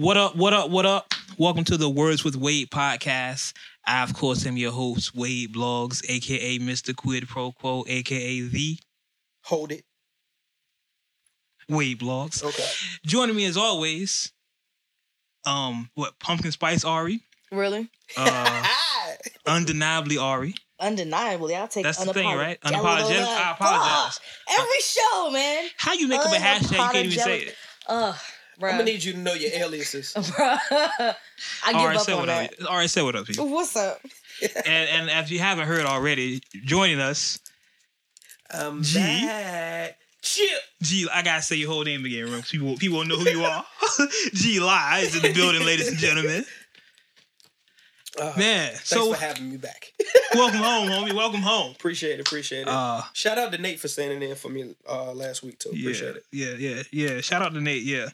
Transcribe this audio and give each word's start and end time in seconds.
What 0.00 0.16
up? 0.16 0.34
What 0.34 0.54
up? 0.54 0.70
What 0.70 0.86
up? 0.86 1.12
Welcome 1.36 1.64
to 1.64 1.76
the 1.76 1.90
Words 1.90 2.24
with 2.24 2.34
Wade 2.34 2.70
podcast. 2.70 3.52
I, 3.86 4.02
of 4.02 4.14
course, 4.14 4.46
am 4.46 4.56
your 4.56 4.72
host, 4.72 5.14
Wade 5.14 5.52
Blogs, 5.52 6.02
aka 6.08 6.58
Mr. 6.58 6.96
Quid 6.96 7.28
Pro 7.28 7.52
Quo, 7.52 7.84
aka 7.86 8.40
the 8.40 8.78
Hold 9.44 9.72
it. 9.72 9.84
Wade 11.68 12.00
Blogs. 12.00 12.42
Okay. 12.42 12.64
Joining 13.04 13.36
me 13.36 13.44
as 13.44 13.58
always, 13.58 14.32
um, 15.44 15.90
what 15.96 16.18
Pumpkin 16.18 16.50
Spice 16.52 16.82
Ari, 16.82 17.20
Really? 17.52 17.90
uh, 18.16 18.66
undeniably 19.46 20.16
Ari. 20.16 20.54
Undeniably, 20.80 21.54
I'll 21.56 21.68
take 21.68 21.84
That's 21.84 22.02
the 22.02 22.14
thing, 22.14 22.24
right? 22.26 22.58
unapologetic. 22.62 22.80
Unapologetic. 22.80 23.26
I 23.26 23.50
apologize. 23.52 24.20
Every 24.50 24.80
show, 24.80 25.30
man. 25.30 25.68
How 25.76 25.92
you 25.92 26.08
make 26.08 26.20
up 26.20 26.32
a 26.32 26.36
hashtag? 26.36 26.70
You 26.70 26.76
can't 26.78 26.96
even 26.96 27.18
say 27.18 27.40
it. 27.40 27.54
Ugh, 27.86 28.16
bro. 28.60 28.70
I'm 28.70 28.78
gonna 28.78 28.90
need 28.90 29.02
you 29.02 29.12
to 29.14 29.18
know 29.18 29.32
your 29.34 29.50
aliases. 29.54 30.14
I 30.16 31.14
give 31.66 31.74
All 31.76 31.86
right, 31.86 31.96
up 31.96 32.02
say 32.02 32.12
on 32.12 32.18
what 32.20 32.26
that. 32.26 32.52
up. 32.62 32.70
All 32.70 32.76
right, 32.76 32.88
say 32.88 33.02
what 33.02 33.16
up, 33.16 33.26
people. 33.26 33.48
What's 33.48 33.74
up? 33.76 34.00
and 34.66 34.88
and 35.08 35.10
if 35.24 35.30
you 35.30 35.38
haven't 35.40 35.66
heard 35.66 35.84
already, 35.86 36.40
joining 36.64 37.00
us, 37.00 37.38
I'm 38.50 38.82
G. 38.82 38.98
back. 38.98 39.96
Chip. 40.22 40.50
G. 40.82 41.08
I 41.12 41.22
gotta 41.22 41.42
say 41.42 41.56
your 41.56 41.70
whole 41.70 41.82
name 41.82 42.04
again, 42.04 42.24
Rim. 42.30 42.42
so 42.42 42.50
People 42.50 42.76
people 42.76 42.98
will 42.98 43.06
know 43.06 43.16
who 43.18 43.28
you 43.30 43.42
are. 43.44 43.64
G. 44.34 44.60
Lie 44.60 45.00
is 45.04 45.16
in 45.16 45.22
the 45.22 45.32
building, 45.32 45.64
ladies 45.64 45.88
and 45.88 45.96
gentlemen. 45.96 46.44
Uh, 48.20 48.32
Man, 48.36 48.68
thanks 48.72 48.88
so 48.90 49.14
for 49.14 49.18
having 49.20 49.50
me 49.50 49.56
back. 49.56 49.92
welcome 50.34 50.58
home, 50.62 50.88
homie. 50.88 51.14
Welcome 51.14 51.40
home. 51.40 51.72
appreciate 51.72 52.18
it. 52.18 52.20
Appreciate 52.20 52.62
it. 52.62 52.68
Uh, 52.68 53.00
Shout 53.14 53.38
out 53.38 53.50
to 53.52 53.58
Nate 53.58 53.80
for 53.80 53.88
standing 53.88 54.22
in 54.28 54.36
for 54.36 54.50
me 54.50 54.74
uh, 54.88 55.12
last 55.12 55.42
week 55.42 55.58
too. 55.58 55.70
yeah, 55.72 55.80
Appreciate 55.80 56.16
it. 56.16 56.24
yeah, 56.30 56.52
yeah, 56.58 56.82
yeah. 56.92 57.20
Shout 57.22 57.40
out 57.42 57.54
to 57.54 57.60
Nate. 57.60 57.82
Yeah. 57.82 58.08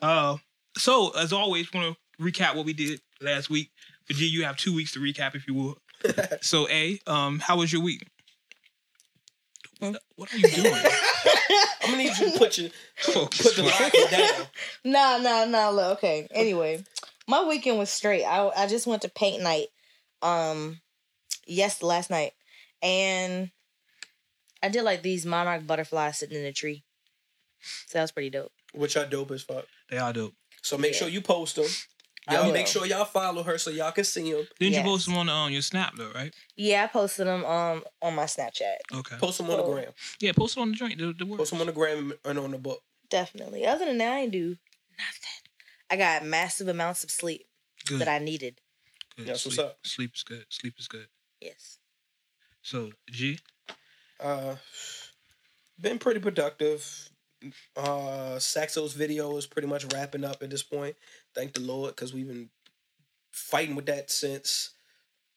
Uh, 0.00 0.36
so 0.76 1.10
as 1.18 1.32
always, 1.32 1.72
want 1.72 1.96
to 1.96 2.22
recap 2.22 2.54
what 2.54 2.66
we 2.66 2.72
did 2.72 3.00
last 3.20 3.50
week. 3.50 3.70
For 4.04 4.12
G, 4.14 4.26
you 4.26 4.44
have 4.44 4.56
two 4.56 4.74
weeks 4.74 4.92
to 4.92 5.00
recap, 5.00 5.34
if 5.34 5.46
you 5.48 5.54
will. 5.54 5.78
so, 6.40 6.68
A, 6.68 7.00
um, 7.08 7.40
how 7.40 7.56
was 7.58 7.72
your 7.72 7.82
week? 7.82 8.06
What 9.80 10.32
are 10.32 10.38
you 10.38 10.48
doing? 10.48 10.72
I'm 11.82 11.90
gonna 11.92 11.96
need 11.98 12.16
you 12.18 12.32
to 12.32 12.38
put 12.38 12.58
your 12.58 12.70
Focus. 12.96 13.42
put 13.42 13.56
the 13.56 13.62
locket 13.64 14.10
down. 14.10 14.46
Nah, 14.84 15.18
nah, 15.18 15.44
nah. 15.44 15.68
Look, 15.70 15.98
okay. 15.98 16.26
Anyway, 16.32 16.82
my 17.28 17.44
weekend 17.44 17.78
was 17.78 17.90
straight. 17.90 18.24
I 18.24 18.48
I 18.56 18.66
just 18.66 18.86
went 18.86 19.02
to 19.02 19.08
paint 19.08 19.42
night, 19.42 19.68
um, 20.22 20.80
yes, 21.46 21.82
last 21.82 22.10
night, 22.10 22.32
and 22.82 23.50
I 24.62 24.68
did 24.68 24.82
like 24.82 25.02
these 25.02 25.24
monarch 25.24 25.66
butterflies 25.66 26.18
sitting 26.18 26.38
in 26.38 26.44
a 26.44 26.52
tree. 26.52 26.82
So 27.86 27.98
that 27.98 28.02
was 28.02 28.12
pretty 28.12 28.30
dope. 28.30 28.52
Which 28.72 28.96
are 28.96 29.06
dope 29.06 29.30
as 29.30 29.42
fuck. 29.42 29.66
They 29.90 29.98
are 29.98 30.12
dope. 30.12 30.34
So 30.62 30.76
make 30.78 30.92
Yeah. 30.92 30.98
sure 31.00 31.08
you 31.08 31.20
post 31.20 31.56
them. 31.56 31.66
Y'all 32.30 32.46
will. 32.46 32.52
make 32.52 32.66
sure 32.66 32.84
y'all 32.84 33.06
follow 33.06 33.42
her 33.42 33.56
so 33.56 33.70
y'all 33.70 33.90
can 33.90 34.04
see 34.04 34.30
them. 34.32 34.46
Didn't 34.60 34.74
Yes. 34.74 34.84
you 34.84 34.90
post 34.90 35.06
them 35.06 35.16
on 35.16 35.28
um, 35.30 35.50
your 35.50 35.62
Snap 35.62 35.94
though, 35.96 36.10
right? 36.14 36.34
Yeah, 36.56 36.84
I 36.84 36.86
posted 36.88 37.26
them 37.26 37.44
um 37.44 37.84
on 38.02 38.14
my 38.14 38.24
Snapchat. 38.24 38.74
Okay. 38.94 39.16
Post 39.18 39.38
them 39.38 39.50
on 39.50 39.56
the 39.56 39.62
gram. 39.64 39.92
Yeah, 40.20 40.32
post 40.32 40.56
it 40.56 40.60
on 40.60 40.70
the 40.70 40.76
joint. 40.76 40.98
The, 40.98 41.14
the 41.18 41.24
words. 41.24 41.38
Post 41.38 41.52
them 41.52 41.60
on 41.60 41.66
the 41.68 41.72
gram 41.72 42.12
and 42.24 42.38
on 42.38 42.50
the 42.50 42.58
book. 42.58 42.82
Definitely. 43.08 43.64
Other 43.66 43.86
than 43.86 43.96
that, 43.98 44.12
I 44.12 44.20
ain't 44.20 44.32
do 44.32 44.56
nothing. 44.98 45.47
I 45.90 45.96
got 45.96 46.24
massive 46.24 46.68
amounts 46.68 47.04
of 47.04 47.10
sleep 47.10 47.46
Good. 47.86 48.00
that 48.00 48.08
I 48.08 48.18
needed. 48.18 48.60
Good. 49.16 49.26
That's 49.26 49.44
what's 49.44 49.56
Sleep- 49.56 49.66
up. 49.66 49.78
Sleep 49.86 50.10
is 50.14 50.22
good. 50.22 50.44
Sleep 50.48 50.74
is 50.78 50.88
good. 50.88 51.08
Yes. 51.40 51.78
So 52.62 52.92
G, 53.10 53.38
Uh, 54.20 54.56
been 55.80 55.98
pretty 55.98 56.20
productive. 56.20 57.10
Uh, 57.76 58.38
Saxo's 58.40 58.92
video 58.94 59.36
is 59.36 59.46
pretty 59.46 59.68
much 59.68 59.84
wrapping 59.92 60.24
up 60.24 60.42
at 60.42 60.50
this 60.50 60.62
point. 60.64 60.96
Thank 61.34 61.54
the 61.54 61.60
Lord, 61.60 61.94
because 61.94 62.12
we've 62.12 62.26
been 62.26 62.50
fighting 63.30 63.76
with 63.76 63.86
that 63.86 64.10
since 64.10 64.70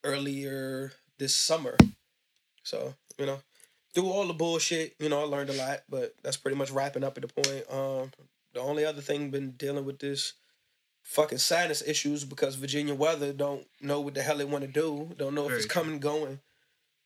earlier 0.03 0.93
this 1.19 1.35
summer. 1.35 1.77
So 2.63 2.95
you 3.17 3.25
know, 3.27 3.41
through 3.93 4.09
all 4.09 4.25
the 4.27 4.33
bullshit, 4.33 4.95
you 4.99 5.09
know, 5.09 5.21
I 5.21 5.25
learned 5.25 5.51
a 5.51 5.53
lot. 5.53 5.83
But 5.87 6.15
that's 6.23 6.37
pretty 6.37 6.57
much 6.57 6.71
wrapping 6.71 7.03
up 7.03 7.17
at 7.17 7.21
the 7.27 7.41
point. 7.41 7.65
Um, 7.71 8.11
the 8.53 8.59
only 8.61 8.83
other 8.83 9.01
thing 9.01 9.29
been 9.29 9.51
dealing 9.51 9.85
with 9.85 9.99
this 9.99 10.33
fucking 11.03 11.37
sinus 11.39 11.81
issues 11.85 12.23
because 12.23 12.55
Virginia 12.55 12.95
weather 12.95 13.33
don't 13.33 13.65
know 13.81 13.99
what 14.01 14.13
the 14.13 14.21
hell 14.21 14.37
they 14.37 14.45
want 14.45 14.63
to 14.63 14.71
do. 14.71 15.09
Don't 15.17 15.35
know 15.35 15.47
if 15.47 15.53
it's 15.53 15.65
coming 15.65 15.93
and 15.93 16.01
going. 16.01 16.39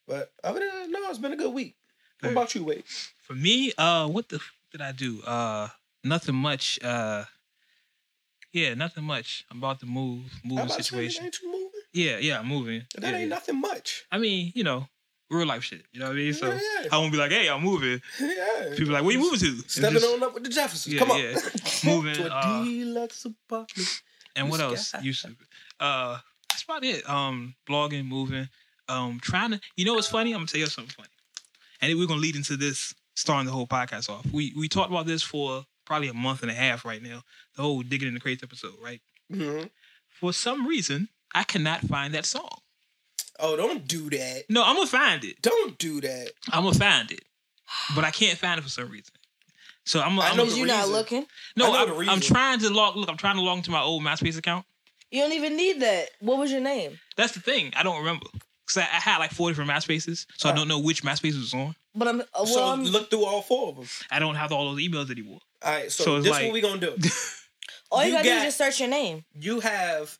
But 0.08 0.32
other 0.44 0.60
than 0.60 0.70
that, 0.70 0.90
no, 0.90 1.10
it's 1.10 1.18
been 1.20 1.34
a 1.34 1.38
good 1.38 1.54
week. 1.54 1.76
What 2.20 2.28
Very 2.30 2.34
about 2.34 2.56
you, 2.56 2.64
Wade? 2.64 2.84
for 2.86 3.34
me, 3.34 3.72
uh, 3.78 4.08
what 4.08 4.30
the 4.30 4.36
f- 4.38 4.54
did 4.72 4.82
I 4.82 4.92
do? 4.92 5.22
Uh, 5.24 5.70
nothing 6.04 6.36
much. 6.36 6.80
Uh, 6.84 7.26
yeah, 8.54 8.74
nothing 8.76 9.04
much. 9.04 9.46
I'm 9.52 9.58
about 9.58 9.80
to 9.82 9.86
move, 9.86 10.32
moving 10.44 10.66
about 10.66 10.78
to 10.78 10.84
say, 10.84 11.10
situation. 11.10 11.30
You? 11.44 11.72
Yeah, 11.92 12.18
yeah, 12.20 12.40
I'm 12.40 12.48
moving. 12.48 12.84
That 12.96 13.04
Yeah, 13.04 13.10
ain't 13.12 13.20
yeah. 13.22 13.26
nothing 13.28 13.60
much. 13.60 14.06
I 14.12 14.18
mean, 14.18 14.52
you 14.56 14.64
know, 14.64 14.88
real 15.30 15.48
life 15.48 15.64
shit. 15.64 15.84
You 15.92 16.00
know 16.00 16.08
what 16.08 16.14
I 16.14 16.16
mean? 16.16 16.34
So 16.34 16.48
Yeah, 16.48 16.60
yeah. 16.84 16.88
I 16.92 16.98
won't 16.98 17.12
be 17.12 17.18
like, 17.18 17.32
hey, 17.32 17.50
I'm 17.50 17.62
moving. 17.64 18.02
Yeah. 18.20 18.76
People 18.78 18.94
like, 18.94 19.04
where 19.04 19.12
you 19.14 19.20
moving 19.20 19.40
to? 19.40 19.58
Stepping 19.70 20.00
just- 20.00 20.14
on 20.14 20.24
up 20.24 20.34
with 20.34 20.44
the 20.44 20.50
Jeffersons. 20.50 20.94
Yeah, 20.94 21.00
Come 21.00 21.12
on. 21.12 21.20
yeah. 21.20 21.38
Moving, 21.86 22.16
to 22.16 22.26
a 22.28 22.30
uh, 22.30 22.64
deluxe 22.64 23.26
apartment. 23.26 24.02
And 24.36 24.50
what 24.50 24.60
else? 24.60 24.94
You. 25.02 25.14
Uh, 25.80 26.18
that's 26.50 26.64
about 26.64 26.84
it. 26.84 27.08
Um, 27.10 27.56
blogging, 27.70 28.06
moving, 28.08 28.48
um, 28.90 29.20
trying 29.22 29.52
to. 29.52 29.60
You 29.76 29.86
know 29.86 29.94
what's 29.94 30.08
funny? 30.08 30.32
I'm 30.32 30.40
gonna 30.40 30.48
tell 30.48 30.60
you 30.60 30.68
something 30.68 30.94
funny, 30.96 31.10
and 31.82 31.90
then 31.92 31.98
we're 32.00 32.08
gonna 32.08 32.20
lead 32.22 32.36
into 32.36 32.58
this, 32.58 32.94
starting 33.16 33.46
the 33.46 33.52
whole 33.54 33.68
podcast 33.68 34.10
off. 34.10 34.26
We 34.32 34.54
we 34.58 34.68
talked 34.68 34.90
about 34.92 35.06
this 35.06 35.22
for 35.24 35.66
probably 35.86 36.08
a 36.10 36.14
month 36.14 36.42
and 36.42 36.52
a 36.52 36.54
half 36.56 36.84
right 36.86 37.02
now. 37.02 37.24
The 37.56 37.62
whole 37.62 37.82
digging 37.82 38.08
in 38.10 38.14
the 38.14 38.20
crates 38.20 38.44
episode, 38.44 38.74
right? 38.82 39.02
Mhm. 39.32 39.70
For 40.10 40.34
some 40.34 40.66
reason, 40.68 41.10
I 41.34 41.44
cannot 41.44 41.82
find 41.82 42.14
that 42.14 42.26
song. 42.26 42.60
Oh, 43.40 43.56
don't 43.56 43.88
do 43.88 44.10
that. 44.12 44.44
No, 44.50 44.64
I'm 44.64 44.76
gonna 44.76 44.88
find 44.88 45.24
it. 45.24 45.42
Don't 45.42 45.78
do 45.78 46.02
that. 46.02 46.32
I'm 46.52 46.64
gonna 46.64 46.76
find 46.76 47.12
it, 47.12 47.22
but 47.96 48.04
I 48.04 48.12
can't 48.12 48.38
find 48.38 48.60
it 48.60 48.64
for 48.64 48.70
some 48.70 48.90
reason. 48.90 49.14
So 49.86 50.00
I'm. 50.02 50.20
I 50.20 50.30
I'm 50.30 50.38
know 50.38 50.44
I'm- 50.44 50.52
Is 50.52 50.58
not 50.60 50.90
looking? 50.90 51.26
no, 51.56 51.74
I 51.74 51.86
know 51.86 52.00
I'm, 52.02 52.10
I'm 52.10 52.20
trying 52.22 52.60
to 52.60 52.70
log. 52.70 52.96
Look, 52.96 53.10
I'm 53.10 53.18
trying 53.18 53.36
to 53.36 53.42
log 53.42 53.58
into 53.58 53.72
my 53.72 53.82
old 53.82 54.04
MySpace 54.04 54.38
account. 54.38 54.66
You 55.12 55.22
don't 55.22 55.34
even 55.34 55.56
need 55.56 55.82
that. 55.82 56.10
What 56.20 56.38
was 56.40 56.52
your 56.52 56.62
name? 56.62 57.00
That's 57.16 57.34
the 57.34 57.40
thing. 57.40 57.72
I 57.76 57.84
don't 57.84 58.00
remember. 58.00 58.26
Cause 58.68 58.78
I, 58.78 58.82
I 58.82 59.00
had 59.00 59.20
like 59.20 59.30
four 59.32 59.50
different 59.50 59.70
MySpaces, 59.70 60.26
so 60.38 60.50
I 60.50 60.52
don't 60.54 60.68
know 60.68 60.80
which 60.80 61.04
MySpace 61.04 61.38
was 61.38 61.54
on. 61.54 61.76
But 61.94 62.08
I'm 62.08 62.22
uh, 62.22 62.26
well. 62.34 62.46
so 62.48 62.64
I'm, 62.66 62.84
look 62.84 63.12
through 63.12 63.24
all 63.24 63.44
four 63.44 63.70
of 63.70 63.76
them. 63.76 63.86
I 64.10 64.18
don't 64.18 64.34
have 64.36 64.52
all 64.52 64.74
those 64.74 64.82
emails 64.84 65.12
anymore. 65.12 65.40
All 65.62 65.72
right. 65.72 65.92
So, 65.92 66.04
So 66.04 66.16
it's 66.16 66.24
this 66.26 66.32
like- 66.32 66.46
what 66.46 66.54
we 66.54 66.62
gonna 66.62 66.80
do. 66.80 66.96
all 67.92 68.02
you, 68.04 68.08
you 68.10 68.16
gotta 68.16 68.28
do 68.28 68.34
is 68.36 68.44
just 68.46 68.58
search 68.58 68.80
your 68.80 68.90
name. 68.90 69.24
You 69.40 69.60
have 69.60 70.18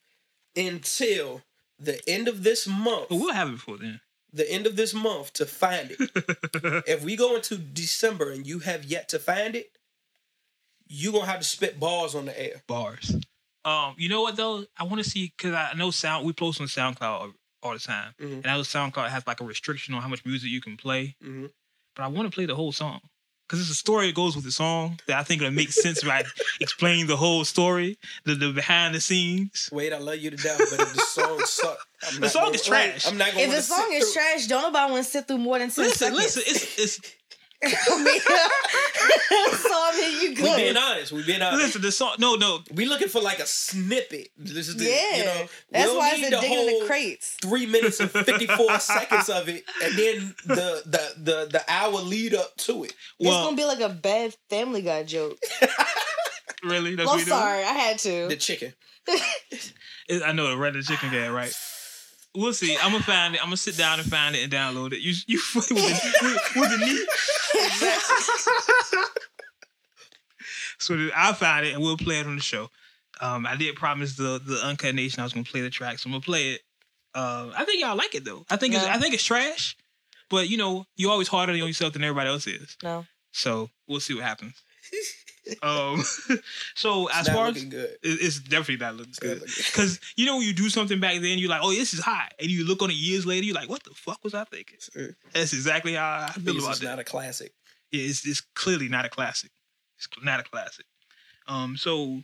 until 0.56 1.42
the 1.80 2.00
end 2.08 2.28
of 2.28 2.44
this 2.44 2.68
month. 2.68 3.10
But 3.10 3.16
we'll 3.18 3.34
have 3.34 3.50
it 3.50 3.54
before 3.54 3.78
then. 3.78 4.02
The 4.34 4.50
end 4.52 4.68
of 4.68 4.76
this 4.76 4.94
month 4.94 5.34
to 5.34 5.46
find 5.46 5.92
it. 5.98 5.98
if 6.88 7.04
we 7.04 7.16
go 7.16 7.36
into 7.36 7.58
December 7.58 8.32
and 8.32 8.46
you 8.46 8.60
have 8.60 8.84
yet 8.84 9.08
to 9.10 9.20
find 9.20 9.56
it, 9.56 9.72
you 10.88 11.12
gonna 11.12 11.26
have 11.26 11.40
to 11.40 11.46
spit 11.46 11.80
bars 11.80 12.16
on 12.16 12.26
the 12.26 12.40
air. 12.40 12.62
Bars. 12.68 13.16
Um, 13.64 13.96
you 13.98 14.10
know 14.10 14.22
what 14.22 14.36
though? 14.36 14.66
I 14.78 14.84
want 14.84 15.04
to 15.04 15.10
see 15.10 15.34
because 15.36 15.54
I 15.54 15.74
know 15.76 15.90
sound. 15.92 16.26
We 16.26 16.34
post 16.34 16.62
on 16.62 16.68
SoundCloud 16.68 17.34
all, 17.64 17.74
the 17.74 17.80
time, 17.80 18.14
Mhm. 18.22 18.38
and 18.44 18.48
I 18.48 18.56
know 18.56 18.62
SoundCloud 18.62 19.10
has 19.10 19.26
like 19.26 19.42
a 19.42 19.44
restriction 19.46 19.96
on 19.96 20.02
how 20.04 20.08
much 20.08 20.24
music 20.26 20.52
you 20.52 20.62
can 20.62 20.78
play. 20.78 21.16
Mhm. 21.24 21.50
But 21.96 22.04
I 22.04 22.08
want 22.08 22.30
to 22.32 22.36
play 22.36 22.46
the 22.46 22.56
whole 22.56 22.72
song 22.72 23.02
because 23.48 23.62
it's 23.62 23.70
a 23.70 23.76
story 23.76 24.08
that 24.08 24.16
goes 24.16 24.36
with 24.36 24.46
the 24.46 24.52
song 24.52 25.00
that 25.08 25.18
I 25.20 25.24
think 25.24 25.42
it'll 25.42 25.54
make 25.54 25.72
sense 25.72 26.02
if 26.04 26.10
I 26.10 26.24
explain 26.60 27.08
the 27.08 27.16
whole 27.18 27.44
story, 27.46 27.98
the, 28.24 28.36
the 28.36 28.52
behind 28.52 28.96
the 28.96 29.02
scenes. 29.02 29.70
Wait, 29.72 29.94
I 29.94 29.98
love 30.00 30.18
you 30.18 30.32
to 30.32 30.38
death, 30.38 30.58
but 30.58 30.80
if 30.80 30.94
the 30.94 31.02
song 31.02 31.40
suck, 31.46 31.78
I'm 32.14 32.22
The 32.22 32.30
song 32.30 32.44
gonna- 32.46 32.56
is 32.56 32.64
trash. 32.66 33.08
I'm 33.08 33.18
not 33.18 33.32
gonna. 33.32 33.42
If 33.44 33.52
the 33.52 33.62
song 33.62 33.86
sit 33.90 33.98
is 34.02 34.14
through- 34.14 34.22
trash, 34.22 34.48
don't 34.48 34.62
nobody 34.64 34.92
want 34.92 35.06
to 35.06 35.12
sit 35.12 35.28
through 35.28 35.38
more 35.40 35.60
than 35.60 35.70
ten 35.70 35.86
Listen, 35.86 35.98
seconds. 36.16 36.18
listen. 36.38 36.44
It's 36.48 36.80
it's 36.80 37.00
I 37.00 37.02
mean, 37.04 37.12
so 37.70 37.78
I 39.74 39.98
mean, 40.00 40.22
you 40.22 40.30
We 40.44 40.56
being 40.56 40.74
good. 40.74 40.78
honest. 40.78 41.12
We 41.12 41.24
being 41.24 41.42
honest. 41.42 41.64
listen. 41.66 41.82
The 41.82 41.92
song. 41.92 42.16
No, 42.20 42.36
no. 42.36 42.60
We 42.74 42.86
looking 42.86 43.08
for 43.08 43.22
like 43.22 43.40
a 43.40 43.46
snippet. 43.46 44.30
This 44.38 44.68
is 44.68 44.76
the, 44.78 44.86
Yeah, 44.86 45.18
you 45.18 45.26
know, 45.26 45.46
that's 45.72 45.92
why 45.94 46.12
need 46.12 46.22
it's 46.22 46.30
the 46.32 46.38
a 46.38 46.42
digging 46.42 46.58
in 46.60 46.70
whole 46.70 46.80
the 46.82 46.86
crates. 46.88 47.38
Three 47.42 47.66
minutes 47.66 48.00
and 48.00 48.10
fifty 48.12 48.48
four 48.48 48.80
seconds 48.80 49.30
of 49.30 49.50
it, 49.50 49.64
and 49.84 49.94
then 49.98 50.36
the 50.46 50.82
the 50.86 51.14
the 51.18 51.48
the 51.52 51.64
hour 51.68 51.92
lead 51.92 52.34
up 52.36 52.56
to 52.58 52.84
it. 52.84 52.94
it's 53.20 53.30
gonna 53.30 53.56
be 53.56 53.66
like 53.66 53.82
a 53.82 53.90
bad 53.90 54.36
Family 54.50 54.82
Guy 54.82 55.04
joke. 55.04 55.38
really. 56.64 56.96
That's 56.96 57.10
I'm 57.10 57.16
what 57.18 57.18
we 57.18 57.26
doing? 57.26 57.38
sorry, 57.38 57.64
I 57.64 57.74
had 57.74 58.00
to. 58.00 58.28
The 58.28 58.36
chicken. 58.36 58.74
I 60.10 60.32
know 60.32 60.50
the 60.50 60.58
red 60.58 60.74
the 60.74 60.82
chicken 60.84 61.12
guy, 61.12 61.30
right? 61.30 61.54
We'll 62.36 62.54
see. 62.54 62.78
I'm 62.82 62.92
gonna 62.92 63.04
find 63.04 63.36
it. 63.36 63.42
I'm 63.42 63.48
gonna 63.48 63.58
sit 63.58 63.78
down 63.78 64.00
and 64.00 64.10
find 64.10 64.36
it 64.36 64.44
and 64.44 64.52
download 64.52 64.94
it. 64.94 65.00
You 65.00 65.14
you 65.28 65.42
with 65.56 65.68
the, 65.70 65.76
with, 65.76 66.70
the 66.70 66.78
knee. 66.78 67.06
so 70.80 70.98
that 70.98 71.12
I'll 71.16 71.34
find 71.34 71.66
it 71.66 71.74
and 71.74 71.82
we'll 71.82 71.98
play 71.98 72.20
it 72.20 72.28
on 72.28 72.36
the 72.36 72.42
show. 72.42 72.70
Um, 73.22 73.46
I 73.46 73.56
did 73.56 73.76
promise 73.76 74.16
the 74.16 74.42
the 74.44 74.60
Uncut 74.64 74.96
Nation 74.96 75.22
I 75.22 75.24
was 75.24 75.34
gonna 75.34 75.46
play 75.46 75.62
the 75.62 75.70
track, 75.70 76.00
so 76.00 76.08
I'm 76.08 76.14
gonna 76.14 76.22
play 76.22 76.52
it. 76.52 76.62
Uh, 77.14 77.52
I 77.56 77.64
think 77.64 77.82
y'all 77.82 77.96
like 77.96 78.14
it 78.14 78.26
though. 78.26 78.46
I 78.50 78.58
think 78.58 78.74
it's 78.74 78.84
I 78.84 78.98
think 78.98 79.14
it's 79.14 79.24
trash, 79.24 79.78
but 80.30 80.50
you 80.50 80.58
know 80.58 80.86
you're 80.96 81.12
always 81.12 81.30
harder 81.30 81.54
on 81.54 81.58
yourself 81.58 81.94
than 81.94 82.04
everybody 82.04 82.30
else 82.30 82.48
is. 82.48 82.76
No. 82.84 83.06
So 83.32 83.70
we'll 83.88 84.00
see 84.00 84.14
what 84.14 84.24
happens. 84.24 84.62
Um, 85.62 86.04
so 86.76 87.08
as 87.10 87.28
far 87.30 87.48
as 87.48 87.64
good. 87.66 87.98
it's 88.04 88.40
definitely 88.40 88.78
not 88.78 88.96
looking 88.96 89.10
It's 89.12 89.20
good. 89.20 89.42
Because 89.42 90.00
you 90.16 90.26
know 90.26 90.38
when 90.38 90.48
you 90.48 90.54
do 90.54 90.70
something 90.70 91.00
back 91.00 91.22
then, 91.22 91.38
you're 91.38 91.50
like, 91.50 91.62
"Oh, 91.64 91.72
this 91.72 91.94
is 91.94 92.00
hot," 92.00 92.34
and 92.40 92.50
you 92.50 92.66
look 92.66 92.82
on 92.82 92.90
it 92.90 92.96
years 92.96 93.26
later, 93.26 93.46
you're 93.46 93.56
like, 93.56 93.70
"What 93.70 93.84
the 93.84 93.92
fuck 93.94 94.24
was 94.24 94.34
I 94.34 94.44
thinking?" 94.46 94.78
That's 95.34 95.54
exactly 95.54 95.94
how 95.94 96.28
I 96.30 96.32
feel 96.34 96.54
This 96.56 96.64
about 96.64 96.74
is 96.74 96.80
that. 96.80 96.86
not 96.88 97.00
a 97.00 97.04
classic. 97.04 97.54
yeah, 97.92 98.04
it's, 98.04 98.26
it's 98.28 98.42
clearly 98.56 98.90
not 98.90 99.06
a 99.06 99.10
classic. 99.10 99.52
It's 99.98 100.08
not 100.24 100.40
a 100.40 100.44
classic. 100.44 100.86
Um, 101.48 101.78
so 101.78 102.22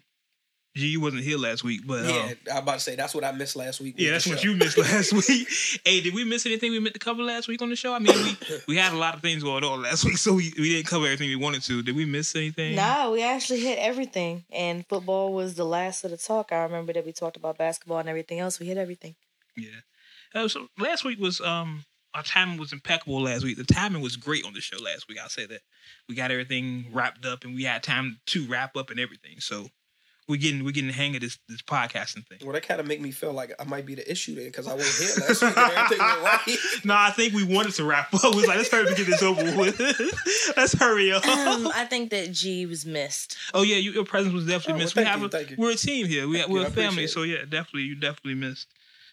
you 0.74 1.02
wasn't 1.02 1.24
here 1.24 1.38
last 1.38 1.64
week, 1.64 1.82
but 1.86 2.06
Yeah, 2.06 2.22
um, 2.22 2.34
I'm 2.52 2.58
about 2.64 2.76
to 2.76 2.80
say 2.80 2.96
that's 2.96 3.14
what 3.14 3.24
I 3.26 3.32
missed 3.34 3.56
last 3.56 3.82
week. 3.82 3.96
yeah, 3.98 4.12
that's 4.12 4.26
what 4.28 4.44
you 4.44 4.56
missed 4.56 4.78
last 4.78 5.12
week. 5.28 5.48
hey, 5.86 6.02
did 6.02 6.14
we 6.14 6.24
miss 6.24 6.46
anything 6.46 6.72
we 6.72 6.80
meant 6.80 6.94
to 6.94 7.00
cover 7.00 7.24
last 7.24 7.48
week 7.48 7.62
on 7.62 7.70
the 7.70 7.76
show? 7.76 7.94
I 7.94 8.00
mean, 8.00 8.16
we 8.16 8.38
we 8.70 8.78
had 8.78 8.94
a 8.94 8.98
lot 8.98 9.16
of 9.16 9.22
things 9.22 9.44
going 9.44 9.64
on 9.64 9.82
last 9.82 10.06
week, 10.06 10.18
so 10.18 10.34
we, 10.34 10.54
we 10.58 10.70
didn't 10.70 10.88
cover 10.88 11.06
everything 11.06 11.28
we 11.28 11.36
wanted 11.36 11.62
to. 11.64 11.82
Did 11.84 11.96
we 11.96 12.06
miss 12.06 12.36
anything? 12.36 12.76
Nah, 12.76 13.12
we 13.12 13.22
actually 13.24 13.60
hit 13.60 13.80
everything, 13.80 14.46
and 14.52 14.86
football 14.88 15.34
was 15.34 15.56
the 15.56 15.66
last 15.66 16.04
of 16.06 16.12
the 16.12 16.18
talk. 16.18 16.52
I 16.52 16.64
remember 16.64 16.94
that 16.94 17.06
we 17.06 17.12
talked 17.12 17.36
about 17.38 17.58
basketball 17.58 17.98
and 18.00 18.08
everything 18.10 18.40
else. 18.40 18.60
We 18.60 18.68
hit 18.68 18.78
everything. 18.78 19.16
Yeah. 19.58 19.70
Uh, 20.34 20.48
so 20.48 20.68
last 20.80 21.04
week 21.04 21.20
was 21.20 21.42
um 21.42 21.84
our 22.14 22.24
timing 22.24 22.58
was 22.58 22.72
impeccable 22.74 23.22
last 23.22 23.44
week. 23.44 23.58
The 23.58 23.64
timing 23.66 24.02
was 24.02 24.16
great 24.18 24.46
on 24.46 24.54
the 24.54 24.62
show 24.62 24.78
last 24.78 25.08
week. 25.08 25.18
I'll 25.22 25.30
say 25.30 25.46
that. 25.46 25.62
We 26.10 26.16
got 26.16 26.32
everything 26.32 26.88
wrapped 26.92 27.26
up 27.26 27.44
and 27.46 27.56
we 27.56 27.64
had 27.64 27.84
time 27.84 28.20
to 28.28 28.46
wrap 28.48 28.76
up 28.76 28.90
and 28.90 29.00
everything. 29.00 29.40
So 29.40 29.70
we're 30.32 30.38
getting 30.38 30.64
we're 30.64 30.72
getting 30.72 30.88
the 30.88 30.94
hang 30.96 31.14
of 31.16 31.22
this 31.22 31.38
this 31.48 31.62
podcasting 31.62 32.26
thing. 32.28 32.40
Well, 32.44 32.54
that 32.54 32.64
kind 32.68 32.80
of 32.80 32.88
make 32.88 33.00
me 33.02 33.12
feel 33.12 33.34
like 33.34 33.52
I 33.60 33.66
might 33.66 33.86
be 33.86 33.94
the 33.96 34.10
issue 34.10 34.34
there 34.34 34.46
because 34.46 34.68
I 34.68 34.74
wasn't 34.74 35.20
here 35.20 35.28
last 35.28 35.42
week 35.42 35.58
and 35.58 35.72
everything 35.78 36.00
went 36.00 36.24
right. 36.24 36.58
no, 36.86 36.96
I 36.96 37.12
think 37.12 37.34
we 37.34 37.44
wanted 37.44 37.74
to 37.74 37.84
wrap 37.84 38.14
up. 38.14 38.24
We 38.24 38.42
was 38.42 38.48
like, 38.48 38.58
let's 38.58 38.72
hurry 38.72 38.84
up 38.84 38.88
and 38.88 38.98
get 38.98 39.08
this 39.08 39.22
over 39.22 39.44
with. 39.44 39.80
let's 40.58 40.74
hurry 40.74 41.12
up. 41.12 41.28
Um, 41.28 41.68
I 41.76 41.86
think 41.86 42.10
that 42.10 42.32
G 42.32 42.66
was 42.66 42.86
missed. 42.86 43.38
oh 43.54 43.62
yeah, 43.64 43.76
you, 43.76 43.92
your 43.92 44.06
presence 44.06 44.34
was 44.34 44.46
definitely 44.46 44.72
Oh, 44.72 44.76
well, 44.78 44.84
missed. 44.86 44.96
we 44.96 45.04
have 45.04 45.20
you, 45.20 45.26
a, 45.26 45.30
thank 45.30 45.50
you. 45.52 45.56
we're 45.60 45.72
a 45.72 45.76
team 45.76 46.08
here. 46.08 46.28
We, 46.28 46.44
we're 46.48 46.60
you, 46.62 46.66
a 46.66 46.68
I 46.68 46.72
family. 46.72 47.08
So 47.08 47.24
yeah, 47.24 47.40
definitely 47.42 47.84
you 47.84 47.96
definitely 47.96 48.36
missed. 48.36 48.68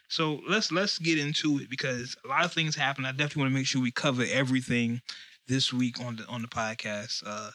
So 0.08 0.40
let's 0.48 0.72
let's 0.72 0.98
get 0.98 1.18
into 1.18 1.58
it 1.58 1.68
because 1.68 2.16
a 2.24 2.28
lot 2.28 2.44
of 2.44 2.52
things 2.52 2.74
happen. 2.74 3.04
I 3.04 3.10
definitely 3.12 3.42
want 3.42 3.52
to 3.52 3.58
make 3.58 3.66
sure 3.66 3.82
we 3.82 3.90
cover 3.90 4.24
everything 4.30 5.02
this 5.48 5.72
week 5.72 6.00
on 6.00 6.16
the 6.16 6.26
on 6.26 6.42
the 6.42 6.48
podcast. 6.48 7.22
Uh, 7.26 7.50
I'm 7.50 7.52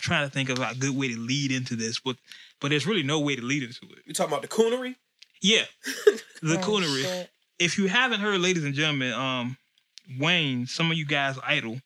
trying 0.00 0.26
to 0.26 0.32
think 0.32 0.48
of 0.48 0.58
a 0.58 0.74
good 0.78 0.96
way 0.96 1.08
to 1.08 1.18
lead 1.18 1.52
into 1.52 1.76
this, 1.76 2.00
but 2.00 2.16
but 2.60 2.68
there's 2.70 2.86
really 2.86 3.02
no 3.02 3.20
way 3.20 3.36
to 3.36 3.42
lead 3.42 3.62
into 3.62 3.86
it. 3.92 4.02
You 4.06 4.12
talking 4.14 4.32
about 4.32 4.42
the 4.42 4.48
coonery? 4.48 4.96
Yeah, 5.42 5.64
the 6.42 6.56
Oh, 6.56 6.58
coonery. 6.58 7.02
shit. 7.02 7.30
If 7.58 7.78
you 7.78 7.86
haven't 7.88 8.20
heard, 8.20 8.40
ladies 8.40 8.64
and 8.64 8.74
gentlemen, 8.74 9.12
um, 9.12 9.56
Wayne, 10.18 10.66
some 10.66 10.90
of 10.90 10.96
you 10.96 11.04
guys 11.06 11.38
idol, 11.44 11.80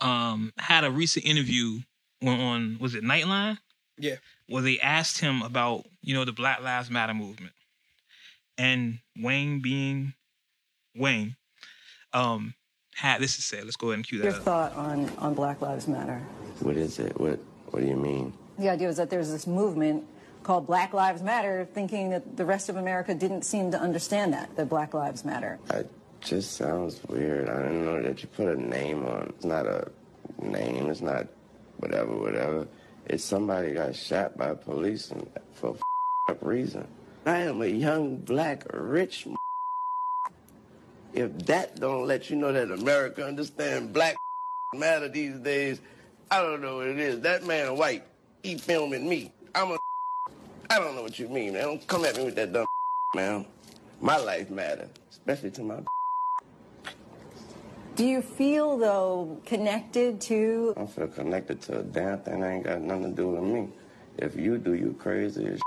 um, 0.00 0.52
had 0.58 0.84
a 0.84 0.90
recent 0.90 1.24
interview 1.26 1.80
on, 2.22 2.40
on 2.40 2.78
was 2.80 2.94
it 2.94 3.04
Nightline? 3.04 3.58
Yeah. 3.98 4.16
Where 4.48 4.62
they 4.62 4.78
asked 4.80 5.20
him 5.20 5.42
about 5.42 5.84
you 6.02 6.14
know 6.14 6.24
the 6.24 6.32
Black 6.32 6.62
Lives 6.62 6.90
Matter 6.90 7.14
movement, 7.14 7.52
and 8.58 8.98
Wayne 9.16 9.60
being 9.60 10.14
Wayne, 10.96 11.36
um, 12.12 12.54
had 13.00 13.20
this 13.20 13.36
to 13.36 13.42
say. 13.42 13.62
Let's 13.62 13.76
go 13.76 13.88
ahead 13.88 13.98
and 13.98 14.06
cue 14.06 14.18
Your 14.18 14.32
that 14.32 14.40
up. 14.40 14.44
Your 14.44 14.44
thought 14.44 14.76
on, 14.76 15.10
on 15.18 15.34
Black 15.34 15.60
Lives 15.62 15.88
Matter? 15.88 16.18
What 16.60 16.76
is 16.76 16.98
it? 16.98 17.18
What 17.18 17.38
What 17.70 17.80
do 17.80 17.86
you 17.86 17.96
mean? 17.96 18.34
The 18.58 18.68
idea 18.68 18.88
is 18.88 18.98
that 18.98 19.08
there's 19.08 19.30
this 19.30 19.46
movement 19.46 20.04
called 20.42 20.66
Black 20.66 20.92
Lives 20.92 21.22
Matter, 21.22 21.66
thinking 21.72 22.10
that 22.10 22.36
the 22.36 22.44
rest 22.44 22.68
of 22.68 22.76
America 22.76 23.14
didn't 23.14 23.42
seem 23.42 23.70
to 23.70 23.80
understand 23.80 24.32
that, 24.34 24.54
that 24.56 24.68
Black 24.68 24.92
Lives 24.92 25.24
Matter. 25.24 25.58
It 25.70 25.90
just 26.20 26.52
sounds 26.56 27.00
weird. 27.08 27.48
I 27.48 27.62
didn't 27.62 27.84
know 27.84 28.02
that 28.02 28.22
you 28.22 28.28
put 28.28 28.48
a 28.48 28.60
name 28.60 29.06
on. 29.06 29.32
It's 29.36 29.44
not 29.44 29.66
a 29.66 29.90
name. 30.42 30.90
It's 30.90 31.00
not 31.00 31.26
whatever, 31.78 32.14
whatever. 32.16 32.68
It's 33.06 33.24
somebody 33.24 33.72
got 33.72 33.96
shot 33.96 34.36
by 34.36 34.54
police 34.54 35.10
and 35.10 35.26
for 35.54 35.74
a 36.28 36.32
up 36.32 36.42
reason. 36.42 36.86
I 37.26 37.38
am 37.38 37.60
a 37.62 37.66
young 37.66 38.16
black 38.16 38.64
rich. 38.72 39.26
If 41.12 41.46
that 41.46 41.78
don't 41.80 42.06
let 42.06 42.30
you 42.30 42.36
know 42.36 42.52
that 42.52 42.70
America 42.70 43.26
understand 43.26 43.92
black 43.92 44.16
matter 44.74 45.08
these 45.08 45.36
days, 45.36 45.80
I 46.30 46.40
don't 46.42 46.62
know 46.62 46.76
what 46.76 46.86
it 46.86 46.98
is. 46.98 47.20
That 47.20 47.44
man 47.44 47.76
white, 47.76 48.04
he 48.42 48.56
filming 48.56 49.08
me. 49.08 49.32
I'm 49.54 49.72
a. 49.72 49.78
I 50.70 50.78
don't 50.78 50.94
know 50.94 51.02
what 51.02 51.18
you 51.18 51.28
mean, 51.28 51.54
man. 51.54 51.62
Don't 51.62 51.86
come 51.88 52.04
at 52.04 52.16
me 52.16 52.24
with 52.24 52.36
that 52.36 52.52
dumb 52.52 52.66
man. 53.14 53.44
My 54.00 54.16
life 54.16 54.50
matter, 54.50 54.88
especially 55.10 55.50
to 55.52 55.62
my. 55.62 55.80
Do 57.96 58.06
you 58.06 58.22
feel, 58.22 58.78
though, 58.78 59.40
connected 59.44 60.20
to 60.22 60.74
I 60.76 60.86
feel 60.86 61.08
connected 61.08 61.60
to 61.62 61.80
a 61.80 61.82
damn 61.82 62.20
thing 62.20 62.40
that 62.40 62.48
ain't 62.48 62.64
got 62.64 62.80
nothing 62.80 63.10
to 63.10 63.10
do 63.10 63.28
with 63.30 63.42
me. 63.42 63.68
If 64.16 64.36
you 64.36 64.58
do, 64.58 64.74
you 64.74 64.94
crazy 64.98 65.46
as 65.46 65.60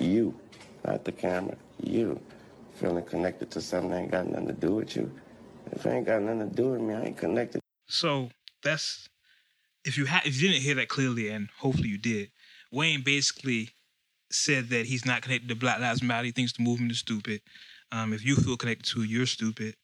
you, 0.00 0.34
not 0.84 1.04
the 1.04 1.12
camera. 1.12 1.56
You 1.82 2.20
feeling 2.78 3.04
connected 3.04 3.50
to 3.52 3.60
something 3.60 3.90
that 3.90 3.98
ain't 3.98 4.10
got 4.10 4.26
nothing 4.26 4.46
to 4.46 4.52
do 4.52 4.74
with 4.76 4.96
you. 4.96 5.10
If 5.72 5.84
it 5.84 5.90
ain't 5.90 6.06
got 6.06 6.22
nothing 6.22 6.48
to 6.50 6.56
do 6.56 6.70
with 6.70 6.80
me, 6.80 6.94
I 6.94 7.04
ain't 7.04 7.16
connected. 7.16 7.60
So 7.88 8.30
that's 8.62 9.08
if 9.84 9.98
you 9.98 10.06
had 10.06 10.24
if 10.26 10.40
you 10.40 10.48
didn't 10.48 10.62
hear 10.62 10.74
that 10.76 10.88
clearly, 10.88 11.28
and 11.28 11.48
hopefully 11.58 11.88
you 11.88 11.98
did. 11.98 12.30
Wayne 12.70 13.02
basically 13.02 13.70
said 14.30 14.68
that 14.68 14.86
he's 14.86 15.06
not 15.06 15.22
connected 15.22 15.48
to 15.48 15.54
Black 15.54 15.80
Lives 15.80 16.02
Matter. 16.02 16.26
He 16.26 16.32
thinks 16.32 16.52
the 16.52 16.62
movement 16.62 16.92
is 16.92 16.98
stupid. 16.98 17.40
Um, 17.90 18.12
if 18.12 18.24
you 18.24 18.36
feel 18.36 18.56
connected 18.58 18.84
to 18.92 19.02
it, 19.02 19.08
you're 19.08 19.24
stupid. 19.26 19.74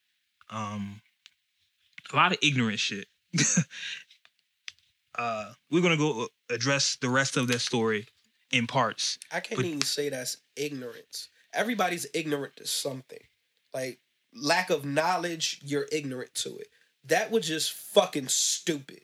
Um, 0.50 1.00
a 2.12 2.16
lot 2.16 2.32
of 2.32 2.38
ignorant 2.42 2.78
shit. 2.78 3.06
uh, 5.18 5.52
we're 5.70 5.82
gonna 5.82 5.96
go 5.96 6.28
address 6.50 6.96
the 6.96 7.08
rest 7.08 7.36
of 7.36 7.48
that 7.48 7.60
story 7.60 8.06
in 8.52 8.66
parts. 8.66 9.18
I 9.32 9.40
can't 9.40 9.56
But- 9.56 9.66
even 9.66 9.82
say 9.82 10.08
that's 10.08 10.38
ignorance. 10.56 11.28
Everybody's 11.54 12.06
ignorant 12.14 12.56
to 12.56 12.66
something. 12.66 13.22
Like 13.72 14.00
lack 14.34 14.70
of 14.70 14.84
knowledge, 14.84 15.60
you're 15.62 15.86
ignorant 15.92 16.34
to 16.36 16.56
it. 16.56 16.68
That 17.04 17.30
was 17.30 17.46
just 17.46 17.72
fucking 17.72 18.28
stupid. 18.28 19.02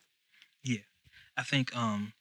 Yeah. 0.64 0.78
I 1.36 1.42
think 1.42 1.74
um 1.76 2.12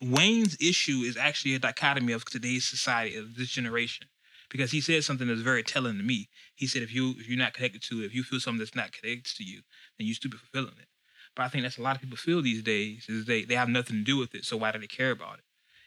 Wayne's 0.00 0.56
issue 0.60 1.02
is 1.04 1.16
actually 1.16 1.54
a 1.54 1.58
dichotomy 1.58 2.12
of 2.12 2.24
today's 2.24 2.66
society 2.66 3.16
of 3.16 3.36
this 3.36 3.48
generation. 3.48 4.08
Because 4.48 4.70
he 4.70 4.80
said 4.80 5.02
something 5.02 5.26
that's 5.26 5.40
very 5.40 5.64
telling 5.64 5.96
to 5.96 6.04
me. 6.04 6.28
He 6.54 6.66
said 6.66 6.82
if 6.82 6.94
you 6.94 7.14
if 7.18 7.28
you're 7.28 7.38
not 7.38 7.54
connected 7.54 7.82
to 7.84 8.02
it, 8.02 8.06
if 8.06 8.14
you 8.14 8.22
feel 8.22 8.38
something 8.38 8.58
that's 8.58 8.76
not 8.76 8.92
connected 8.92 9.34
to 9.36 9.44
you, 9.44 9.62
then 9.98 10.06
you're 10.06 10.14
stupid 10.14 10.38
for 10.38 10.46
feeling 10.46 10.74
it. 10.78 10.88
But 11.34 11.44
I 11.44 11.48
think 11.48 11.64
that's 11.64 11.78
a 11.78 11.82
lot 11.82 11.96
of 11.96 12.02
people 12.02 12.16
feel 12.16 12.42
these 12.42 12.62
days 12.62 13.06
is 13.08 13.26
they 13.26 13.44
they 13.44 13.54
have 13.54 13.68
nothing 13.68 13.96
to 13.96 14.04
do 14.04 14.16
with 14.16 14.34
it, 14.34 14.44
so 14.44 14.56
why 14.56 14.70
do 14.70 14.78
they 14.78 14.86
care 14.86 15.10
about 15.10 15.38
it? 15.38 15.44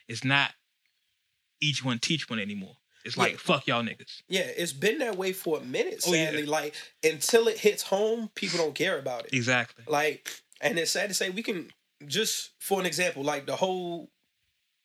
It's 0.08 0.24
not 0.24 0.52
each 1.60 1.84
one 1.84 1.98
teach 1.98 2.28
one 2.28 2.38
anymore. 2.38 2.76
It's 3.04 3.16
like 3.16 3.32
Yeah. 3.32 3.38
fuck 3.38 3.66
y'all 3.66 3.82
niggas. 3.82 4.22
Yeah, 4.28 4.42
it's 4.42 4.72
been 4.72 4.98
that 4.98 5.16
way 5.16 5.32
for 5.32 5.58
a 5.58 5.62
minute, 5.62 6.02
Oh, 6.06 6.12
yeah. 6.12 6.26
sadly. 6.26 6.46
Like 6.46 6.74
until 7.02 7.48
it 7.48 7.58
hits 7.58 7.82
home, 7.84 8.30
people 8.34 8.58
don't 8.58 8.74
care 8.74 8.98
about 8.98 9.26
it. 9.26 9.32
Exactly. 9.34 9.84
Like, 9.88 10.30
and 10.60 10.78
it's 10.78 10.90
sad 10.90 11.08
to 11.08 11.14
say 11.14 11.30
we 11.30 11.42
can 11.42 11.70
just 12.06 12.50
for 12.58 12.78
an 12.80 12.86
example, 12.86 13.22
like 13.22 13.46
the 13.46 13.56
whole 13.56 14.10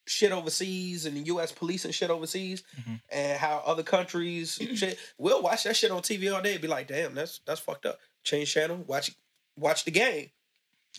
shit 0.08 0.32
overseas 0.32 1.06
and 1.06 1.18
the 1.18 1.22
U.S. 1.22 1.52
police 1.52 1.84
and 1.84 1.94
shit 1.96 2.10
overseas, 2.12 2.62
Mhm. 2.80 3.02
and 3.10 3.40
how 3.40 3.64
other 3.66 3.84
countries 3.84 4.60
shit. 4.76 5.00
We'll 5.18 5.42
watch 5.42 5.64
that 5.64 5.76
shit 5.76 5.90
on 5.92 6.02
TV 6.04 6.34
all 6.34 6.42
day. 6.42 6.54
and 6.54 6.62
Be 6.62 6.68
like, 6.68 6.88
damn, 6.88 7.16
that's 7.16 7.40
that's 7.46 7.60
fucked 7.60 7.86
up. 7.86 8.00
Change 8.24 8.52
channel, 8.54 8.78
watch 8.88 9.12
watch 9.58 9.84
the 9.84 9.92
game. 9.92 10.30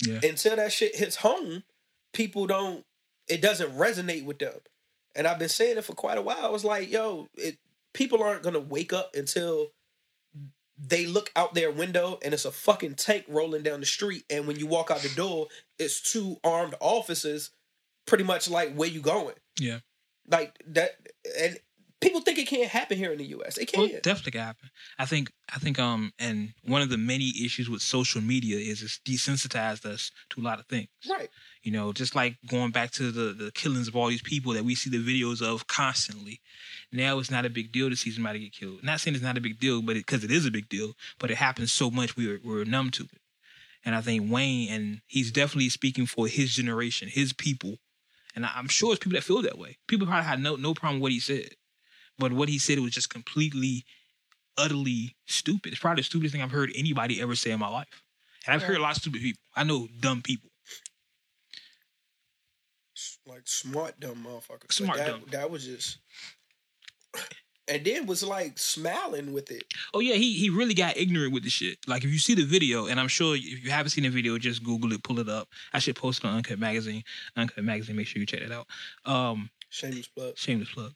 Yeah. 0.04 0.20
Until 0.22 0.56
that 0.56 0.72
shit 0.72 0.96
hits 0.96 1.16
home, 1.16 1.62
people 2.12 2.46
don't. 2.46 2.84
It 3.28 3.40
doesn't 3.40 3.72
resonate 3.76 4.24
with 4.24 4.38
them. 4.38 4.58
And 5.16 5.26
I've 5.26 5.38
been 5.38 5.48
saying 5.48 5.78
it 5.78 5.84
for 5.84 5.94
quite 5.94 6.18
a 6.18 6.22
while. 6.22 6.44
I 6.44 6.50
was 6.50 6.64
like, 6.64 6.90
yo, 6.90 7.28
it 7.34 7.58
people 7.94 8.22
aren't 8.22 8.42
gonna 8.42 8.60
wake 8.60 8.92
up 8.92 9.16
until 9.16 9.68
they 10.78 11.06
look 11.06 11.32
out 11.34 11.54
their 11.54 11.70
window 11.70 12.18
and 12.22 12.34
it's 12.34 12.44
a 12.44 12.52
fucking 12.52 12.94
tank 12.94 13.24
rolling 13.28 13.62
down 13.62 13.80
the 13.80 13.86
street. 13.86 14.24
And 14.28 14.46
when 14.46 14.58
you 14.58 14.66
walk 14.66 14.90
out 14.90 15.00
the 15.00 15.08
door, 15.08 15.48
it's 15.78 16.00
two 16.00 16.36
armed 16.44 16.74
officers, 16.80 17.50
pretty 18.06 18.24
much 18.24 18.50
like 18.50 18.74
where 18.74 18.88
you 18.88 19.00
going. 19.00 19.34
Yeah. 19.58 19.78
Like 20.28 20.62
that 20.66 20.90
and 21.40 21.58
people 22.00 22.20
think 22.20 22.38
it 22.38 22.46
can't 22.46 22.68
happen 22.68 22.98
here 22.98 23.12
in 23.12 23.18
the 23.18 23.26
US. 23.38 23.56
It 23.58 23.70
Well, 23.76 23.86
can. 23.86 23.96
it 23.96 24.02
definitely 24.02 24.32
can 24.32 24.40
happen. 24.42 24.70
I 24.98 25.06
think 25.06 25.32
I 25.54 25.58
think 25.58 25.78
um 25.78 26.12
and 26.18 26.52
one 26.62 26.82
of 26.82 26.88
the 26.90 26.98
many 26.98 27.32
issues 27.44 27.68
with 27.68 27.82
social 27.82 28.20
media 28.20 28.58
is 28.58 28.82
it's 28.82 29.00
desensitized 29.04 29.84
us 29.86 30.10
to 30.30 30.40
a 30.40 30.44
lot 30.44 30.60
of 30.60 30.66
things. 30.66 30.88
right. 31.08 31.30
You 31.62 31.72
know, 31.72 31.92
just 31.92 32.14
like 32.14 32.36
going 32.48 32.70
back 32.70 32.90
to 32.92 33.10
the 33.10 33.32
the 33.32 33.50
killings 33.52 33.88
of 33.88 33.96
all 33.96 34.08
these 34.08 34.22
people 34.22 34.52
that 34.52 34.64
we 34.64 34.74
see 34.74 34.90
the 34.90 34.98
videos 34.98 35.42
of 35.42 35.66
constantly. 35.66 36.40
Now 36.92 37.18
it's 37.18 37.30
not 37.30 37.44
a 37.46 37.50
big 37.50 37.72
deal 37.72 37.90
to 37.90 37.96
see 37.96 38.10
somebody 38.10 38.38
get 38.40 38.52
killed. 38.52 38.84
Not 38.84 39.00
saying 39.00 39.14
it's 39.14 39.24
not 39.24 39.38
a 39.38 39.40
big 39.40 39.58
deal, 39.58 39.82
but 39.82 39.94
because 39.94 40.22
it, 40.22 40.30
is 40.30 40.46
a 40.46 40.50
big 40.50 40.68
deal, 40.68 40.94
but 41.18 41.30
it 41.30 41.36
happens 41.38 41.72
so 41.72 41.90
much 41.90 42.16
we're 42.16 42.40
we're 42.44 42.64
numb 42.64 42.90
to 42.92 43.04
it. 43.04 43.20
And 43.84 43.94
I 43.94 44.00
think 44.00 44.30
Wayne 44.30 44.68
and 44.70 45.00
he's 45.06 45.30
definitely 45.32 45.68
speaking 45.70 46.06
for 46.06 46.26
his 46.28 46.54
generation, 46.54 47.08
his 47.08 47.32
people. 47.32 47.78
And 48.34 48.44
I'm 48.44 48.68
sure 48.68 48.92
it's 48.92 49.02
people 49.02 49.16
that 49.16 49.24
feel 49.24 49.40
that 49.42 49.58
way. 49.58 49.78
People 49.88 50.06
probably 50.06 50.24
had 50.26 50.40
no 50.40 50.56
no 50.56 50.74
problem 50.74 50.96
with 51.00 51.02
what 51.04 51.12
he 51.12 51.20
said, 51.20 51.50
but 52.18 52.32
what 52.32 52.48
he 52.48 52.58
said 52.58 52.78
was 52.78 52.92
just 52.92 53.10
completely, 53.10 53.84
utterly 54.56 55.16
stupid. 55.26 55.72
It's 55.72 55.80
probably 55.80 56.00
the 56.00 56.04
stupidest 56.06 56.32
thing 56.32 56.42
I've 56.42 56.50
heard 56.50 56.70
anybody 56.74 57.20
ever 57.20 57.34
say 57.34 57.50
in 57.50 57.60
my 57.60 57.68
life. 57.68 58.02
And 58.46 58.54
I've 58.54 58.62
heard 58.62 58.76
a 58.76 58.82
lot 58.82 58.92
of 58.92 58.98
stupid 59.02 59.20
people. 59.20 59.40
I 59.54 59.64
know 59.64 59.88
dumb 60.00 60.22
people. 60.22 60.50
Like 63.26 63.42
smart 63.46 63.98
dumb 64.00 64.24
motherfuckers. 64.26 64.60
But 64.68 64.72
Smart 64.72 64.98
that, 64.98 65.06
dumb. 65.08 65.22
That 65.32 65.50
was 65.50 65.64
just. 65.66 65.98
And 67.68 67.84
then 67.84 68.06
was 68.06 68.22
like 68.22 68.58
smiling 68.58 69.32
with 69.32 69.50
it. 69.50 69.64
Oh 69.92 69.98
yeah, 69.98 70.14
he 70.14 70.34
he 70.34 70.50
really 70.50 70.74
got 70.74 70.96
ignorant 70.96 71.32
with 71.34 71.42
the 71.42 71.50
shit. 71.50 71.78
Like 71.88 72.04
if 72.04 72.10
you 72.12 72.18
see 72.20 72.34
the 72.34 72.44
video, 72.44 72.86
and 72.86 73.00
I'm 73.00 73.08
sure 73.08 73.34
if 73.34 73.64
you 73.64 73.70
haven't 73.70 73.90
seen 73.90 74.04
the 74.04 74.10
video, 74.10 74.38
just 74.38 74.62
Google 74.62 74.92
it, 74.92 75.02
pull 75.02 75.18
it 75.18 75.28
up. 75.28 75.48
I 75.72 75.80
should 75.80 75.96
post 75.96 76.20
it 76.20 76.28
on 76.28 76.36
Uncut 76.36 76.60
Magazine. 76.60 77.02
Uncut 77.36 77.64
Magazine, 77.64 77.96
make 77.96 78.06
sure 78.06 78.20
you 78.20 78.26
check 78.26 78.40
it 78.40 78.52
out. 78.52 78.68
Um, 79.04 79.50
Shameless 79.68 80.06
plug. 80.06 80.38
shameless 80.38 80.70
plug. 80.70 80.92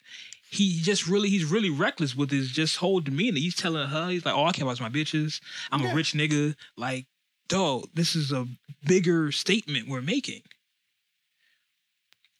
He 0.51 0.81
just 0.81 1.07
really, 1.07 1.29
he's 1.29 1.45
really 1.45 1.71
reckless 1.71 2.17
with 2.17 2.31
his 2.31 2.51
just 2.51 2.77
whole 2.79 3.01
demeanor. 3.01 3.39
He's 3.39 3.55
telling 3.55 3.89
her, 3.89 4.09
he's 4.11 4.25
like, 4.25 4.35
"Oh, 4.35 4.45
I 4.47 4.53
care 4.53 4.65
about 4.67 4.81
my 4.81 4.89
bitches. 4.89 5.41
I'm 5.71 5.81
Yeah. 5.83 5.93
a 5.93 5.95
rich 5.95 6.13
nigga." 6.13 6.57
Like, 6.77 7.07
dog, 7.49 7.89
this 7.95 8.17
is 8.17 8.33
a 8.33 8.47
bigger 8.85 9.31
statement 9.33 9.89
we're 9.89 10.03
making. 10.03 10.43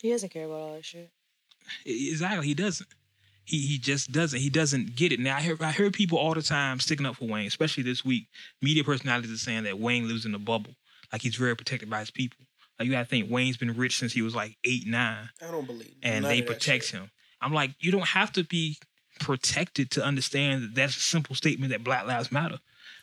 He 0.03 0.11
doesn't 0.11 0.31
care 0.31 0.47
about 0.47 0.61
all 0.61 0.75
that 0.75 0.85
shit. 0.85 1.11
Exactly, 1.85 2.47
he 2.47 2.55
doesn't. 2.55 2.89
He 3.45 3.67
he 3.67 3.79
just 3.79 4.13
doesn't. 4.13 4.39
He 4.41 4.51
doesn't 4.51 4.97
get 4.97 5.13
it. 5.13 5.21
Now 5.21 5.37
I 5.37 5.41
hear 5.41 5.57
I 5.61 5.73
hear 5.73 5.91
people 5.91 6.19
all 6.19 6.35
the 6.35 6.43
time 6.43 6.81
sticking 6.81 7.07
up 7.07 7.17
for 7.17 7.27
Wayne, 7.27 7.47
especially 7.47 7.83
this 7.83 8.05
week. 8.05 8.27
Media 8.63 8.83
personalities 8.85 9.31
are 9.33 9.37
saying 9.39 9.65
that 9.65 9.79
Wayne 9.79 10.09
lives 10.09 10.25
in 10.25 10.35
a 10.35 10.39
bubble, 10.39 10.75
like 11.13 11.23
he's 11.23 11.37
very 11.37 11.55
protected 11.57 11.91
by 11.91 12.01
his 12.01 12.11
people. 12.11 12.39
Like 12.79 12.87
you 12.87 12.93
gotta 12.93 13.07
think 13.07 13.31
Wayne's 13.31 13.57
been 13.57 13.77
rich 13.77 13.99
since 13.99 14.13
he 14.13 14.23
was 14.23 14.35
like 14.35 14.57
eight, 14.65 14.87
nine, 14.87 15.29
I 15.47 15.51
don't 15.51 15.67
believe. 15.67 15.95
and 16.03 16.25
they 16.25 16.43
protect 16.43 16.91
him. 16.91 17.11
I'm 17.41 17.53
like, 17.53 17.73
you 17.81 17.91
don't 17.93 18.09
have 18.09 18.33
to 18.33 18.45
be 18.45 18.79
protected 19.19 19.91
to 19.93 20.05
understand 20.05 20.63
that 20.63 20.75
that's 20.75 20.97
a 20.97 21.01
simple 21.01 21.35
statement 21.35 21.71
that 21.73 21.85
Black 21.85 22.07
Lives 22.07 22.33
Matter. 22.33 22.59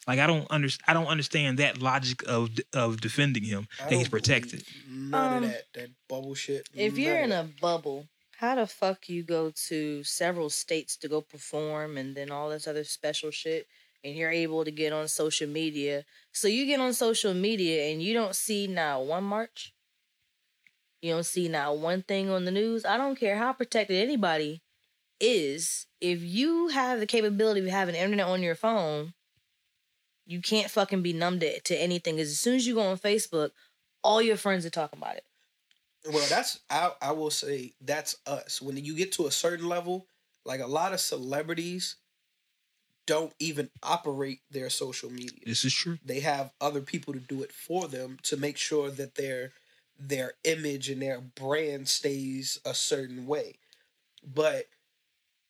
Like 0.08 0.20
I 0.20 0.28
don't 0.28 0.48
under, 0.50 0.70
I 0.88 0.94
don't 0.94 1.08
understand 1.08 1.60
that 1.60 1.82
logic 1.82 2.24
of 2.28 2.50
of 2.74 3.02
defending 3.02 3.44
him 3.44 3.68
I 3.84 3.90
that 3.90 3.96
he's 3.96 4.08
protected. 4.10 4.64
None 4.90 5.38
Um, 5.38 5.44
of 5.44 5.50
that. 5.50 5.64
That 5.74 5.90
bubble 6.08 6.34
shit. 6.34 6.68
If 6.74 6.94
none 6.94 7.02
you're 7.02 7.18
in 7.20 7.32
a 7.32 7.50
bubble, 7.62 8.08
how 8.38 8.56
the 8.56 8.68
fuck 8.68 9.10
you 9.10 9.24
go 9.24 9.52
to 9.68 10.04
several 10.04 10.50
states 10.50 10.96
to 10.98 11.08
go 11.08 11.22
perform 11.22 11.98
and 11.98 12.16
then 12.16 12.32
all 12.32 12.50
this 12.50 12.68
other 12.68 12.84
special 12.84 13.32
shit 13.32 13.68
and 14.04 14.16
you're 14.16 14.32
able 14.32 14.64
to 14.64 14.72
get 14.72 14.94
on 14.94 15.08
social 15.08 15.48
media. 15.48 16.06
So 16.32 16.48
you 16.48 16.66
get 16.66 16.80
on 16.80 16.94
social 16.94 17.34
media 17.34 17.92
and 17.92 18.02
you 18.02 18.14
don't 18.14 18.36
see 18.36 18.66
now 18.68 19.02
one 19.02 19.24
march. 19.26 19.74
You 21.02 21.14
don't 21.14 21.26
see 21.26 21.48
now 21.48 21.74
one 21.74 22.02
thing 22.04 22.30
on 22.30 22.46
the 22.46 22.52
news. 22.52 22.86
I 22.86 22.98
don't 22.98 23.20
care 23.20 23.38
how 23.38 23.54
protected 23.54 24.02
anybody 24.02 24.62
is. 25.20 25.86
If 26.02 26.22
you 26.22 26.70
have 26.70 27.00
the 27.00 27.06
capability 27.06 27.62
of 27.62 27.68
having 27.68 27.96
internet 27.96 28.28
on 28.28 28.42
your 28.42 28.56
phone, 28.56 29.14
you 30.26 30.42
can't 30.42 30.70
fucking 30.70 31.02
be 31.02 31.14
numbed 31.14 31.42
to, 31.42 31.60
to 31.60 31.76
anything. 31.76 32.20
As 32.20 32.38
soon 32.38 32.56
as 32.56 32.68
you 32.68 32.76
go 32.76 32.82
on 32.82 32.98
Facebook, 32.98 33.52
all 34.04 34.22
your 34.22 34.38
friends 34.38 34.66
are 34.66 34.72
talking 34.72 35.00
about 35.00 35.16
it. 35.16 35.24
Well, 36.12 36.26
that's 36.30 36.60
I 36.70 36.92
I 37.02 37.12
will 37.12 37.32
say 37.32 37.74
that's 37.82 38.16
us. 38.26 38.62
When 38.62 38.78
you 38.78 38.96
get 38.96 39.12
to 39.14 39.28
a 39.28 39.32
certain 39.32 39.68
level, 39.68 40.08
like 40.46 40.62
a 40.62 40.68
lot 40.68 40.94
of 40.94 41.00
celebrities 41.00 41.96
don't 43.06 43.34
even 43.40 43.70
operate 43.84 44.42
their 44.52 44.70
social 44.70 45.10
media. 45.10 45.40
This 45.46 45.66
is 45.66 45.74
true. 45.74 45.98
They 46.06 46.20
have 46.20 46.52
other 46.62 46.82
people 46.82 47.14
to 47.14 47.20
do 47.20 47.42
it 47.42 47.52
for 47.52 47.88
them 47.88 48.18
to 48.24 48.38
make 48.38 48.58
sure 48.58 48.90
that 48.92 49.16
their 49.16 49.54
their 50.00 50.34
image 50.44 50.90
and 50.90 51.02
their 51.02 51.22
brand 51.22 51.88
stays 51.88 52.60
a 52.66 52.74
certain 52.74 53.26
way. 53.26 53.60
But 54.24 54.66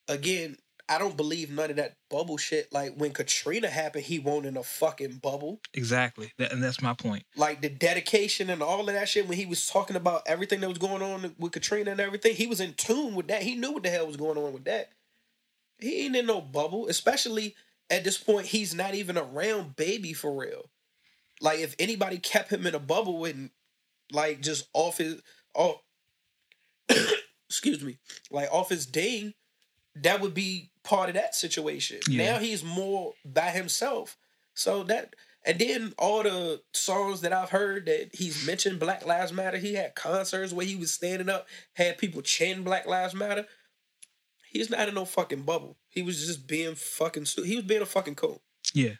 again, 0.07 0.57
I 0.89 0.99
don't 0.99 1.17
believe 1.17 1.51
none 1.51 1.69
of 1.69 1.75
that 1.75 1.97
bubble 2.09 2.37
shit. 2.37 2.71
Like 2.71 2.95
when 2.95 3.11
Katrina 3.11 3.69
happened, 3.69 4.05
he 4.05 4.19
won't 4.19 4.45
in 4.45 4.55
a 4.55 4.63
fucking 4.63 5.17
bubble. 5.17 5.59
Exactly, 5.73 6.31
that, 6.37 6.53
and 6.53 6.63
that's 6.63 6.81
my 6.81 6.93
point. 6.93 7.25
like 7.35 7.61
the 7.61 7.69
dedication 7.69 8.49
and 8.49 8.61
all 8.61 8.87
of 8.87 8.95
that 8.95 9.09
shit 9.09 9.27
when 9.27 9.37
he 9.37 9.45
was 9.45 9.67
talking 9.67 9.97
about 9.97 10.21
everything 10.25 10.61
that 10.61 10.69
was 10.69 10.77
going 10.77 11.01
on 11.01 11.35
with 11.37 11.51
Katrina 11.51 11.91
and 11.91 11.99
everything, 11.99 12.35
he 12.35 12.47
was 12.47 12.61
in 12.61 12.73
tune 12.73 13.15
with 13.15 13.27
that. 13.27 13.43
He 13.43 13.55
knew 13.55 13.73
what 13.73 13.83
the 13.83 13.89
hell 13.89 14.07
was 14.07 14.17
going 14.17 14.37
on 14.37 14.53
with 14.53 14.63
that. 14.65 14.89
He 15.79 16.05
ain't 16.05 16.15
in 16.15 16.25
no 16.25 16.41
bubble, 16.41 16.87
especially 16.87 17.55
at 17.89 18.03
this 18.03 18.17
point. 18.17 18.47
He's 18.47 18.73
not 18.73 18.95
even 18.95 19.17
around 19.17 19.75
baby 19.75 20.13
for 20.13 20.31
real. 20.31 20.69
Like 21.41 21.59
if 21.59 21.75
anybody 21.77 22.17
kept 22.17 22.51
him 22.51 22.65
in 22.65 22.73
a 22.73 22.79
bubble 22.79 23.25
and 23.25 23.49
like 24.11 24.41
just 24.41 24.67
off 24.73 24.97
his 24.97 25.21
off, 25.53 25.81
excuse 27.49 27.83
me, 27.83 27.97
like 28.31 28.49
off 28.51 28.69
his 28.69 28.85
ding, 28.85 29.33
that 29.95 30.21
would 30.21 30.33
be 30.33 30.71
part 30.83 31.09
of 31.09 31.15
that 31.15 31.35
situation. 31.35 31.99
Yeah. 32.07 32.33
Now 32.33 32.39
he's 32.39 32.63
more 32.63 33.13
by 33.25 33.49
himself. 33.49 34.17
So 34.53 34.83
that 34.83 35.13
and 35.45 35.59
then 35.59 35.93
all 35.97 36.23
the 36.23 36.61
songs 36.73 37.21
that 37.21 37.31
I've 37.31 37.51
heard 37.51 37.85
that 37.85 38.09
he's 38.13 38.45
mentioned 38.45 38.79
Black 38.79 39.05
Lives 39.05 39.31
Matter. 39.31 39.57
He 39.57 39.75
had 39.75 39.95
concerts 39.95 40.51
where 40.51 40.65
he 40.65 40.75
was 40.75 40.93
standing 40.93 41.29
up, 41.29 41.47
had 41.73 41.97
people 41.97 42.21
chanting 42.21 42.63
Black 42.63 42.85
Lives 42.85 43.13
Matter. 43.13 43.45
He's 44.49 44.69
not 44.69 44.89
in 44.89 44.95
no 44.95 45.05
fucking 45.05 45.43
bubble. 45.43 45.77
He 45.89 46.01
was 46.01 46.25
just 46.25 46.47
being 46.47 46.75
fucking. 46.75 47.25
He 47.45 47.55
was 47.55 47.65
being 47.65 47.81
a 47.81 47.85
fucking 47.85 48.15
cool. 48.15 48.41
Yeah, 48.73 48.95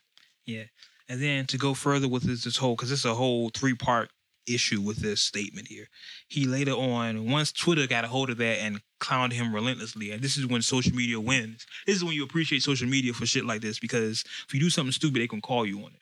yeah. 0.45 0.65
And 1.09 1.21
then 1.21 1.45
to 1.47 1.57
go 1.57 1.73
further 1.73 2.07
with 2.07 2.23
this, 2.23 2.43
this 2.43 2.57
whole 2.57 2.75
because 2.75 2.91
it's 2.91 3.05
a 3.05 3.15
whole 3.15 3.49
three 3.49 3.75
part 3.75 4.09
issue 4.47 4.81
with 4.81 4.97
this 4.97 5.21
statement 5.21 5.67
here. 5.67 5.87
He 6.27 6.45
later 6.45 6.71
on, 6.71 7.29
once 7.29 7.51
Twitter 7.51 7.87
got 7.87 8.05
a 8.05 8.07
hold 8.07 8.29
of 8.29 8.37
that 8.37 8.59
and 8.59 8.81
clowned 8.99 9.33
him 9.33 9.53
relentlessly, 9.53 10.11
and 10.11 10.21
this 10.21 10.37
is 10.37 10.45
when 10.45 10.61
social 10.61 10.95
media 10.95 11.19
wins. 11.19 11.65
This 11.85 11.97
is 11.97 12.03
when 12.03 12.13
you 12.13 12.23
appreciate 12.23 12.63
social 12.63 12.87
media 12.87 13.13
for 13.13 13.25
shit 13.25 13.45
like 13.45 13.61
this 13.61 13.79
because 13.79 14.23
if 14.47 14.53
you 14.53 14.59
do 14.59 14.69
something 14.69 14.91
stupid, 14.91 15.21
they 15.21 15.27
can 15.27 15.41
call 15.41 15.65
you 15.65 15.79
on 15.79 15.91
it. 15.91 16.01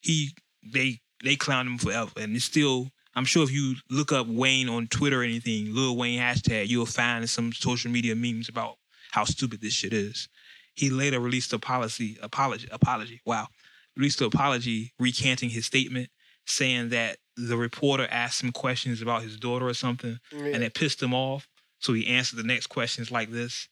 He 0.00 0.30
they 0.62 1.00
they 1.22 1.36
clowned 1.36 1.66
him 1.66 1.78
forever, 1.78 2.12
and 2.16 2.36
it's 2.36 2.44
still. 2.44 2.90
I'm 3.14 3.24
sure 3.24 3.42
if 3.42 3.50
you 3.50 3.76
look 3.88 4.12
up 4.12 4.26
Wayne 4.26 4.68
on 4.68 4.88
Twitter 4.88 5.22
or 5.22 5.24
anything, 5.24 5.74
Lil 5.74 5.96
Wayne 5.96 6.20
hashtag, 6.20 6.68
you'll 6.68 6.84
find 6.84 7.28
some 7.30 7.50
social 7.50 7.90
media 7.90 8.14
memes 8.14 8.50
about 8.50 8.76
how 9.12 9.24
stupid 9.24 9.62
this 9.62 9.72
shit 9.72 9.94
is. 9.94 10.28
He 10.74 10.90
later 10.90 11.18
released 11.18 11.54
a 11.54 11.58
policy 11.58 12.18
apology 12.22 12.68
apology. 12.70 13.22
Wow. 13.24 13.48
Released 13.96 14.20
an 14.20 14.26
apology 14.26 14.92
recanting 14.98 15.48
his 15.48 15.64
statement, 15.64 16.10
saying 16.46 16.90
that 16.90 17.18
the 17.36 17.56
reporter 17.56 18.06
asked 18.10 18.42
him 18.42 18.52
questions 18.52 19.02
about 19.02 19.22
his 19.22 19.36
daughter 19.36 19.68
or 19.68 19.74
something, 19.74 20.18
and 20.32 20.62
it 20.62 20.74
pissed 20.74 21.02
him 21.02 21.12
off. 21.12 21.48
So 21.78 21.92
he 21.92 22.06
answered 22.06 22.36
the 22.36 22.42
next 22.42 22.68
questions 22.68 23.10
like 23.10 23.30
this. 23.30 23.68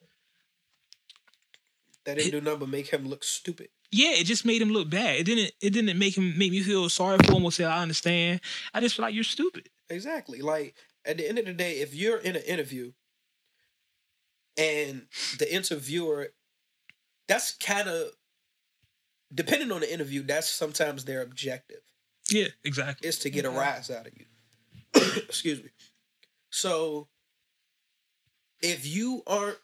that 2.05 2.19
didn't 2.19 2.33
do 2.33 2.41
nothing 2.41 2.61
but 2.61 2.69
make 2.69 2.89
him 2.89 3.07
look 3.09 3.25
stupid. 3.25 3.69
Yeah, 3.91 4.11
it 4.11 4.25
just 4.25 4.45
made 4.45 4.61
him 4.61 4.71
look 4.71 4.91
bad. 4.91 5.17
It 5.21 5.25
didn't 5.25 5.53
it 5.61 5.71
didn't 5.71 5.99
make 5.99 6.17
him 6.19 6.37
make 6.37 6.51
me 6.51 6.63
feel 6.63 6.89
sorry 6.89 7.19
for 7.25 7.33
him 7.35 7.45
or 7.45 7.53
say 7.53 7.65
I 7.65 7.81
understand. 7.81 8.41
I 8.75 8.81
just 8.81 8.97
feel 8.97 9.05
like 9.05 9.15
you're 9.15 9.25
stupid. 9.25 9.69
Exactly. 9.89 10.41
Like 10.43 10.75
at 11.05 11.17
the 11.17 11.29
end 11.29 11.39
of 11.39 11.47
the 11.47 11.53
day, 11.55 11.81
if 11.81 11.95
you're 11.95 12.19
in 12.19 12.37
an 12.37 12.43
interview 12.43 12.93
and 14.57 15.07
the 15.39 15.53
interviewer, 15.53 16.29
that's 17.29 17.53
kind 17.57 17.89
of 17.89 18.09
depending 19.33 19.73
on 19.73 19.81
the 19.81 19.93
interview. 19.93 20.23
That's 20.23 20.49
sometimes 20.49 21.05
their 21.05 21.23
objective 21.23 21.81
Yeah, 22.31 22.49
exactly. 22.65 23.09
is 23.09 23.19
to 23.21 23.31
get 23.31 23.45
Okay. 23.45 23.55
a 23.55 23.59
mm-hmm. 23.59 23.71
rise 23.75 23.91
out 23.91 24.07
of 24.07 24.13
you. 24.17 24.27
Excuse 25.29 25.63
me. 25.63 25.71
So 26.51 27.09
if 28.63 28.87
you 28.87 29.23
aren't 29.27 29.59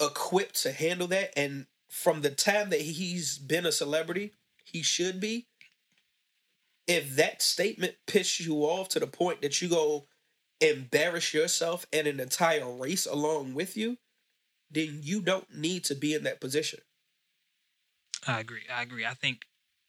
equipped 0.00 0.62
to 0.62 0.72
handle 0.72 1.06
that, 1.08 1.32
and 1.38 1.66
from 1.88 2.22
the 2.22 2.30
time 2.30 2.70
that 2.70 2.80
he's 2.80 3.38
been 3.38 3.64
a 3.64 3.72
celebrity, 3.72 4.32
he 4.64 4.82
should 4.82 5.20
be. 5.20 5.46
If 6.86 7.16
that 7.16 7.40
statement 7.40 7.94
pisses 8.06 8.44
you 8.44 8.56
off 8.58 8.88
to 8.90 9.00
the 9.00 9.06
point 9.06 9.40
that 9.40 9.62
you 9.62 9.68
go 9.68 10.06
embarrass 10.60 11.32
yourself 11.32 11.86
and 11.92 12.06
an 12.06 12.20
entire 12.20 12.68
race 12.70 13.06
along 13.06 13.54
with 13.54 13.76
you, 13.76 13.96
then 14.70 15.00
you 15.02 15.22
don't 15.22 15.54
need 15.54 15.84
to 15.84 15.94
be 15.94 16.12
in 16.14 16.24
that 16.24 16.40
position. 16.40 16.80
I 18.26 18.40
agree. 18.40 18.62
I 18.74 18.82
agree. 18.82 19.06
I 19.06 19.14
think, 19.14 19.42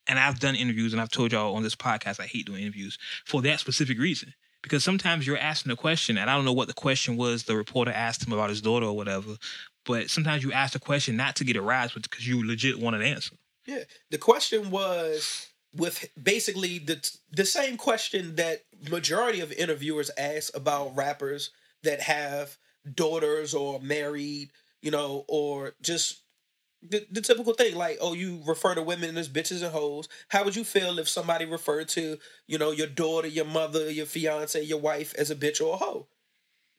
and 0.07 0.19
I've 0.19 0.39
done 0.39 0.55
interviews, 0.55 0.93
and 0.93 1.01
I've 1.01 1.11
told 1.11 1.31
y'all 1.31 1.55
on 1.55 1.63
this 1.63 1.75
podcast, 1.75 2.19
I 2.19 2.25
hate 2.25 2.45
doing 2.45 2.61
interviews 2.61 2.97
for 3.25 3.41
that 3.41 3.59
specific 3.59 3.97
reason. 3.99 4.33
Because 4.61 4.83
sometimes 4.83 5.27
you're 5.27 5.37
asking 5.37 5.71
a 5.71 5.75
question, 5.75 6.17
and 6.17 6.29
I 6.29 6.35
don't 6.35 6.45
know 6.45 6.53
what 6.53 6.67
the 6.67 6.73
question 6.73 7.17
was. 7.17 7.43
The 7.43 7.55
reporter 7.55 7.91
asked 7.91 8.25
him 8.25 8.33
about 8.33 8.49
his 8.49 8.61
daughter 8.61 8.87
or 8.87 8.95
whatever. 8.95 9.35
But 9.85 10.09
sometimes 10.09 10.43
you 10.43 10.51
ask 10.51 10.75
a 10.75 10.79
question 10.79 11.15
not 11.15 11.35
to 11.35 11.43
get 11.43 11.55
a 11.55 11.61
rise, 11.61 11.91
but 11.93 12.01
because 12.03 12.27
you 12.27 12.45
legit 12.45 12.79
want 12.79 12.95
an 12.95 13.03
answer. 13.03 13.35
Yeah. 13.67 13.83
The 14.09 14.17
question 14.17 14.71
was 14.71 15.47
with 15.75 16.09
basically 16.21 16.79
the 16.79 17.07
the 17.31 17.45
same 17.45 17.77
question 17.77 18.35
that 18.35 18.61
majority 18.89 19.41
of 19.41 19.51
interviewers 19.51 20.09
ask 20.17 20.55
about 20.55 20.95
rappers 20.95 21.51
that 21.83 22.01
have 22.01 22.57
daughters 22.91 23.53
or 23.53 23.79
married, 23.79 24.49
you 24.81 24.91
know, 24.91 25.25
or 25.27 25.73
just 25.81 26.21
the, 26.89 27.05
the 27.11 27.21
typical 27.21 27.53
thing 27.53 27.75
like, 27.75 27.97
oh, 28.01 28.13
you 28.13 28.41
refer 28.45 28.75
to 28.75 28.81
women 28.83 29.17
as 29.17 29.29
bitches 29.29 29.61
and 29.63 29.71
hoes. 29.71 30.07
How 30.29 30.43
would 30.43 30.55
you 30.55 30.63
feel 30.63 30.99
if 30.99 31.07
somebody 31.09 31.45
referred 31.45 31.87
to, 31.89 32.17
you 32.47 32.57
know, 32.57 32.71
your 32.71 32.87
daughter, 32.87 33.27
your 33.27 33.45
mother, 33.45 33.89
your 33.91 34.05
fiance, 34.05 34.61
your 34.61 34.79
wife 34.79 35.13
as 35.17 35.29
a 35.31 35.35
bitch 35.35 35.61
or 35.61 35.73
a 35.73 35.77
hoe? 35.77 36.07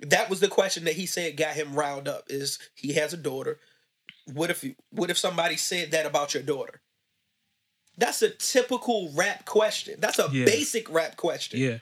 That 0.01 0.29
was 0.29 0.41
the 0.41 0.49
question 0.49 0.85
that 0.85 0.95
he 0.95 1.07
said 1.07 1.37
got 1.37 1.55
him 1.55 1.75
riled 1.75 2.07
up. 2.09 2.25
Is 2.29 2.59
he 2.75 2.93
has 2.95 3.13
a 3.13 3.17
daughter? 3.17 3.59
What 4.33 4.51
if 4.51 4.63
you, 4.65 4.75
what 4.91 5.11
if 5.11 5.19
somebody 5.19 5.57
said 5.57 5.93
that 5.93 6.07
about 6.07 6.35
your 6.35 6.43
daughter? 6.43 6.81
That's 7.99 8.21
a 8.23 8.29
typical 8.31 9.11
rap 9.15 9.47
question. 9.47 9.97
That's 10.01 10.19
a 10.19 10.29
Yeah. 10.31 10.45
basic 10.45 10.91
rap 10.91 11.17
question. 11.17 11.61
Yeah. 11.61 11.79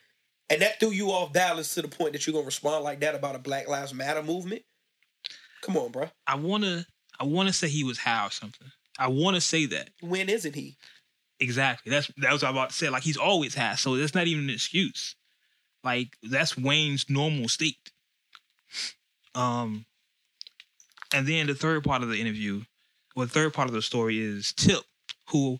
and 0.50 0.60
that 0.60 0.78
threw 0.78 0.90
you 0.90 1.08
off 1.10 1.32
balance 1.32 1.72
to 1.74 1.80
the 1.82 1.88
point 1.88 2.12
that 2.12 2.26
you're 2.26 2.34
gonna 2.34 2.44
respond 2.44 2.84
like 2.84 3.00
that 3.00 3.14
about 3.14 3.34
a 3.34 3.38
Black 3.38 3.66
Lives 3.66 3.94
Matter 3.94 4.22
movement. 4.22 4.62
Come 5.62 5.78
on, 5.78 5.90
bro. 5.90 6.10
I 6.26 6.34
wanna 6.36 6.86
I 7.18 7.24
wanna 7.24 7.52
say 7.52 7.68
he 7.68 7.84
was 7.84 7.98
high 7.98 8.26
or 8.26 8.30
something. 8.30 8.68
I 8.98 9.08
wanna 9.08 9.40
say 9.40 9.66
that. 9.66 9.90
When 10.00 10.28
isn't 10.28 10.54
he? 10.54 10.76
Exactly. 11.40 11.90
That's 11.90 12.10
that 12.18 12.32
was 12.32 12.42
what 12.42 12.48
I 12.48 12.50
was 12.52 12.58
about 12.58 12.70
to 12.70 12.76
say. 12.76 12.88
Like 12.88 13.02
he's 13.02 13.16
always 13.16 13.54
high, 13.54 13.74
so 13.74 13.96
that's 13.96 14.14
not 14.14 14.26
even 14.26 14.44
an 14.44 14.50
excuse. 14.50 15.16
Like 15.82 16.16
that's 16.22 16.56
Wayne's 16.56 17.10
normal 17.10 17.48
state. 17.48 17.92
Um, 19.34 19.84
and 21.12 21.26
then 21.26 21.46
the 21.46 21.54
third 21.54 21.84
part 21.84 22.02
of 22.02 22.08
the 22.08 22.20
interview, 22.20 22.62
well, 23.14 23.26
the 23.26 23.32
third 23.32 23.52
part 23.52 23.68
of 23.68 23.74
the 23.74 23.82
story 23.82 24.18
is 24.18 24.52
Tip, 24.52 24.82
who 25.30 25.58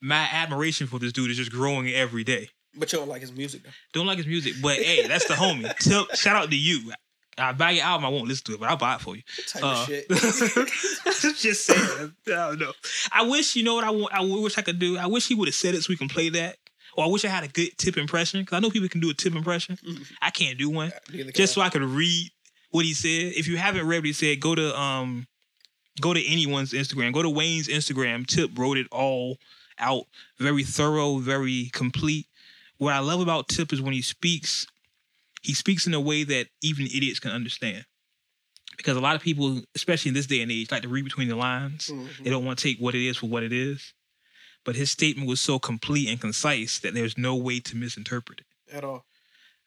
my 0.00 0.28
admiration 0.32 0.86
for 0.86 0.98
this 0.98 1.12
dude 1.12 1.30
is 1.30 1.36
just 1.36 1.52
growing 1.52 1.88
every 1.88 2.24
day. 2.24 2.48
But 2.74 2.92
you 2.92 2.98
don't 2.98 3.08
like 3.08 3.20
his 3.20 3.32
music 3.32 3.62
though. 3.62 3.70
Don't 3.92 4.06
like 4.06 4.18
his 4.18 4.26
music, 4.26 4.54
but 4.62 4.76
hey, 4.76 5.06
that's 5.06 5.26
the 5.28 5.34
homie. 5.34 5.76
Tip, 5.78 6.14
shout 6.16 6.36
out 6.36 6.50
to 6.50 6.56
you. 6.56 6.92
I 7.38 7.52
buy 7.52 7.70
your 7.72 7.84
album, 7.84 8.04
I 8.06 8.08
won't 8.10 8.28
listen 8.28 8.44
to 8.46 8.52
it, 8.54 8.60
but 8.60 8.68
I'll 8.68 8.76
buy 8.76 8.96
it 8.96 9.00
for 9.00 9.16
you. 9.16 9.22
Type 9.48 9.62
Uh, 9.62 9.68
of 9.68 9.86
shit. 9.86 10.08
just 11.38 11.64
saying. 11.66 12.12
I 12.26 12.30
don't 12.30 12.58
know. 12.58 12.72
I 13.10 13.22
wish 13.22 13.56
you 13.56 13.62
know 13.64 13.74
what 13.74 13.84
I 13.84 13.90
want. 13.90 14.12
I 14.12 14.20
wish 14.20 14.58
I 14.58 14.62
could 14.62 14.78
do. 14.78 14.98
I 14.98 15.06
wish 15.06 15.28
he 15.28 15.34
would 15.34 15.48
have 15.48 15.54
said 15.54 15.74
it 15.74 15.82
so 15.82 15.86
we 15.90 15.96
can 15.96 16.08
play 16.08 16.28
that. 16.30 16.56
Or 16.94 17.04
I 17.04 17.06
wish 17.08 17.24
I 17.24 17.28
had 17.28 17.42
a 17.42 17.48
good 17.48 17.70
tip 17.78 17.96
impression 17.96 18.40
because 18.42 18.56
I 18.56 18.60
know 18.60 18.68
people 18.70 18.88
can 18.88 19.00
do 19.00 19.08
a 19.08 19.14
tip 19.14 19.34
impression. 19.34 19.78
I 20.20 20.30
can't 20.30 20.58
do 20.58 20.68
one. 20.68 20.92
Just 21.34 21.54
so 21.54 21.62
I. 21.62 21.66
I 21.66 21.68
could 21.70 21.82
read 21.82 22.30
what 22.70 22.84
he 22.84 22.92
said. 22.92 23.32
If 23.34 23.48
you 23.48 23.56
haven't 23.56 23.86
read 23.86 23.98
what 23.98 24.04
he 24.06 24.12
said, 24.12 24.40
go 24.40 24.54
to 24.54 24.78
um, 24.78 25.26
go 26.02 26.12
to 26.12 26.22
anyone's 26.26 26.72
Instagram. 26.72 27.14
Go 27.14 27.22
to 27.22 27.30
Wayne's 27.30 27.66
Instagram. 27.68 28.26
Tip 28.26 28.50
wrote 28.58 28.76
it 28.76 28.88
all 28.92 29.38
out. 29.78 30.04
Very 30.38 30.64
thorough. 30.64 31.16
Very 31.16 31.70
complete. 31.72 32.26
What 32.76 32.92
I 32.92 32.98
love 32.98 33.20
about 33.20 33.48
Tip 33.48 33.72
is 33.72 33.80
when 33.80 33.94
he 33.94 34.02
speaks, 34.02 34.66
he 35.42 35.54
speaks 35.54 35.86
in 35.86 35.94
a 35.94 36.00
way 36.00 36.24
that 36.24 36.46
even 36.62 36.86
idiots 36.86 37.20
can 37.20 37.30
understand. 37.32 37.84
Because 38.76 38.96
a 38.96 39.00
lot 39.00 39.16
of 39.16 39.22
people, 39.22 39.60
especially 39.74 40.08
in 40.08 40.14
this 40.14 40.26
day 40.26 40.40
and 40.40 40.50
age, 40.50 40.70
like 40.70 40.82
to 40.82 40.88
read 40.88 41.04
between 41.04 41.28
the 41.28 41.36
lines. 41.36 41.88
Mhm. 41.88 42.24
They 42.24 42.30
don't 42.30 42.44
want 42.44 42.58
to 42.58 42.62
take 42.62 42.78
what 42.78 42.94
it 42.94 43.06
is 43.06 43.16
for 43.18 43.26
what 43.26 43.42
it 43.42 43.52
is. 43.52 43.92
But 44.64 44.76
his 44.76 44.90
statement 44.90 45.28
was 45.28 45.40
so 45.40 45.58
complete 45.58 46.08
and 46.08 46.20
concise 46.20 46.78
that 46.80 46.94
there's 46.94 47.18
no 47.18 47.34
way 47.36 47.60
to 47.60 47.76
misinterpret 47.76 48.40
it. 48.40 48.46
at 48.74 48.84
all. 48.84 49.04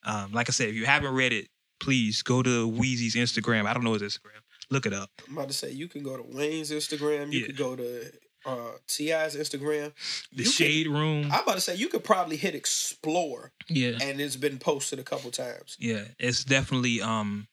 Um, 0.04 0.32
like 0.32 0.50
I 0.50 0.52
said, 0.52 0.70
if 0.70 0.76
you 0.76 0.86
haven't 0.88 1.14
read 1.14 1.32
it, 1.32 1.48
please 1.80 2.24
go 2.24 2.42
to 2.42 2.68
Weezy's 2.72 3.14
Instagram. 3.16 3.68
I 3.68 3.74
don't 3.74 3.84
know 3.84 3.94
his 3.94 4.02
Instagram. 4.02 4.42
Look 4.72 4.88
it 4.88 4.94
up. 4.94 5.12
I'm 5.28 5.34
about 5.38 5.50
to 5.50 5.54
say 5.54 5.70
you 5.72 5.88
can 5.88 6.02
go 6.02 6.18
to 6.18 6.24
Wayne's 6.24 6.72
Instagram. 6.72 7.32
You 7.32 7.42
Yeah. 7.42 7.46
could 7.48 7.58
go 7.58 7.76
to 7.76 8.12
uh, 8.46 8.72
T.I.'s 8.88 9.36
Instagram. 9.36 9.94
The 10.34 10.44
Shade 10.44 10.88
Room. 10.88 11.30
I'm 11.32 11.44
about 11.44 11.56
to 11.56 11.62
say 11.62 11.76
you 11.76 11.88
could 11.88 12.04
probably 12.04 12.38
hit 12.38 12.56
explore, 12.56 13.52
yeah. 13.68 13.98
and 14.02 14.20
it's 14.20 14.36
been 14.36 14.58
posted 14.58 15.00
a 15.00 15.04
couple 15.04 15.32
times. 15.32 15.78
Yeah. 15.80 16.04
It's 16.20 16.44
definitely 16.44 17.02
um 17.02 17.48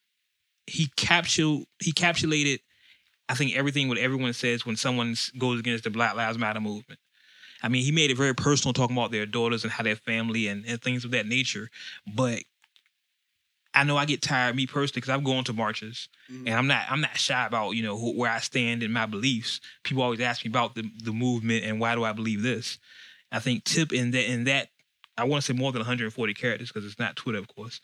he 0.67 0.89
captured 0.95 1.63
he 1.79 1.91
capsulated 1.91 2.59
I 3.29 3.35
think 3.35 3.55
everything 3.55 3.89
what 3.89 3.97
everyone 3.97 4.33
says 4.33 4.65
when 4.65 4.75
someone 4.75 5.15
goes 5.37 5.59
against 5.59 5.85
the 5.85 5.89
Black 5.89 6.15
Lives 6.15 6.37
Matter 6.37 6.59
movement. 6.59 6.99
I 7.61 7.69
mean, 7.69 7.85
he 7.85 7.93
made 7.93 8.11
it 8.11 8.17
very 8.17 8.35
personal 8.35 8.73
talking 8.73 8.97
about 8.97 9.11
their 9.11 9.25
daughters 9.25 9.63
and 9.63 9.71
how 9.71 9.83
their 9.83 9.95
family 9.95 10.47
and, 10.47 10.65
and 10.67 10.81
things 10.81 11.05
of 11.05 11.11
that 11.11 11.25
nature. 11.25 11.69
But 12.13 12.43
I 13.75 13.83
know 13.83 13.97
I 13.97 14.05
get 14.05 14.21
tired, 14.21 14.55
me 14.55 14.67
personally, 14.67 15.01
because 15.01 15.09
I'm 15.09 15.23
going 15.23 15.43
to 15.45 15.53
marches 15.53 16.07
Mhm. 16.31 16.47
and 16.47 16.53
I'm 16.55 16.67
not 16.67 16.85
I'm 16.89 17.01
not 17.01 17.17
shy 17.17 17.45
about 17.45 17.71
you 17.71 17.83
know 17.83 17.97
who, 17.97 18.15
where 18.17 18.31
I 18.31 18.39
stand 18.39 18.83
in 18.83 18.91
my 18.91 19.05
beliefs. 19.05 19.59
People 19.83 20.03
always 20.03 20.19
ask 20.19 20.45
me 20.45 20.49
about 20.49 20.75
the 20.75 20.89
the 21.03 21.11
movement 21.13 21.65
and 21.65 21.79
why 21.79 21.95
do 21.95 22.03
I 22.03 22.13
believe 22.13 22.41
this. 22.43 22.77
I 23.31 23.39
think 23.39 23.63
Tip 23.63 23.91
in 23.91 24.11
that 24.11 24.29
in 24.31 24.43
that 24.45 24.69
I 25.17 25.23
want 25.25 25.43
to 25.43 25.53
say 25.53 25.57
more 25.57 25.71
than 25.71 25.79
140 25.79 26.33
characters 26.33 26.69
because 26.71 26.85
it's 26.89 26.99
not 26.99 27.15
Twitter, 27.15 27.37
of 27.39 27.47
course. 27.47 27.79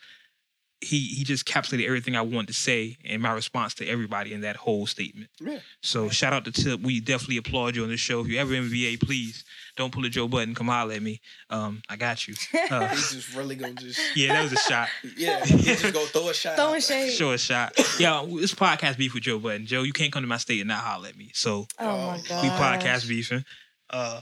He 0.81 1.07
he 1.07 1.25
just 1.25 1.45
capsulated 1.45 1.85
everything 1.85 2.15
I 2.15 2.21
wanted 2.21 2.47
to 2.47 2.53
say 2.53 2.97
and 3.03 3.21
my 3.21 3.33
response 3.33 3.73
to 3.75 3.85
everybody 3.87 4.33
in 4.33 4.41
that 4.41 4.55
whole 4.55 4.87
statement. 4.87 5.29
Yeah. 5.41 5.59
So 5.83 6.07
shout 6.07 6.31
out 6.31 6.45
to 6.45 6.51
Tip. 6.53 6.79
We 6.79 7.01
definitely 7.01 7.35
applaud 7.37 7.75
you 7.75 7.83
on 7.83 7.89
this 7.89 7.99
show. 7.99 8.21
If 8.21 8.27
you 8.27 8.39
ever 8.39 8.53
in 8.55 8.69
VA, 8.69 8.97
please 9.03 9.43
don't 9.75 9.91
pull 9.93 10.05
a 10.05 10.09
Joe 10.09 10.29
Budden. 10.29 10.55
Come 10.55 10.67
holler 10.67 10.93
at 10.93 11.01
me. 11.01 11.19
Um, 11.49 11.81
I 11.89 11.95
got 11.97 12.27
you. 12.27 12.35
Uh, 12.71 12.87
He's 12.89 13.11
just 13.11 13.35
really 13.35 13.55
gonna 13.55 13.73
just 13.73 13.99
yeah, 14.15 14.33
that 14.33 14.43
was 14.43 14.53
a 14.53 14.57
shot. 14.57 14.87
yeah. 15.17 15.43
He 15.43 15.57
just 15.57 15.93
go 15.93 16.05
throw 16.05 16.29
a 16.29 16.33
shot. 16.33 16.55
Throw 16.55 16.73
a 16.73 16.79
shade. 16.81 17.11
Show 17.11 17.31
a 17.31 17.37
shot. 17.37 17.73
Yeah, 17.99 18.23
this 18.29 18.53
podcast 18.53 18.97
beef 18.97 19.13
with 19.13 19.23
Joe 19.23 19.39
Budden. 19.39 19.65
Joe, 19.65 19.81
you 19.83 19.91
can't 19.93 20.13
come 20.13 20.21
to 20.23 20.27
my 20.27 20.37
state 20.37 20.59
and 20.61 20.67
not 20.67 20.83
holler 20.83 21.09
at 21.09 21.17
me. 21.17 21.31
So 21.33 21.65
Oh 21.79 22.07
my 22.11 22.21
god. 22.27 22.43
we 22.43 22.49
podcast 22.49 23.07
beefing. 23.09 23.43
Uh, 23.89 24.21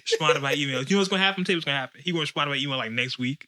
respond 0.00 0.34
to 0.36 0.40
my 0.40 0.54
email. 0.54 0.82
You 0.82 0.96
know 0.96 0.98
what's 0.98 1.08
gonna 1.10 1.22
happen? 1.22 1.44
Tell 1.44 1.54
what's 1.54 1.64
gonna 1.64 1.78
happen. 1.78 2.00
He 2.02 2.12
gonna 2.12 2.22
respond 2.22 2.46
to 2.48 2.50
my 2.52 2.56
email 2.56 2.78
like 2.78 2.90
next 2.92 3.18
week 3.18 3.46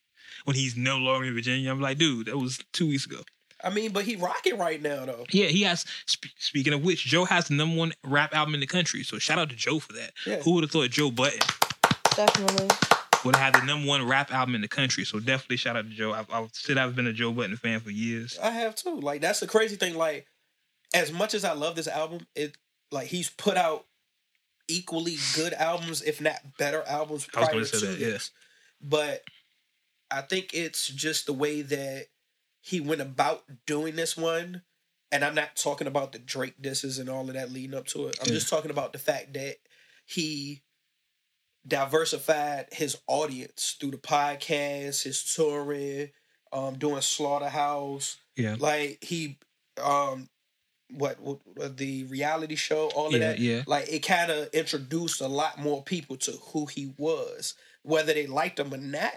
when 0.48 0.56
he's 0.56 0.78
no 0.78 0.96
longer 0.96 1.26
in 1.26 1.34
Virginia. 1.34 1.70
I'm 1.70 1.78
like, 1.78 1.98
dude, 1.98 2.26
that 2.28 2.38
was 2.38 2.58
two 2.72 2.88
weeks 2.88 3.04
ago. 3.04 3.20
I 3.62 3.68
mean, 3.68 3.92
but 3.92 4.04
he 4.04 4.16
rocking 4.16 4.56
right 4.56 4.80
now 4.80 5.04
though. 5.04 5.26
Yeah, 5.30 5.48
he 5.48 5.62
has. 5.64 5.84
Sp- 6.08 6.32
speaking 6.38 6.72
of 6.72 6.82
which, 6.82 7.04
Joe 7.04 7.26
has 7.26 7.48
the 7.48 7.54
number 7.54 7.76
one 7.76 7.92
rap 8.02 8.34
album 8.34 8.54
in 8.54 8.60
the 8.60 8.66
country. 8.66 9.02
So 9.02 9.18
shout 9.18 9.38
out 9.38 9.50
to 9.50 9.56
Joe 9.56 9.78
for 9.78 9.92
that. 9.92 10.12
Yeah. 10.26 10.36
Who 10.36 10.52
would 10.52 10.64
have 10.64 10.70
thought 10.70 10.88
Joe 10.88 11.10
Budden 11.10 11.40
Definitely. 12.16 12.68
would 13.26 13.36
have 13.36 13.54
had 13.54 13.62
the 13.62 13.66
number 13.66 13.86
one 13.86 14.06
rap 14.08 14.32
album 14.32 14.54
in 14.54 14.62
the 14.62 14.68
country? 14.68 15.04
So 15.04 15.20
definitely 15.20 15.58
shout 15.58 15.76
out 15.76 15.84
to 15.84 15.90
Joe. 15.90 16.14
I've, 16.14 16.30
I've 16.32 16.48
said 16.54 16.78
I've 16.78 16.96
been 16.96 17.06
a 17.06 17.12
Joe 17.12 17.30
Budden 17.32 17.56
fan 17.58 17.80
for 17.80 17.90
years. 17.90 18.38
I 18.42 18.50
have 18.52 18.74
too. 18.74 18.98
Like 19.00 19.20
that's 19.20 19.40
the 19.40 19.46
crazy 19.46 19.76
thing. 19.76 19.96
Like 19.96 20.26
as 20.94 21.12
much 21.12 21.34
as 21.34 21.44
I 21.44 21.52
love 21.52 21.76
this 21.76 21.88
album, 21.88 22.26
it 22.34 22.56
like 22.90 23.08
he's 23.08 23.28
put 23.28 23.58
out 23.58 23.84
equally 24.66 25.18
good 25.34 25.52
albums, 25.52 26.00
if 26.00 26.22
not 26.22 26.36
better 26.56 26.82
albums 26.86 27.28
I 27.34 27.40
was 27.40 27.48
prior 27.48 27.52
gonna 27.52 27.66
say 27.66 27.80
to 27.80 27.86
that, 27.86 27.98
yeah. 27.98 28.18
But 28.80 29.24
I 30.10 30.22
think 30.22 30.50
it's 30.54 30.88
just 30.88 31.26
the 31.26 31.32
way 31.32 31.62
that 31.62 32.06
he 32.60 32.80
went 32.80 33.00
about 33.00 33.44
doing 33.66 33.96
this 33.96 34.16
one. 34.16 34.62
And 35.10 35.24
I'm 35.24 35.34
not 35.34 35.56
talking 35.56 35.86
about 35.86 36.12
the 36.12 36.18
Drake 36.18 36.60
disses 36.60 36.98
and 36.98 37.08
all 37.08 37.28
of 37.28 37.34
that 37.34 37.50
leading 37.50 37.76
up 37.76 37.86
to 37.88 38.08
it. 38.08 38.18
I'm 38.20 38.28
Yeah. 38.28 38.34
just 38.34 38.48
talking 38.50 38.70
about 38.70 38.92
the 38.92 38.98
fact 38.98 39.32
that 39.34 39.56
he 40.04 40.62
diversified 41.66 42.68
his 42.72 42.96
audience 43.06 43.76
through 43.78 43.90
the 43.92 43.98
podcast, 43.98 45.02
his 45.02 45.22
touring, 45.34 46.10
um, 46.52 46.78
doing 46.78 47.02
Slaughterhouse, 47.02 48.16
Yeah. 48.36 48.56
like 48.58 49.02
he 49.02 49.38
um 49.80 50.28
what, 50.90 51.20
what 51.20 51.76
the 51.76 52.04
reality 52.04 52.54
show 52.56 52.88
all 52.90 53.08
of 53.08 53.12
Yeah, 53.12 53.18
that 53.18 53.38
yeah. 53.38 53.62
like 53.66 53.88
it 53.90 54.00
kind 54.00 54.30
of 54.30 54.48
introduced 54.54 55.20
a 55.20 55.28
lot 55.28 55.58
more 55.58 55.82
people 55.82 56.16
to 56.16 56.32
who 56.32 56.64
he 56.66 56.94
was 56.96 57.54
whether 57.82 58.14
they 58.14 58.26
liked 58.26 58.58
him 58.58 58.72
or 58.72 58.78
not 58.78 59.12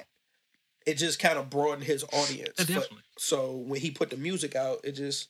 it 0.85 0.95
just 0.95 1.19
kind 1.19 1.37
of 1.37 1.49
broadened 1.49 1.83
his 1.83 2.03
audience 2.05 2.53
Yeah, 2.57 2.65
But- 2.65 2.67
definitely. 2.67 2.97
so 3.17 3.51
when 3.55 3.81
he 3.81 3.91
put 3.91 4.09
the 4.09 4.17
music 4.17 4.55
out 4.55 4.79
it 4.83 4.93
just 4.93 5.29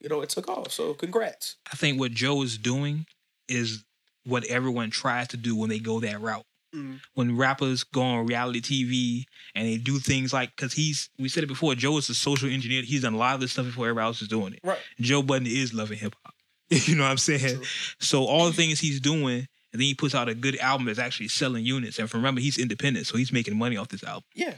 you 0.00 0.08
know 0.08 0.20
it 0.22 0.28
took 0.30 0.48
off 0.48 0.72
so 0.72 0.94
congrats 0.94 1.56
I 1.72 1.76
think 1.76 1.98
what 1.98 2.12
Joe 2.12 2.42
is 2.42 2.56
doing 2.58 3.06
is 3.48 3.84
what 4.24 4.44
everyone 4.44 4.90
tries 4.90 5.28
to 5.28 5.36
do 5.36 5.56
when 5.56 5.70
they 5.70 5.78
go 5.78 6.00
that 6.00 6.20
route. 6.20 6.44
Mm. 6.76 7.00
When 7.14 7.34
rappers 7.38 7.82
go 7.82 8.02
on 8.02 8.26
reality 8.26 8.60
TV 8.60 9.24
and 9.54 9.66
they 9.66 9.78
do 9.78 9.98
things 9.98 10.34
like, 10.34 10.50
because 10.54 10.74
he's, 10.74 11.08
we 11.18 11.30
said 11.30 11.42
it 11.42 11.46
before, 11.46 11.74
Joe 11.74 11.96
is 11.96 12.10
a 12.10 12.14
social 12.14 12.50
engineer. 12.50 12.82
He's 12.82 13.00
done 13.00 13.14
a 13.14 13.16
lot 13.16 13.34
of 13.36 13.40
this 13.40 13.52
stuff 13.52 13.64
before 13.64 13.86
everybody 13.86 14.04
else 14.04 14.20
is 14.20 14.28
doing 14.28 14.52
it. 14.52 14.60
right 14.62 14.78
Joe 15.00 15.22
Budden 15.22 15.46
is 15.46 15.72
loving 15.72 15.96
hip 15.98 16.14
hop. 16.22 16.34
you 16.68 16.94
know 16.94 17.04
what 17.04 17.10
I'm 17.10 17.16
saying? 17.16 17.56
True. 17.56 17.64
So 18.00 18.26
all 18.26 18.44
the 18.44 18.52
things 18.52 18.80
he's 18.80 19.00
doing, 19.00 19.46
and 19.72 19.80
then 19.80 19.80
he 19.80 19.94
puts 19.94 20.14
out 20.14 20.28
a 20.28 20.34
good 20.34 20.58
album 20.58 20.86
that's 20.88 20.98
actually 20.98 21.28
selling 21.28 21.64
units. 21.64 21.98
And 21.98 22.10
from 22.10 22.20
remember, 22.20 22.42
he's 22.42 22.58
independent, 22.58 23.06
so 23.06 23.16
he's 23.16 23.32
making 23.32 23.56
money 23.56 23.78
off 23.78 23.88
this 23.88 24.04
album. 24.04 24.24
yeah 24.34 24.54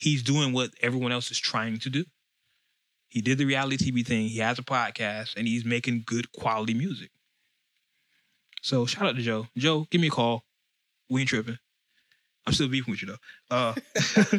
He's 0.00 0.22
doing 0.22 0.52
what 0.52 0.70
everyone 0.80 1.12
else 1.12 1.30
is 1.30 1.38
trying 1.38 1.78
to 1.80 1.90
do. 1.90 2.04
He 3.08 3.20
did 3.20 3.38
the 3.38 3.44
reality 3.44 3.76
TV 3.76 4.06
thing. 4.06 4.28
He 4.28 4.38
has 4.38 4.58
a 4.58 4.62
podcast, 4.62 5.36
and 5.36 5.46
he's 5.46 5.64
making 5.64 6.04
good 6.06 6.32
quality 6.32 6.74
music. 6.74 7.10
So 8.62 8.86
shout 8.86 9.06
out 9.06 9.16
to 9.16 9.22
Joe. 9.22 9.48
Joe, 9.56 9.86
give 9.90 10.00
me 10.00 10.08
a 10.08 10.10
call. 10.10 10.44
We 11.08 11.20
ain't 11.20 11.28
tripping. 11.28 11.58
I'm 12.46 12.52
still 12.52 12.68
beefing 12.68 12.92
with 12.92 13.02
you 13.02 13.08
though. 13.08 13.54
Uh, 13.56 13.74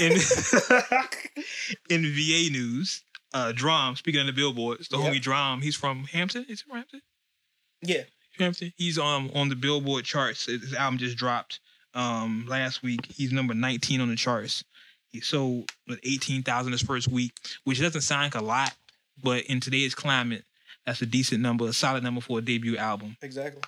in 0.00 0.12
in 1.90 2.02
VA 2.12 2.50
news, 2.52 3.02
uh, 3.32 3.52
Drum. 3.52 3.96
Speaking 3.96 4.20
of 4.20 4.26
the 4.26 4.32
billboards, 4.32 4.88
the 4.88 4.98
Yep. 4.98 5.12
homie 5.14 5.20
Drum. 5.20 5.62
He's 5.62 5.76
from 5.76 6.04
Hampton. 6.04 6.44
Is 6.48 6.60
it 6.60 6.64
from 6.66 6.76
Hampton? 6.78 7.02
yeah 7.82 8.02
Hampton. 8.38 8.72
He's 8.76 8.98
um 8.98 9.30
on 9.34 9.48
the 9.48 9.56
Billboard 9.56 10.04
charts. 10.04 10.46
His 10.46 10.74
album 10.74 10.98
just 10.98 11.16
dropped 11.16 11.60
um 11.96 12.46
last 12.48 12.82
week. 12.82 13.06
He's 13.06 13.32
number 13.32 13.54
19 13.54 14.00
on 14.00 14.08
the 14.08 14.16
charts. 14.16 14.62
He 15.08 15.20
sold 15.20 15.70
with 15.88 15.98
18,000 16.04 16.72
his 16.72 16.82
first 16.82 17.08
week, 17.08 17.32
which 17.64 17.80
doesn't 17.80 18.02
sound 18.02 18.24
like 18.34 18.34
a 18.40 18.44
lot, 18.44 18.74
but 19.22 19.44
in 19.44 19.60
today's 19.60 19.94
climate, 19.94 20.44
that's 20.84 21.00
a 21.02 21.06
decent 21.06 21.40
number, 21.40 21.66
a 21.66 21.72
solid 21.72 22.02
number 22.04 22.20
for 22.20 22.38
a 22.38 22.42
debut 22.42 22.76
album. 22.76 23.16
exactly 23.22 23.62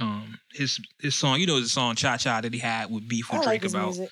Um, 0.00 0.38
his 0.52 0.78
his 1.00 1.14
song, 1.16 1.40
you 1.40 1.46
know, 1.46 1.60
the 1.60 1.68
song 1.68 1.94
"Cha 1.96 2.16
Cha" 2.18 2.40
that 2.40 2.52
he 2.52 2.58
had 2.60 2.90
with 2.90 3.08
Beef 3.08 3.32
I 3.32 3.38
with 3.38 3.46
like 3.46 3.52
Drake 3.60 3.62
his 3.64 3.74
about. 3.74 3.86
music. 3.86 4.10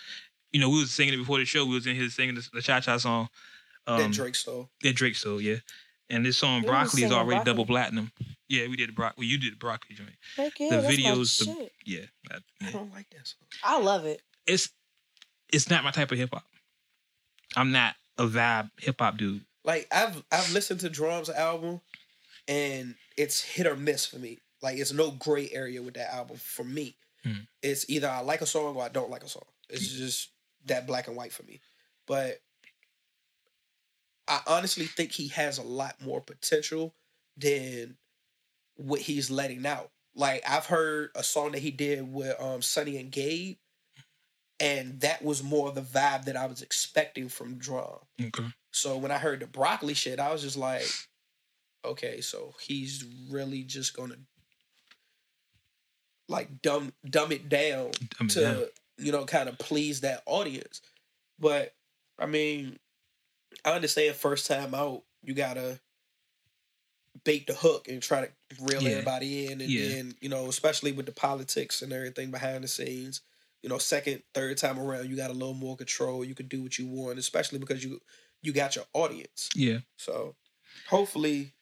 You 0.52 0.60
know, 0.60 0.70
we 0.70 0.78
was 0.80 0.90
singing 0.92 1.14
it 1.14 1.18
before 1.18 1.38
the 1.38 1.44
show. 1.44 1.64
We 1.66 1.74
was 1.74 1.86
in 1.86 1.96
his 1.96 2.14
singing 2.14 2.34
the, 2.36 2.48
the 2.54 2.62
Cha 2.62 2.80
Cha 2.80 2.96
song. 2.96 3.28
Um, 3.86 3.98
that 3.98 4.12
drake 4.12 4.34
stole 4.34 4.70
that 4.82 4.96
Drake 4.96 5.14
stole, 5.14 5.40
yeah. 5.40 5.56
And 6.10 6.24
this 6.24 6.38
song 6.38 6.62
We 6.62 6.68
"Broccoli" 6.68 7.02
is 7.04 7.12
already 7.12 7.36
Broccoli. 7.36 7.52
double 7.52 7.66
platinum. 7.66 8.10
Yeah, 8.54 8.68
we 8.68 8.76
did 8.76 8.88
the 8.88 8.92
broccoli. 8.92 9.24
Well, 9.24 9.30
you 9.30 9.38
did 9.38 9.52
the 9.52 9.56
broccoli 9.56 9.96
joint. 9.96 10.10
Heck 10.36 10.58
yeah, 10.60 10.70
the 10.70 10.76
that's 10.76 10.86
my 10.88 11.02
videos, 11.02 11.38
the, 11.38 11.44
shit. 11.44 11.72
yeah, 11.84 12.04
i 12.30 12.38
yeah. 12.60 12.70
don't 12.70 12.92
like 12.92 13.10
that 13.10 13.26
song 13.26 13.48
I 13.62 13.80
love 13.80 14.04
it. 14.04 14.22
it's 14.46 14.70
it's 15.52 15.70
not 15.70 15.84
my 15.84 15.90
type 15.90 16.10
of 16.12 16.18
hip 16.18 16.30
hop. 16.32 16.44
I'm 17.56 17.72
not 17.72 17.94
a 18.18 18.26
vibe 18.26 18.70
hip 18.78 18.96
hop 19.00 19.16
dude. 19.16 19.44
Like 19.64 19.86
I've 19.92 20.22
I've 20.30 20.52
listened 20.52 20.80
to 20.80 20.90
D.R.A.M.'s 20.90 21.30
album, 21.30 21.80
and 22.48 22.94
it's 23.16 23.40
hit 23.40 23.66
or 23.66 23.76
miss 23.76 24.06
for 24.06 24.18
me. 24.18 24.38
Like 24.62 24.78
it's 24.78 24.92
no 24.92 25.10
gray 25.10 25.50
area 25.52 25.82
with 25.82 25.94
that 25.94 26.12
album 26.12 26.36
for 26.36 26.64
me. 26.64 26.96
Hmm. 27.22 27.44
It's 27.62 27.88
either 27.88 28.08
I 28.08 28.20
like 28.20 28.40
a 28.40 28.46
song 28.46 28.76
or 28.76 28.82
I 28.82 28.88
don't 28.88 29.10
like 29.10 29.24
a 29.24 29.28
song. 29.28 29.44
It's 29.68 29.88
just 29.88 30.30
that 30.66 30.86
black 30.86 31.08
and 31.08 31.16
white 31.16 31.32
for 31.32 31.42
me. 31.44 31.60
But 32.06 32.40
I 34.28 34.40
honestly 34.46 34.86
think 34.86 35.12
he 35.12 35.28
has 35.28 35.58
a 35.58 35.62
lot 35.62 36.00
more 36.00 36.20
potential 36.20 36.94
than 37.36 37.96
what 38.76 39.00
he's 39.00 39.30
letting 39.30 39.66
out. 39.66 39.90
Like 40.14 40.42
I've 40.48 40.66
heard 40.66 41.10
a 41.14 41.24
song 41.24 41.52
that 41.52 41.60
he 41.60 41.70
did 41.70 42.12
with 42.12 42.40
um 42.40 42.62
Sonny 42.62 42.98
and 42.98 43.10
Gabe, 43.10 43.56
and 44.60 45.00
that 45.00 45.22
was 45.22 45.42
more 45.42 45.72
the 45.72 45.80
vibe 45.82 46.26
that 46.26 46.36
I 46.36 46.46
was 46.46 46.62
expecting 46.62 47.28
from 47.28 47.56
Drum. 47.58 47.98
Okay. 48.20 48.44
So 48.72 48.96
when 48.96 49.10
I 49.10 49.18
heard 49.18 49.40
the 49.40 49.46
broccoli 49.46 49.94
shit, 49.94 50.20
I 50.20 50.32
was 50.32 50.42
just 50.42 50.56
like, 50.56 50.86
okay, 51.84 52.20
so 52.20 52.54
he's 52.60 53.04
really 53.30 53.62
just 53.62 53.96
gonna 53.96 54.16
like 56.28 56.62
dumb 56.62 56.92
dumb 57.08 57.32
it 57.32 57.48
down 57.48 57.90
Dumb 58.18 58.26
it 58.26 58.30
to 58.30 58.40
down. 58.40 58.64
you 58.98 59.12
know 59.12 59.24
kind 59.24 59.48
of 59.48 59.58
please 59.58 60.00
that 60.00 60.22
audience. 60.26 60.80
But 61.38 61.74
I 62.18 62.26
mean, 62.26 62.78
I 63.64 63.72
understand 63.72 64.14
first 64.14 64.46
time 64.46 64.74
out, 64.74 65.02
you 65.22 65.34
gotta 65.34 65.80
bait 67.24 67.46
the 67.46 67.54
hook 67.54 67.88
and 67.88 68.02
try 68.02 68.20
to 68.26 68.30
reel 68.60 68.82
Yeah. 68.82 68.90
everybody 68.90 69.46
in, 69.46 69.60
and 69.60 69.70
Yeah. 69.70 69.88
then 69.88 70.14
you 70.20 70.28
know, 70.28 70.48
especially 70.48 70.92
with 70.92 71.06
the 71.06 71.12
politics 71.12 71.82
and 71.82 71.92
everything 71.92 72.30
behind 72.30 72.64
the 72.64 72.68
scenes. 72.68 73.22
You 73.62 73.70
know, 73.70 73.78
second, 73.78 74.22
third 74.34 74.58
time 74.58 74.78
around, 74.78 75.08
you 75.08 75.16
got 75.16 75.30
a 75.30 75.34
little 75.34 75.54
more 75.54 75.74
control. 75.76 76.22
You 76.22 76.34
can 76.34 76.48
do 76.48 76.62
what 76.62 76.78
you 76.78 76.86
want, 76.86 77.18
especially 77.18 77.58
because 77.58 77.82
you 77.82 78.00
you 78.42 78.52
got 78.52 78.76
your 78.76 78.84
audience. 78.92 79.48
Yeah. 79.54 79.78
So 79.96 80.36
hopefully, 80.86 81.54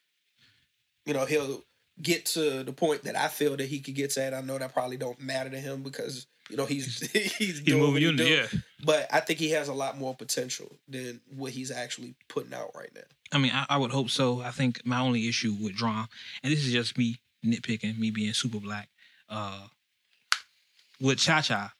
you 1.06 1.14
know, 1.14 1.26
he'll 1.26 1.62
get 2.00 2.26
to 2.26 2.64
the 2.64 2.72
point 2.72 3.02
that 3.02 3.16
I 3.16 3.28
feel 3.28 3.56
that 3.56 3.66
he 3.68 3.80
could 3.80 3.94
get 3.94 4.10
to. 4.12 4.22
And 4.24 4.34
I 4.34 4.40
know 4.40 4.58
that 4.58 4.72
probably 4.72 4.96
don't 4.96 5.20
matter 5.20 5.50
to 5.50 5.60
him 5.60 5.82
because 5.82 6.26
you 6.50 6.56
know 6.56 6.66
he's 6.66 7.00
he's 7.12 7.32
He's 7.36 7.60
doing 7.60 7.80
what 7.80 7.86
moving 7.88 8.02
he 8.02 8.08
unit, 8.08 8.26
do. 8.26 8.32
yeah. 8.32 8.46
But 8.84 9.08
I 9.12 9.20
think 9.20 9.38
he 9.38 9.50
has 9.50 9.68
a 9.68 9.72
lot 9.72 9.96
more 9.98 10.14
potential 10.14 10.76
than 10.88 11.20
what 11.34 11.52
he's 11.52 11.70
actually 11.70 12.14
putting 12.28 12.52
out 12.54 12.72
right 12.74 12.90
now. 12.94 13.02
I 13.32 13.38
mean, 13.38 13.52
I, 13.54 13.66
I 13.70 13.76
would 13.78 13.90
hope 13.92 14.10
so. 14.10 14.40
I 14.42 14.50
think 14.50 14.84
my 14.84 15.00
only 15.00 15.28
issue 15.28 15.54
with 15.60 15.78
D.R.A.M., 15.78 16.06
and 16.42 16.52
this 16.52 16.64
is 16.66 16.72
just 16.72 16.98
me 16.98 17.18
nitpicking, 17.44 17.98
me 17.98 18.10
being 18.10 18.32
super 18.34 18.58
black, 18.58 18.88
uh, 19.30 19.66
with 21.00 21.18
Cha 21.18 21.40
Cha, 21.40 21.72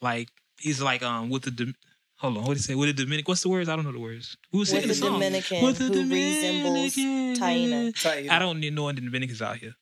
like 0.00 0.28
he's 0.58 0.80
like 0.80 1.02
um 1.02 1.28
with 1.30 1.42
the 1.42 1.50
Dom- 1.50 1.74
hold 2.16 2.36
on, 2.36 2.42
what 2.44 2.48
did 2.50 2.58
he 2.58 2.62
say? 2.62 2.74
With 2.74 2.94
the 2.94 3.02
Dominican, 3.04 3.30
what's 3.30 3.42
the 3.42 3.48
words? 3.48 3.68
I 3.68 3.76
don't 3.76 3.84
know 3.84 3.92
the 3.92 3.98
words. 3.98 4.36
Who 4.52 4.58
was 4.58 4.72
With 4.72 4.82
the 4.82 4.88
the 4.88 4.94
song? 4.94 5.12
Dominican 5.14 5.64
With 5.64 5.78
the 5.78 5.84
who 5.84 6.08
resembles 6.08 6.94
Dominican. 6.94 7.34
Taina. 7.36 7.92
Taina. 7.92 8.30
I 8.30 8.38
don't 8.38 8.60
need 8.60 8.74
no 8.74 8.84
one 8.84 8.94
Dominicans 8.94 9.42
out 9.42 9.56
here. 9.56 9.74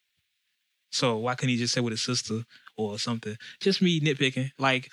So 0.90 1.16
why 1.18 1.34
couldn't 1.34 1.50
he 1.50 1.56
just 1.58 1.74
say 1.74 1.80
with 1.80 1.90
his 1.92 2.02
sister 2.02 2.42
or 2.78 2.98
something? 2.98 3.36
Just 3.60 3.82
me 3.82 4.00
nitpicking. 4.00 4.52
Like 4.58 4.90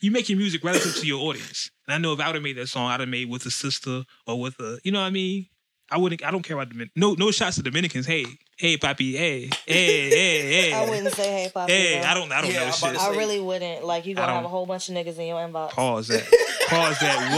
you 0.00 0.10
make 0.10 0.28
your 0.28 0.38
music 0.38 0.64
relative 0.64 0.96
to 0.96 1.06
your 1.06 1.20
audience. 1.20 1.70
And 1.86 1.94
I 1.94 1.98
know 1.98 2.12
if 2.12 2.20
I 2.20 2.26
would 2.26 2.34
have 2.36 2.42
made 2.42 2.56
that 2.56 2.68
song, 2.68 2.90
I'd 2.90 3.00
have 3.00 3.08
made 3.08 3.28
with 3.28 3.46
a 3.46 3.50
sister 3.50 4.04
or 4.26 4.40
with 4.40 4.58
a, 4.60 4.78
you 4.82 4.90
know 4.90 5.00
what 5.00 5.06
I 5.06 5.10
mean? 5.10 5.46
I 5.90 5.98
wouldn't. 5.98 6.24
I 6.24 6.30
don't 6.30 6.42
care 6.42 6.58
about 6.58 6.74
Domin. 6.74 6.90
No, 6.96 7.14
no 7.14 7.30
shots 7.30 7.56
to 7.56 7.62
Dominicans. 7.62 8.06
Hey, 8.06 8.24
hey, 8.56 8.76
papi. 8.78 9.12
Hey, 9.16 9.50
hey, 9.66 10.08
hey, 10.10 10.70
hey. 10.70 10.72
I 10.72 10.88
wouldn't 10.88 11.12
say 11.14 11.30
hey 11.44 11.50
Poppy. 11.52 11.72
Hey, 11.72 12.00
though. 12.00 12.06
I 12.08 12.14
don't. 12.14 12.32
I 12.32 12.40
don't 12.42 12.50
Yeah, 12.52 12.60
know 12.60 12.66
I'm 12.66 12.72
shit. 12.72 12.96
I 13.00 13.10
really 13.10 13.40
wouldn't. 13.40 13.84
Like 13.84 14.06
you 14.06 14.14
gonna 14.14 14.32
have 14.32 14.44
a 14.44 14.48
whole 14.48 14.66
bunch 14.66 14.88
of 14.88 14.94
niggas 14.94 15.18
in 15.18 15.26
your 15.26 15.38
inbox. 15.38 15.70
Pause 15.70 16.08
that. 16.08 16.24
Pause 16.68 16.98
that. 17.00 17.30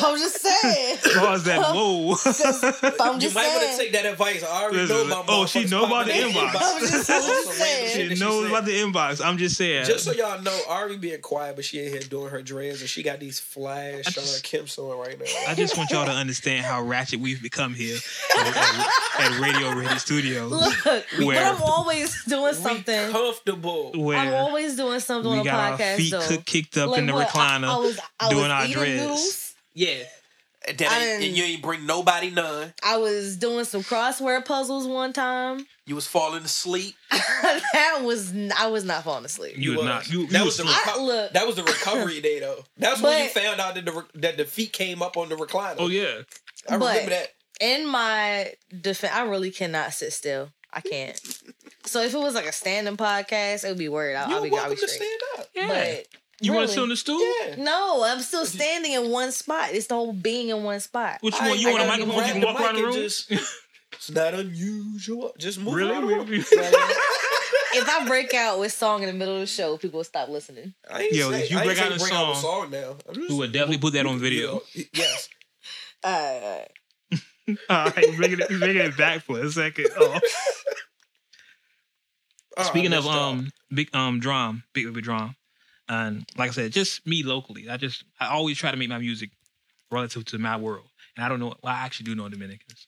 Whoa. 0.00 0.08
I'm 0.08 0.18
just 0.18 0.40
saying. 0.40 0.98
Pause 1.18 1.44
that. 1.44 1.60
Whoa. 1.72 2.16
I'm 3.00 3.14
You 3.14 3.20
just 3.20 3.34
might 3.34 3.48
want 3.48 3.70
to 3.70 3.76
take 3.78 3.92
that 3.92 4.04
advice. 4.06 4.42
I 4.42 4.62
already 4.62 4.78
Listen, 4.78 5.08
know 5.08 5.16
my 5.18 5.24
oh, 5.28 5.46
she 5.46 5.60
motherfuckers 5.64 5.70
know 5.70 5.84
about 5.86 6.06
the 6.06 6.12
popping 6.12 6.32
inbox. 6.34 6.54
I'm 6.60 6.80
just- 6.80 7.10
I'm 7.10 7.22
just 7.22 7.52
saying. 7.58 8.08
she 8.16 8.20
knows 8.20 8.42
said. 8.42 8.50
about 8.50 8.64
the 8.64 8.72
inbox. 8.72 9.24
I'm 9.24 9.38
just 9.38 9.56
saying. 9.56 9.84
Just 9.86 10.04
so 10.04 10.12
y'all 10.12 10.42
know, 10.42 10.58
Ari 10.68 10.96
being 10.96 11.20
quiet, 11.20 11.54
but 11.56 11.64
she 11.64 11.78
in 11.84 11.90
here 11.92 12.00
doing 12.00 12.30
her 12.30 12.42
dreads, 12.42 12.80
and 12.80 12.90
she 12.90 13.02
got 13.04 13.20
these 13.20 13.38
flash 13.38 14.02
I 14.06 14.10
Sean 14.10 14.24
just- 14.24 14.42
Kemp's 14.44 14.76
on 14.78 14.98
right 14.98 15.18
now. 15.18 15.26
I 15.48 15.54
just 15.54 15.76
want 15.78 15.90
y'all 15.90 16.06
to 16.06 16.12
understand 16.12 16.66
how 16.66 16.82
ratchet 16.82 17.20
we've 17.20 17.40
become 17.42 17.72
here 17.74 17.98
at, 18.36 18.46
at, 18.56 19.30
at 19.32 19.40
Radio 19.40 19.72
Ready 19.74 19.98
Studio. 20.00 20.29
Look, 20.38 20.84
Where- 20.84 21.34
but 21.34 21.36
I'm 21.56 21.62
always 21.62 22.24
doing 22.24 22.44
We 22.44 22.52
something. 22.54 23.10
comfortable. 23.12 23.92
I'm 24.14 24.34
always 24.34 24.76
doing 24.76 25.00
something 25.00 25.30
we 25.30 25.38
on 25.38 25.46
a 25.46 25.50
got 25.50 25.72
our 25.72 25.78
podcast 25.78 25.96
feet 25.96 26.10
though. 26.12 26.36
kicked 26.44 26.76
up 26.78 26.90
Like 26.90 26.98
in 27.00 27.06
the 27.06 27.12
what? 27.14 27.28
Recliner, 27.28 27.64
I, 27.68 27.76
was, 27.78 27.98
I 28.18 28.28
doing 28.30 28.42
was 28.42 28.50
our 28.50 28.66
dreads. 28.68 29.02
noodles. 29.02 29.54
Yeah. 29.74 29.94
And, 30.68 30.76
that 30.76 30.90
I 30.92 31.04
ain't- 31.06 31.22
done- 31.22 31.34
you 31.34 31.42
ain't 31.44 31.62
bring 31.62 31.86
nobody 31.86 32.30
none. 32.30 32.74
I 32.84 32.98
was 32.98 33.36
doing 33.36 33.64
some 33.64 33.82
crossword 33.82 34.44
puzzles 34.44 34.86
one 34.86 35.12
time. 35.14 35.66
You 35.86 35.94
was 35.94 36.06
falling 36.06 36.44
asleep. 36.44 36.94
that 37.10 38.00
was 38.02 38.30
n- 38.32 38.52
I 38.56 38.66
was 38.66 38.84
not 38.84 39.02
falling 39.04 39.24
asleep. 39.24 39.54
You 39.56 39.76
was 39.76 39.84
not. 39.84 40.08
You, 40.12 40.26
that 40.28 40.38
you 40.40 40.44
was 40.44 40.56
the 40.58 40.64
was- 40.64 40.74
I- 40.86 41.00
look. 41.00 41.32
that 41.32 41.46
was 41.46 41.56
the 41.56 41.64
recovery 41.64 42.20
day 42.20 42.40
though. 42.40 42.62
That's 42.76 43.00
when 43.00 43.24
you 43.24 43.30
found 43.30 43.58
out 43.60 43.74
that 43.74 43.84
the 43.86 43.92
re- 43.92 44.02
that 44.16 44.36
the 44.36 44.44
feet 44.44 44.72
came 44.72 45.00
up 45.02 45.16
on 45.16 45.28
the 45.30 45.34
recliner. 45.36 45.76
oh 45.78 45.88
yeah. 45.88 46.22
I 46.68 46.76
But- 46.76 46.88
remember 46.90 47.10
that. 47.10 47.28
In 47.60 47.86
my 47.86 48.52
defense, 48.80 49.12
I 49.14 49.22
really 49.24 49.50
cannot 49.50 49.92
sit 49.92 50.12
still. 50.12 50.50
I 50.72 50.80
can't. 50.80 51.20
so 51.84 52.00
if 52.02 52.14
it 52.14 52.18
was 52.18 52.34
like 52.34 52.46
a 52.46 52.52
standing 52.52 52.96
podcast, 52.96 53.64
it 53.64 53.68
would 53.68 53.78
be 53.78 53.88
weird. 53.88 54.16
I'll, 54.16 54.28
You're 54.28 54.36
I'll 54.38 54.42
be, 54.44 54.56
I'll 54.56 54.70
be 54.70 54.76
to 54.76 54.88
stand 54.88 55.20
up. 55.38 55.46
Yeah. 55.54 55.68
But 55.68 56.06
you 56.40 56.52
want 56.52 56.68
to 56.68 56.74
sit 56.74 56.82
on 56.82 56.88
the 56.88 56.96
stool? 56.96 57.20
Yeah. 57.46 57.56
No, 57.58 58.02
I'm 58.04 58.20
still 58.20 58.46
standing 58.46 58.92
in 58.92 59.10
one 59.10 59.30
spot. 59.32 59.70
It's 59.72 59.88
the 59.88 59.94
whole 59.94 60.12
being 60.12 60.48
in 60.48 60.62
one 60.62 60.80
spot. 60.80 61.18
Which 61.20 61.34
one? 61.34 61.48
I- 61.48 61.52
You 61.54 61.68
I 61.68 61.72
want 61.72 61.82
a 61.82 61.86
gotta 61.86 62.06
microphone? 62.06 62.26
You 62.26 62.32
can 62.32 62.42
walk 62.54 62.60
around 62.60 62.74
the 62.76 62.80
mic 62.80 62.86
and 62.86 62.94
room. 62.94 63.02
just- 63.04 63.32
It's 63.92 64.10
not 64.12 64.32
unusual. 64.34 65.34
Just 65.38 65.58
move 65.60 65.74
really? 65.74 66.14
around. 66.14 66.28
If 67.72 67.88
I 67.88 68.04
break 68.08 68.34
out 68.34 68.58
with 68.58 68.72
song 68.72 69.02
in 69.02 69.08
the 69.08 69.12
middle 69.12 69.34
of 69.34 69.40
the 69.40 69.46
show, 69.46 69.76
people 69.76 69.98
will 69.98 70.04
stop 70.04 70.28
listening. 70.28 70.74
I 70.90 71.02
ain't 71.02 71.12
Yo, 71.12 71.30
say, 71.30 71.42
if 71.44 71.50
you 71.52 71.56
I 71.58 71.60
ain't 71.62 71.68
break 71.68 71.78
out 71.80 71.92
a 71.92 71.98
bring 71.98 72.12
song, 72.12 72.32
a 72.32 72.36
song 72.36 72.70
now. 72.70 72.96
Just- 73.12 73.30
We 73.30 73.36
would 73.36 73.52
definitely 73.52 73.78
put 73.78 73.92
that 73.92 74.06
on 74.06 74.18
video. 74.18 74.62
You 74.72 74.82
know, 74.84 74.88
yes. 74.94 75.28
All 76.04 76.10
right, 76.12 76.40
all 76.42 76.58
right. 76.58 76.68
All 77.68 77.84
right, 77.86 78.16
bringing 78.16 78.40
it, 78.40 78.48
bringing 78.48 78.76
it 78.84 78.96
back 78.96 79.22
for 79.22 79.40
a 79.40 79.50
second. 79.50 79.88
Oh. 79.96 80.18
Oh, 82.56 82.62
Speaking 82.64 82.92
of 82.92 83.06
um 83.06 83.50
big 83.72 83.94
um 83.94 84.18
drum, 84.18 84.64
big 84.74 84.92
big 84.92 85.04
drum, 85.04 85.36
and 85.88 86.26
like 86.36 86.50
I 86.50 86.52
said, 86.52 86.72
just 86.72 87.06
me 87.06 87.22
locally. 87.22 87.68
I 87.70 87.76
just 87.76 88.04
I 88.18 88.26
always 88.26 88.58
try 88.58 88.70
to 88.72 88.76
make 88.76 88.88
my 88.88 88.98
music 88.98 89.30
relative 89.90 90.24
to 90.26 90.38
my 90.38 90.56
world, 90.56 90.88
and 91.16 91.24
I 91.24 91.28
don't 91.28 91.38
know. 91.38 91.54
Well, 91.62 91.72
I 91.72 91.84
actually 91.84 92.04
do 92.04 92.16
know 92.16 92.28
Dominicans, 92.28 92.86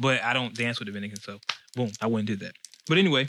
but 0.00 0.20
I 0.22 0.32
don't 0.32 0.54
dance 0.54 0.78
with 0.80 0.88
Dominicans. 0.88 1.22
So 1.22 1.38
boom, 1.76 1.92
I 2.02 2.06
wouldn't 2.08 2.26
do 2.26 2.36
that. 2.44 2.54
But 2.88 2.98
anyway, 2.98 3.28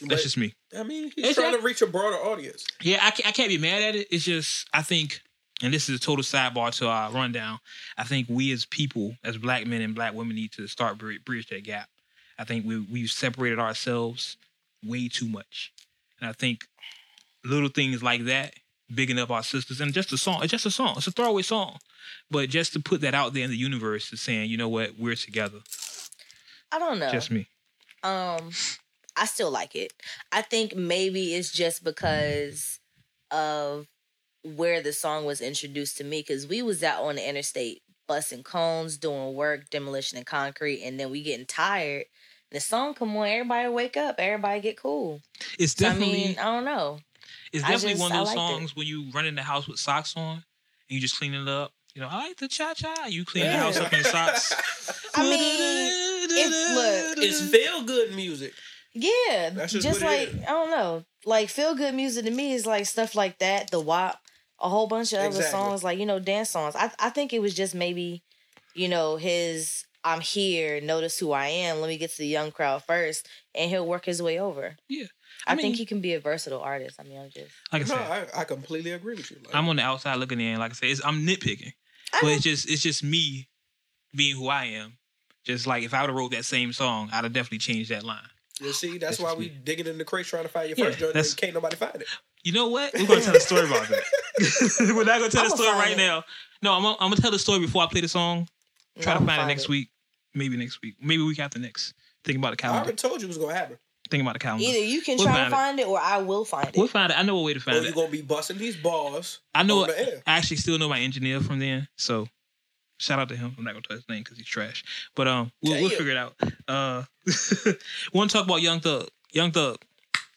But, 0.00 0.08
that's 0.08 0.22
just 0.22 0.38
me. 0.38 0.54
I 0.76 0.82
mean, 0.82 1.12
he's 1.14 1.26
It's 1.26 1.38
trying 1.38 1.54
to 1.56 1.62
reach 1.62 1.82
a 1.82 1.86
broader 1.86 2.16
audience. 2.16 2.66
Yeah, 2.82 2.98
I 3.02 3.10
can't, 3.10 3.28
I 3.28 3.32
can't 3.32 3.48
be 3.50 3.58
mad 3.58 3.82
at 3.82 3.94
it. 3.96 4.08
It's 4.10 4.24
just 4.24 4.66
I 4.72 4.82
think, 4.82 5.20
and 5.62 5.72
this 5.72 5.88
is 5.88 5.96
a 5.96 6.00
total 6.00 6.22
sidebar 6.22 6.76
to 6.78 6.88
our 6.88 7.10
rundown. 7.10 7.58
I 7.96 8.04
think 8.04 8.28
we 8.28 8.52
as 8.52 8.64
people, 8.64 9.16
as 9.24 9.38
black 9.38 9.66
men 9.66 9.80
and 9.80 9.94
black 9.94 10.14
women, 10.14 10.36
need 10.36 10.52
to 10.52 10.66
start 10.66 10.98
bri- 10.98 11.18
bridge 11.18 11.48
that 11.48 11.64
gap. 11.64 11.88
I 12.38 12.44
think 12.44 12.64
we 12.64 12.78
we've 12.80 13.10
separated 13.10 13.58
ourselves 13.58 14.36
way 14.84 15.08
too 15.08 15.28
much, 15.28 15.72
and 16.20 16.28
I 16.28 16.32
think 16.32 16.66
little 17.44 17.68
things 17.68 18.02
like 18.02 18.24
that, 18.26 18.54
bigging 18.94 19.18
up 19.18 19.30
our 19.30 19.42
sisters, 19.42 19.80
and 19.80 19.92
just 19.92 20.12
a 20.12 20.18
song. 20.18 20.42
It's 20.42 20.52
just 20.52 20.66
a 20.66 20.70
song. 20.70 20.94
It's 20.96 21.06
a 21.06 21.10
throwaway 21.10 21.42
song, 21.42 21.78
but 22.30 22.48
just 22.48 22.72
to 22.74 22.80
put 22.80 23.00
that 23.00 23.14
out 23.14 23.34
there 23.34 23.44
in 23.44 23.50
the 23.50 23.56
universe 23.56 24.12
is 24.12 24.20
saying, 24.20 24.50
you 24.50 24.56
know 24.56 24.68
what, 24.68 24.98
we're 24.98 25.16
together. 25.16 25.58
I 26.70 26.78
don't 26.78 26.98
know. 26.98 27.10
Just 27.10 27.30
me. 27.30 27.48
Um, 28.04 28.50
I 29.16 29.24
still 29.24 29.50
like 29.50 29.74
it. 29.74 29.92
I 30.30 30.42
think 30.42 30.76
maybe 30.76 31.34
it's 31.34 31.50
just 31.50 31.82
because 31.82 32.78
of 33.30 33.86
where 34.42 34.82
the 34.82 34.92
song 34.92 35.24
was 35.24 35.40
introduced 35.40 35.96
to 35.98 36.04
me. 36.04 36.20
Because 36.20 36.46
we 36.46 36.62
was 36.62 36.82
out 36.82 37.02
on 37.02 37.16
the 37.16 37.28
interstate 37.28 37.82
busting 38.06 38.42
cones, 38.42 38.96
doing 38.96 39.34
work, 39.34 39.68
demolition 39.70 40.16
and 40.18 40.26
concrete, 40.26 40.82
and 40.82 40.98
then 40.98 41.10
we 41.10 41.22
getting 41.22 41.46
tired. 41.46 42.04
The 42.50 42.60
song 42.60 42.94
come 42.94 43.14
on, 43.16 43.28
everybody 43.28 43.68
wake 43.68 43.96
up, 43.98 44.14
everybody 44.18 44.60
get 44.60 44.78
cool. 44.78 45.20
It's 45.58 45.74
So, 45.76 45.84
I 45.86 45.90
definitely 45.90 46.14
mean, 46.14 46.38
I 46.38 46.44
don't 46.44 46.64
know. 46.64 47.00
It's 47.52 47.62
definitely 47.62 47.90
just- 47.90 48.00
one 48.02 48.12
of 48.12 48.18
those 48.18 48.26
liked 48.28 48.38
it. 48.38 48.54
songs 48.60 48.76
when 48.76 48.86
you 48.86 49.10
run 49.12 49.26
in 49.26 49.34
the 49.34 49.42
house 49.42 49.68
with 49.68 49.78
socks 49.78 50.14
on 50.16 50.36
and 50.36 50.42
you 50.88 50.98
just 51.00 51.18
clean 51.18 51.34
it 51.34 51.46
up. 51.46 51.72
You 51.94 52.00
know, 52.02 52.08
I 52.10 52.28
like 52.28 52.36
the 52.38 52.48
cha 52.48 52.72
cha. 52.74 53.06
You 53.08 53.24
clean 53.26 53.44
the 53.44 53.52
house 53.58 53.76
up 53.76 53.92
in 53.92 54.02
socks. 54.04 54.54
I 55.14 55.22
mean, 55.24 56.28
if- 56.30 56.74
look, 57.16 57.18
It's 57.24 57.40
feel 57.50 57.82
good 57.82 58.14
music. 58.14 58.52
Yeah, 58.94 59.50
That's 59.50 59.72
just, 59.72 59.86
just 59.86 60.00
like. 60.00 60.30
I 60.42 60.46
don't 60.50 60.70
know, 60.70 61.04
like 61.26 61.50
feel 61.50 61.74
good 61.74 61.94
music 61.94 62.24
to 62.24 62.30
me 62.30 62.52
is 62.54 62.64
like 62.66 62.86
stuff 62.86 63.14
like 63.14 63.38
that, 63.38 63.70
the 63.70 63.80
WAP, 63.80 64.18
a 64.60 64.68
whole 64.68 64.86
bunch 64.86 65.12
of 65.12 65.20
other 65.20 65.42
songs, 65.42 65.84
like 65.84 65.98
you 65.98 66.06
know, 66.06 66.18
dance 66.18 66.50
songs. 66.50 66.74
I 66.76 66.90
I 66.98 67.10
think 67.10 67.32
it 67.32 67.40
was 67.40 67.54
just 67.54 67.74
maybe, 67.74 68.22
you 68.74 68.88
know, 68.88 69.16
his 69.16 69.84
I'm 70.04 70.20
here, 70.20 70.80
notice 70.80 71.18
who 71.18 71.32
I 71.32 71.46
am. 71.48 71.80
Let 71.80 71.88
me 71.88 71.98
get 71.98 72.10
to 72.12 72.18
the 72.18 72.26
young 72.26 72.50
crowd 72.52 72.84
first, 72.84 73.28
and 73.54 73.70
he'll 73.70 73.86
work 73.86 74.04
his 74.04 74.22
way 74.22 74.38
over. 74.38 74.76
I, 75.46 75.52
I 75.52 75.56
think 75.56 75.76
he 75.76 75.84
can 75.86 76.00
be 76.00 76.14
a 76.14 76.20
versatile 76.20 76.60
artist. 76.60 76.96
I 77.00 77.02
mean, 77.04 77.20
I'm 77.20 77.30
just. 77.30 77.52
Like 77.72 77.82
I 77.82 77.84
No, 77.84 77.94
said, 77.94 78.30
I, 78.34 78.40
I 78.40 78.44
completely 78.44 78.92
agree 78.92 79.14
with 79.16 79.30
you. 79.30 79.38
Like, 79.44 79.54
I'm 79.54 79.68
on 79.68 79.76
the 79.76 79.82
outside 79.82 80.16
looking 80.16 80.40
in. 80.40 80.58
Like 80.58 80.70
I 80.72 80.74
said, 80.74 80.88
it's, 80.90 81.04
I'm 81.04 81.26
nitpicking, 81.26 81.72
I 82.12 82.18
but 82.22 82.28
it's 82.32 82.42
just 82.44 82.70
it's 82.70 82.82
just 82.82 83.02
me 83.04 83.48
being 84.14 84.36
who 84.36 84.48
I 84.48 84.64
am. 84.66 84.98
Just 85.44 85.66
like 85.66 85.82
if 85.84 85.94
I 85.94 86.00
would 86.02 86.10
have 86.10 86.16
wrote 86.16 86.32
that 86.32 86.44
same 86.44 86.72
song, 86.72 87.08
I'd 87.12 87.24
have 87.24 87.32
definitely 87.32 87.58
changed 87.58 87.90
that 87.90 88.02
line. 88.04 88.18
you 88.60 88.72
see, 88.72 88.98
that's 88.98 89.18
That's 89.18 89.20
why 89.20 89.34
we 89.38 89.46
me. 89.48 89.58
digging 89.64 89.86
in 89.86 89.98
the 89.98 90.04
crates 90.04 90.28
trying 90.28 90.42
to 90.44 90.48
find 90.48 90.68
your 90.68 90.76
Yeah, 90.78 90.84
first 90.86 90.98
joint, 90.98 91.14
that's- 91.14 91.34
can't 91.34 91.54
nobody 91.54 91.76
find 91.76 91.96
it. 91.96 92.08
You 92.44 92.52
know 92.52 92.68
what? 92.68 92.94
We're 92.94 93.06
gonna 93.06 93.20
tell 93.20 93.36
a 93.36 93.40
story 93.40 93.66
about 93.66 93.88
that. 93.88 94.02
We're 94.80 95.04
not 95.04 95.18
gonna 95.18 95.30
tell 95.30 95.42
I'ma 95.44 95.50
the 95.50 95.56
story 95.62 95.78
right 95.78 95.92
it. 95.92 95.96
now. 95.96 96.24
No, 96.62 96.72
I'm 96.74 96.82
gonna, 96.82 96.96
I'm 97.00 97.10
gonna 97.10 97.20
tell 97.20 97.30
the 97.30 97.38
story 97.38 97.60
before 97.60 97.82
I 97.82 97.86
play 97.86 98.00
the 98.00 98.08
song. 98.08 98.48
Try 99.00 99.14
No, 99.14 99.18
to 99.20 99.22
I'ma 99.24 99.36
find, 99.36 99.42
it 99.50 99.54
next 99.54 99.64
it. 99.64 99.68
week. 99.70 99.90
Maybe 100.34 100.56
next 100.56 100.80
week. 100.82 100.96
Maybe 101.00 101.22
week 101.22 101.38
after 101.40 101.58
next. 101.58 101.94
Thinking 102.24 102.40
about 102.42 102.50
the 102.50 102.56
calendar. 102.56 102.80
I 102.80 102.84
calendar. 102.84 102.88
already 102.88 102.96
told 102.96 103.20
you 103.22 103.26
it 103.26 103.28
was 103.28 103.38
gonna 103.38 103.54
happen. 103.54 103.78
Thinking 104.10 104.26
about 104.26 104.32
the 104.34 104.38
calendar. 104.38 104.64
Either 104.64 104.78
you 104.78 105.00
can 105.02 105.16
We'll 105.18 105.26
try 105.26 105.34
find 105.34 105.44
and 105.44 105.52
it. 105.52 105.56
find 105.56 105.80
it, 105.80 105.86
or 105.86 106.00
I 106.00 106.18
will 106.18 106.44
find 106.44 106.68
it. 106.68 106.76
We'll 106.76 106.88
find 106.88 107.12
it. 107.12 107.18
I 107.18 107.22
know 107.22 107.38
a 107.38 107.42
way 107.42 107.52
to 107.54 107.58
Or 107.58 107.62
find 107.62 107.76
you're 107.76 107.86
it. 107.86 107.94
gonna 107.94 108.08
be 108.08 108.22
busting 108.22 108.58
these 108.58 108.76
bars. 108.76 109.38
I 109.54 109.62
know. 109.62 109.82
on 109.84 109.90
air. 109.90 110.22
I 110.26 110.36
actually 110.38 110.56
still 110.58 110.78
know 110.78 110.88
my 110.88 110.98
engineer 111.00 111.40
from 111.40 111.58
then. 111.58 111.88
So 111.96 112.26
shout 112.98 113.18
out 113.18 113.28
to 113.28 113.36
him. 113.36 113.54
I'm 113.58 113.64
not 113.64 113.72
gonna 113.72 113.82
tell 113.82 113.96
his 113.96 114.08
name 114.08 114.22
because 114.24 114.36
he's 114.38 114.46
trash. 114.46 114.84
But 115.14 115.28
um, 115.28 115.52
we'll, 115.62 115.74
we'll 115.80 115.88
Damn. 115.90 115.98
figure 115.98 116.12
it 116.12 116.16
out. 116.18 116.34
Uh, 116.66 117.04
want 118.12 118.30
to 118.30 118.36
talk 118.36 118.46
about 118.46 118.62
Young 118.62 118.80
Thug? 118.80 119.08
Young 119.32 119.50
Thug. 119.52 119.76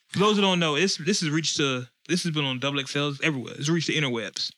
For 0.09 0.19
those 0.19 0.35
who 0.35 0.41
don't 0.41 0.59
know, 0.59 0.75
this 0.75 0.97
this 0.97 1.21
has 1.21 1.29
reached 1.29 1.57
the 1.57 1.87
this 2.07 2.23
has 2.23 2.31
been 2.33 2.45
on 2.45 2.59
double 2.59 2.79
XLs 2.79 3.21
everywhere. 3.23 3.53
It's 3.57 3.69
reached 3.69 3.87
the 3.87 3.97
interwebs. 3.97 4.51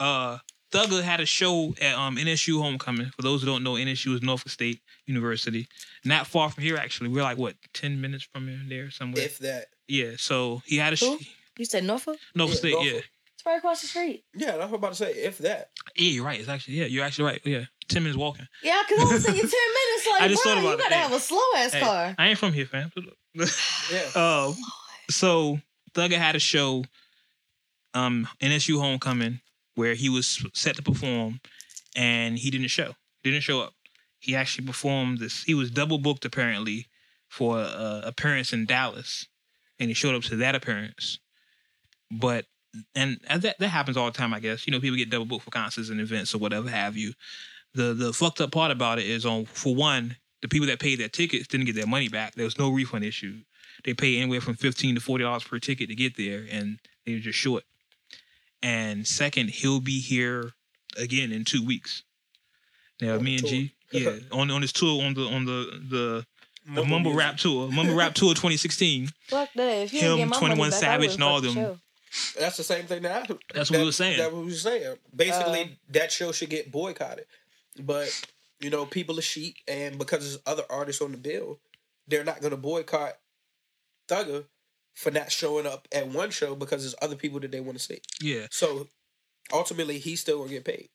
Uh, 0.00 0.38
Thugger 0.70 1.02
had 1.02 1.20
a 1.20 1.26
show 1.26 1.74
at 1.80 1.94
um 1.94 2.16
NSU 2.16 2.60
homecoming. 2.60 3.10
For 3.16 3.22
those 3.22 3.40
who 3.40 3.46
don't 3.46 3.64
know, 3.64 3.72
NSU 3.74 4.14
is 4.14 4.22
Norfolk 4.22 4.50
State 4.52 4.80
University, 5.06 5.66
not 6.04 6.26
far 6.26 6.50
from 6.50 6.62
here. 6.62 6.76
Actually, 6.76 7.08
we're 7.08 7.22
like 7.22 7.38
what 7.38 7.54
ten 7.72 8.00
minutes 8.00 8.24
from 8.32 8.48
here, 8.48 8.60
there 8.68 8.90
somewhere. 8.90 9.24
If 9.24 9.38
that, 9.38 9.68
yeah. 9.88 10.12
So 10.18 10.60
he 10.66 10.76
had 10.76 10.92
a 10.92 10.96
sh- 10.96 11.04
Who? 11.04 11.18
You 11.58 11.64
said 11.64 11.84
Norfolk? 11.84 12.18
Norfolk 12.34 12.54
Yeah, 12.56 12.58
State. 12.58 12.72
Norfolk. 12.72 12.92
Yeah. 12.92 13.00
It's 13.34 13.46
right 13.46 13.56
across 13.58 13.80
the 13.80 13.86
street. 13.86 14.24
yeah, 14.34 14.46
that's 14.56 14.58
what 14.58 14.66
I'm 14.68 14.74
about 14.74 14.88
to 14.92 14.96
say. 14.96 15.12
If 15.12 15.38
that, 15.38 15.70
Yeah, 15.96 16.10
you're 16.10 16.24
right. 16.24 16.38
It's 16.38 16.48
actually 16.50 16.74
yeah, 16.74 16.84
you're 16.86 17.04
actually 17.04 17.24
right. 17.24 17.40
Yeah, 17.44 17.64
ten 17.88 18.02
minutes 18.02 18.18
walking. 18.18 18.46
Yeah, 18.62 18.82
because 18.86 19.10
I 19.10 19.14
was 19.14 19.24
thinking 19.24 19.40
ten 19.48 19.50
minutes. 19.50 20.08
Like, 20.10 20.22
I 20.22 20.28
just 20.28 20.42
bro, 20.44 20.52
thought 20.54 20.58
about 20.60 20.68
you 20.68 20.74
it. 20.74 20.78
gotta 20.80 20.94
Hey. 20.96 21.00
have 21.00 21.12
a 21.14 21.20
slow 21.20 21.40
ass 21.56 21.72
Hey, 21.72 21.80
car. 21.80 22.14
I 22.18 22.28
ain't 22.28 22.38
from 22.38 22.52
here, 22.52 22.66
fam. 22.66 22.92
yeah, 23.34 24.10
um, 24.14 24.54
so 25.10 25.58
Thugger 25.98 26.16
had 26.16 26.36
a 26.36 26.40
show, 26.40 26.84
um, 27.92 28.28
NSU 28.40 28.80
homecoming, 28.80 29.40
where 29.74 29.94
he 29.94 30.08
was 30.08 30.44
set 30.54 30.76
to 30.76 30.82
perform, 30.82 31.40
and 31.96 32.38
he 32.38 32.50
didn't 32.50 32.68
show. 32.68 32.94
Didn't 33.24 33.40
show 33.40 33.60
up. 33.60 33.74
He 34.20 34.36
actually 34.36 34.66
performed 34.66 35.18
this. 35.18 35.42
He 35.42 35.54
was 35.54 35.72
double 35.72 35.98
booked 35.98 36.24
apparently 36.24 36.86
for 37.28 37.58
a 37.58 38.02
appearance 38.04 38.52
in 38.52 38.64
Dallas, 38.64 39.26
and 39.80 39.90
he 39.90 39.94
showed 39.94 40.14
up 40.14 40.22
to 40.24 40.36
that 40.36 40.54
appearance. 40.54 41.18
But 42.10 42.46
and 42.94 43.20
that 43.28 43.58
that 43.58 43.68
happens 43.68 43.96
all 43.96 44.06
the 44.06 44.16
time, 44.16 44.32
I 44.32 44.40
guess. 44.40 44.66
You 44.66 44.72
know, 44.72 44.80
people 44.80 44.96
get 44.96 45.10
double 45.10 45.26
booked 45.26 45.44
for 45.44 45.50
concerts 45.50 45.88
and 45.88 46.00
events 46.00 46.34
or 46.34 46.38
whatever 46.38 46.70
have 46.70 46.96
you. 46.96 47.12
The 47.74 47.92
the 47.92 48.12
fucked 48.12 48.40
up 48.40 48.52
part 48.52 48.70
about 48.70 48.98
it 49.00 49.06
is 49.06 49.26
on 49.26 49.46
for 49.46 49.74
one, 49.74 50.16
the 50.42 50.48
people 50.48 50.68
that 50.68 50.78
paid 50.78 51.00
their 51.00 51.08
tickets 51.08 51.48
didn't 51.48 51.66
get 51.66 51.74
their 51.74 51.86
money 51.86 52.08
back. 52.08 52.34
There 52.34 52.44
was 52.44 52.58
no 52.58 52.70
refund 52.70 53.04
issued. 53.04 53.44
They 53.84 53.94
pay 53.94 54.18
anywhere 54.18 54.40
from 54.40 54.54
fifteen 54.54 54.94
to 54.94 55.00
forty 55.00 55.24
dollars 55.24 55.44
per 55.44 55.58
ticket 55.58 55.88
to 55.88 55.94
get 55.94 56.16
there, 56.16 56.44
and 56.50 56.78
they're 57.06 57.18
just 57.20 57.38
short. 57.38 57.64
And 58.62 59.06
second, 59.06 59.50
he'll 59.50 59.80
be 59.80 60.00
here 60.00 60.52
again 60.96 61.32
in 61.32 61.44
two 61.44 61.64
weeks. 61.64 62.02
Now, 63.00 63.14
On 63.14 63.22
me 63.24 63.36
and 63.36 63.44
the 63.44 63.48
G, 63.48 63.74
yeah, 63.92 64.16
on 64.32 64.50
on 64.50 64.62
his 64.62 64.72
tour 64.72 65.04
on 65.04 65.14
the 65.14 65.22
on 65.26 65.44
the 65.44 65.80
the, 65.88 66.26
the 66.66 66.72
Mumble 66.72 66.86
Mumble. 66.86 67.14
Rap 67.14 67.36
tour, 67.36 67.70
Mumble 67.70 67.94
Rap 67.94 68.14
tour 68.14 68.30
2016. 68.34 69.08
Fuck 69.28 69.50
that. 69.54 69.62
If 69.84 69.92
you 69.92 70.00
Him, 70.00 70.16
didn't 70.16 70.18
get 70.18 70.28
my 70.28 70.38
21 70.38 70.70
back, 70.70 70.80
Savage, 70.80 71.14
and 71.14 71.22
all 71.22 71.40
them. 71.40 71.54
show. 71.54 71.78
That's 72.38 72.56
the 72.56 72.64
same 72.64 72.86
thing 72.86 73.02
that 73.02 73.12
I. 73.30 73.34
That's 73.54 73.70
what 73.70 73.76
that, 73.76 73.78
we 73.78 73.84
were 73.84 73.92
saying. 73.92 74.18
That's 74.18 74.32
what 74.32 74.40
we 74.40 74.50
were 74.50 74.56
saying. 74.56 74.96
Basically, 75.14 75.62
Uh, 75.62 75.66
that 75.90 76.10
show 76.10 76.32
should 76.32 76.50
get 76.50 76.72
boycotted. 76.72 77.26
But 77.78 78.08
you 78.60 78.70
know, 78.70 78.84
people 78.86 79.18
are 79.18 79.22
sheep, 79.22 79.56
and 79.68 79.98
because 79.98 80.20
there's 80.20 80.38
other 80.46 80.64
artists 80.68 81.00
on 81.00 81.12
the 81.12 81.18
bill, 81.18 81.60
they're 82.08 82.24
not 82.24 82.40
going 82.40 82.50
to 82.50 82.56
boycott 82.56 83.12
Thugger 84.08 84.44
for 84.94 85.10
not 85.10 85.30
showing 85.30 85.66
up 85.66 85.86
at 85.92 86.08
one 86.08 86.30
show 86.30 86.54
because 86.54 86.82
there's 86.82 86.94
other 87.02 87.14
people 87.16 87.38
that 87.40 87.52
they 87.52 87.60
want 87.60 87.78
to 87.78 87.84
see. 87.84 88.00
Yeah, 88.20 88.46
So 88.50 88.88
ultimately, 89.52 89.98
he's 89.98 90.20
still 90.20 90.38
going 90.38 90.48
to 90.48 90.54
get 90.56 90.64
paid. 90.64 90.88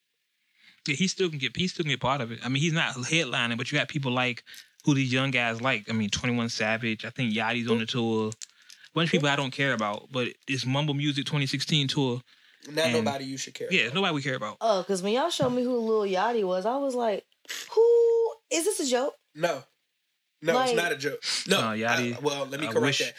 yeah, 0.88 0.96
he 0.96 1.08
still 1.08 1.30
can 1.30 1.40
get 1.40 1.56
he 1.56 1.68
still 1.68 1.84
can 1.84 1.92
get 1.92 2.02
part 2.02 2.22
of 2.22 2.32
it. 2.32 2.40
I 2.44 2.50
mean, 2.50 2.62
he's 2.62 2.74
not 2.74 2.96
headlining, 2.96 3.58
but 3.58 3.72
you 3.72 3.78
got 3.78 3.88
people 3.88 4.12
like 4.12 4.44
who 4.86 4.94
these 4.94 5.14
young 5.14 5.32
guys 5.32 5.62
like. 5.62 5.90
I 5.90 5.94
mean, 5.94 6.10
21 6.10 6.50
Savage. 6.50 7.06
I 7.06 7.10
think 7.10 7.34
Yachty's 7.34 7.70
on 7.70 7.80
the 7.80 7.86
tour. 7.86 8.30
A 8.30 8.94
bunch 8.94 9.08
of 9.08 9.12
people 9.12 9.30
I 9.30 9.36
don't 9.36 9.52
care 9.52 9.74
about, 9.74 10.10
but 10.12 10.28
it's 10.48 10.66
Mumble 10.66 10.94
Music 10.94 11.26
2016 11.26 11.88
tour. 11.88 12.22
Not 12.70 12.86
And- 12.86 12.94
nobody 12.94 13.26
you 13.26 13.38
should 13.38 13.54
care. 13.54 13.68
Yeah, 13.72 13.80
about. 13.82 13.86
it's 13.88 13.96
nobody 13.96 14.14
we 14.16 14.22
care 14.22 14.36
about. 14.36 14.58
Oh, 14.62 14.82
because 14.82 15.02
when 15.02 15.14
y'all 15.14 15.30
showed 15.30 15.50
me 15.52 15.64
who 15.64 15.78
Lil 15.80 16.02
Yachty 16.12 16.44
was, 16.46 16.66
I 16.66 16.76
was 16.78 16.94
like, 16.96 17.26
who 17.74 18.34
is 18.52 18.66
this 18.66 18.80
a 18.82 18.86
joke? 18.86 19.16
No, 19.36 19.64
no, 20.44 20.54
Like- 20.56 20.70
it's 20.70 20.78
not 20.78 20.92
a 20.92 20.98
joke. 20.98 21.24
No, 21.48 21.62
No, 21.62 21.68
Yachty, 21.88 22.16
I- 22.16 22.20
well, 22.20 22.46
let 22.46 22.60
me 22.60 22.68
correct 22.68 22.82
wish- 22.82 23.00
that. 23.00 23.16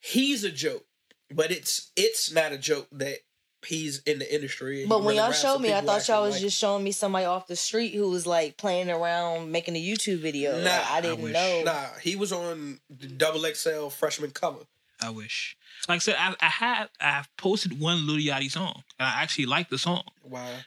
He's 0.00 0.44
a 0.44 0.50
joke, 0.50 0.84
but 1.30 1.50
it's 1.50 1.90
it's 1.96 2.30
not 2.30 2.52
a 2.52 2.58
joke 2.58 2.88
that 2.92 3.18
he's 3.66 4.00
in 4.00 4.18
the 4.18 4.34
industry. 4.34 4.84
But 4.86 5.02
when 5.02 5.16
y'all 5.16 5.32
showed 5.32 5.60
me, 5.60 5.72
I 5.72 5.80
thought 5.80 6.06
y'all 6.08 6.22
was 6.24 6.34
like 6.34 6.42
just 6.42 6.58
showing 6.58 6.84
me 6.84 6.92
somebody 6.92 7.24
off 7.24 7.46
the 7.46 7.56
street 7.56 7.94
who 7.94 8.10
was 8.10 8.26
like 8.26 8.58
playing 8.58 8.90
around 8.90 9.50
making 9.50 9.74
a 9.76 9.82
YouTube 9.82 10.18
video. 10.18 10.58
Nah, 10.58 10.64
Like, 10.70 10.90
I 10.90 10.96
I 10.98 11.00
didn't 11.00 11.22
wish. 11.22 11.32
know. 11.32 11.62
Nah, 11.64 11.86
he 12.02 12.16
was 12.16 12.30
on 12.32 12.80
the 12.90 13.06
double 13.06 13.40
XL 13.50 13.88
freshman 13.88 14.32
cover. 14.32 14.66
I 15.00 15.08
wish. 15.10 15.56
Like 15.88 15.96
I 15.96 15.98
said, 16.00 16.16
I, 16.18 16.34
I 16.40 16.48
had 16.50 16.88
I 17.00 17.24
posted 17.38 17.80
one 17.80 18.06
Lil 18.06 18.16
Yachty 18.18 18.50
song, 18.50 18.82
and 18.98 19.08
I 19.08 19.22
actually 19.22 19.46
like 19.46 19.70
the 19.70 19.78
song 19.78 20.04
Why? 20.22 20.64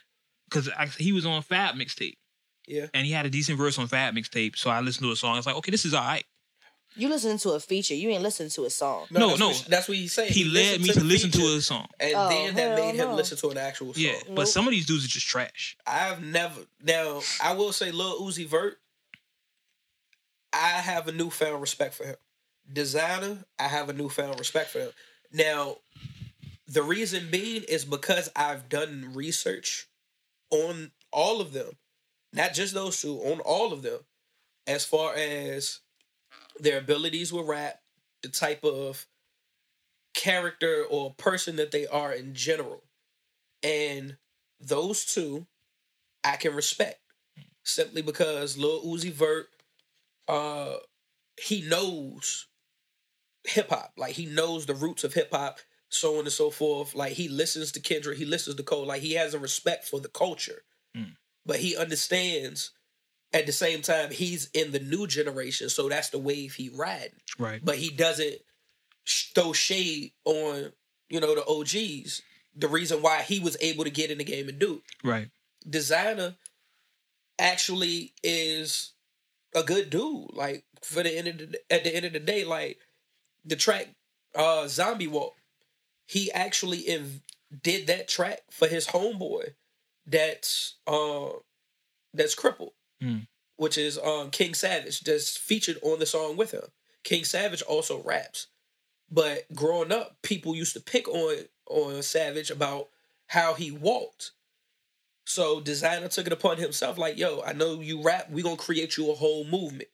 because 0.48 0.68
he 0.96 1.12
was 1.12 1.24
on 1.24 1.42
Fab 1.42 1.76
mixtape, 1.76 2.16
Yeah. 2.68 2.86
and 2.94 3.06
he 3.06 3.12
had 3.12 3.26
a 3.26 3.30
decent 3.30 3.58
verse 3.58 3.78
on 3.78 3.86
Fab 3.88 4.14
mixtape. 4.14 4.56
So 4.56 4.70
I 4.70 4.80
listened 4.80 5.04
to 5.06 5.12
a 5.12 5.16
song. 5.16 5.34
I 5.34 5.36
was 5.36 5.46
like, 5.46 5.56
okay, 5.56 5.70
this 5.70 5.84
is 5.84 5.94
all 5.94 6.02
right. 6.04 6.24
You 6.96 7.08
listening 7.08 7.38
to 7.38 7.50
a 7.50 7.60
feature. 7.60 7.94
You 7.94 8.08
ain't 8.10 8.22
listening 8.22 8.48
to 8.50 8.64
a 8.64 8.70
song. 8.70 9.06
No, 9.10 9.28
that's 9.28 9.38
no. 9.40 9.48
What, 9.48 9.66
that's 9.68 9.88
what 9.88 9.96
he's 9.96 10.12
saying. 10.12 10.32
He 10.32 10.44
led 10.44 10.80
me 10.80 10.88
to 10.88 10.98
the 10.98 11.04
listen 11.04 11.30
to 11.30 11.42
a 11.56 11.60
song. 11.60 11.86
and 12.00 12.12
Oh, 12.16 12.28
then 12.28 12.54
that 12.54 12.60
hell 12.60 12.76
made 12.86 12.94
him 12.96 13.08
no. 13.10 13.14
listen 13.14 13.36
to 13.38 13.50
an 13.50 13.58
actual 13.58 13.94
song. 13.94 14.02
Yeah, 14.02 14.12
Nope. 14.26 14.34
but 14.36 14.48
some 14.48 14.66
of 14.66 14.72
these 14.72 14.86
dudes 14.86 15.04
are 15.04 15.08
just 15.08 15.26
trash. 15.28 15.76
I've 15.86 16.22
never. 16.24 16.60
Now, 16.82 17.20
I 17.42 17.54
will 17.54 17.72
say, 17.72 17.90
Lil 17.92 18.20
Uzi 18.22 18.46
Vert. 18.46 18.78
I 20.52 20.68
have 20.80 21.06
a 21.08 21.12
newfound 21.12 21.60
respect 21.60 21.94
for 21.94 22.04
him. 22.04 22.16
Desiigner, 22.72 23.44
I 23.58 23.64
have 23.68 23.88
a 23.88 23.92
newfound 23.92 24.38
respect 24.38 24.70
for 24.70 24.80
him. 24.80 24.90
Now, 25.32 25.76
the 26.66 26.82
reason 26.82 27.28
being 27.30 27.62
is 27.64 27.84
because 27.84 28.30
I've 28.34 28.68
done 28.68 29.10
research 29.14 29.86
on 30.50 30.90
all 31.12 31.40
of 31.40 31.52
them, 31.52 31.72
not 32.32 32.54
just 32.54 32.74
those 32.74 33.00
two, 33.00 33.16
on 33.18 33.40
all 33.40 33.72
of 33.72 33.82
them, 33.82 34.00
as 34.66 34.84
far 34.84 35.14
as 35.14 35.80
their 36.60 36.78
abilities 36.78 37.32
with 37.32 37.46
rap, 37.46 37.80
the 38.22 38.28
type 38.28 38.64
of 38.64 39.06
character 40.14 40.84
or 40.90 41.14
person 41.14 41.56
that 41.56 41.70
they 41.70 41.86
are 41.86 42.12
in 42.12 42.34
general. 42.34 42.82
And 43.62 44.16
those 44.60 45.04
two 45.04 45.46
I 46.24 46.36
can 46.36 46.54
respect 46.54 47.00
simply 47.62 48.02
because 48.02 48.58
Lil 48.58 48.84
Uzi 48.84 49.12
Vert, 49.12 49.48
uh, 50.26 50.74
he 51.40 51.62
knows 51.62 52.46
hip 53.44 53.70
hop. 53.70 53.92
Like 53.96 54.14
he 54.14 54.26
knows 54.26 54.66
the 54.66 54.74
roots 54.74 55.04
of 55.04 55.14
hip 55.14 55.30
hop, 55.32 55.60
so 55.88 56.14
on 56.14 56.20
and 56.20 56.32
so 56.32 56.50
forth. 56.50 56.94
Like 56.94 57.12
he 57.12 57.28
listens 57.28 57.72
to 57.72 57.80
Kendrick, 57.80 58.18
he 58.18 58.24
listens 58.24 58.56
to 58.56 58.62
Cole. 58.62 58.86
Like 58.86 59.02
he 59.02 59.14
has 59.14 59.34
a 59.34 59.38
respect 59.38 59.84
for 59.86 60.00
the 60.00 60.08
culture. 60.08 60.62
But 61.48 61.56
he 61.60 61.76
understands. 61.76 62.70
At 63.30 63.44
the 63.44 63.52
same 63.52 63.82
time, 63.82 64.10
he's 64.10 64.48
in 64.54 64.72
the 64.72 64.80
new 64.80 65.06
generation, 65.06 65.68
so 65.68 65.88
that's 65.88 66.08
the 66.08 66.18
wave 66.18 66.54
he 66.54 66.70
riding. 66.70 67.20
Right. 67.38 67.60
But 67.62 67.76
he 67.76 67.90
doesn't 67.90 68.36
throw 69.34 69.52
shade 69.52 70.12
on 70.24 70.72
you 71.10 71.20
know 71.20 71.34
the 71.34 71.44
OGs. 71.46 72.22
The 72.56 72.68
reason 72.68 73.02
why 73.02 73.22
he 73.22 73.38
was 73.38 73.56
able 73.60 73.84
to 73.84 73.90
get 73.90 74.10
in 74.10 74.18
the 74.18 74.24
game 74.24 74.48
and 74.48 74.58
do 74.58 74.76
it 74.76 75.06
Right. 75.06 75.28
Desiigner 75.68 76.36
actually 77.38 78.12
is 78.22 78.92
a 79.54 79.62
good 79.62 79.90
dude. 79.90 80.32
Like 80.32 80.64
for 80.82 81.02
the 81.02 81.16
end 81.16 81.28
of 81.28 81.38
the, 81.38 81.60
at 81.70 81.84
the 81.84 81.94
end 81.94 82.04
of 82.06 82.12
the 82.14 82.20
day, 82.20 82.44
like 82.44 82.78
the 83.44 83.56
track 83.56 83.88
uh 84.34 84.68
Zombie 84.68 85.06
Walk, 85.06 85.34
he 86.06 86.32
actually 86.32 86.82
inv- 86.84 87.20
did 87.62 87.86
that 87.88 88.08
track 88.08 88.40
for 88.50 88.68
his 88.68 88.88
homeboy 88.88 89.52
that's 90.08 90.76
uh 90.86 91.30
that's 92.14 92.34
crippled. 92.34 92.72
Hmm. 93.00 93.20
Which 93.56 93.78
is 93.78 93.98
um 93.98 94.30
King 94.30 94.54
Savage 94.54 95.00
that's 95.00 95.36
featured 95.36 95.78
on 95.82 95.98
the 95.98 96.06
song 96.06 96.36
with 96.36 96.52
him. 96.52 96.64
King 97.04 97.24
Savage 97.24 97.62
also 97.62 98.02
raps. 98.02 98.48
But 99.10 99.44
growing 99.54 99.92
up, 99.92 100.18
people 100.22 100.54
used 100.56 100.74
to 100.74 100.80
pick 100.80 101.08
on 101.08 101.36
on 101.68 102.02
Savage 102.02 102.50
about 102.50 102.88
how 103.28 103.54
he 103.54 103.70
walked. 103.70 104.32
So 105.26 105.60
Desiigner 105.60 106.10
took 106.10 106.26
it 106.26 106.32
upon 106.32 106.56
himself, 106.56 106.98
like, 106.98 107.18
yo, 107.18 107.42
I 107.42 107.52
know 107.52 107.80
you 107.80 108.02
rap, 108.02 108.30
we 108.30 108.42
gonna 108.42 108.56
create 108.56 108.96
you 108.96 109.10
a 109.10 109.14
whole 109.14 109.44
movement. 109.44 109.90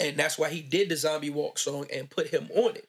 And 0.00 0.16
that's 0.16 0.38
why 0.38 0.50
he 0.50 0.62
did 0.62 0.88
the 0.90 0.96
zombie 0.96 1.30
walk 1.30 1.58
song 1.58 1.86
and 1.92 2.10
put 2.10 2.28
him 2.28 2.48
on 2.54 2.76
it. 2.76 2.88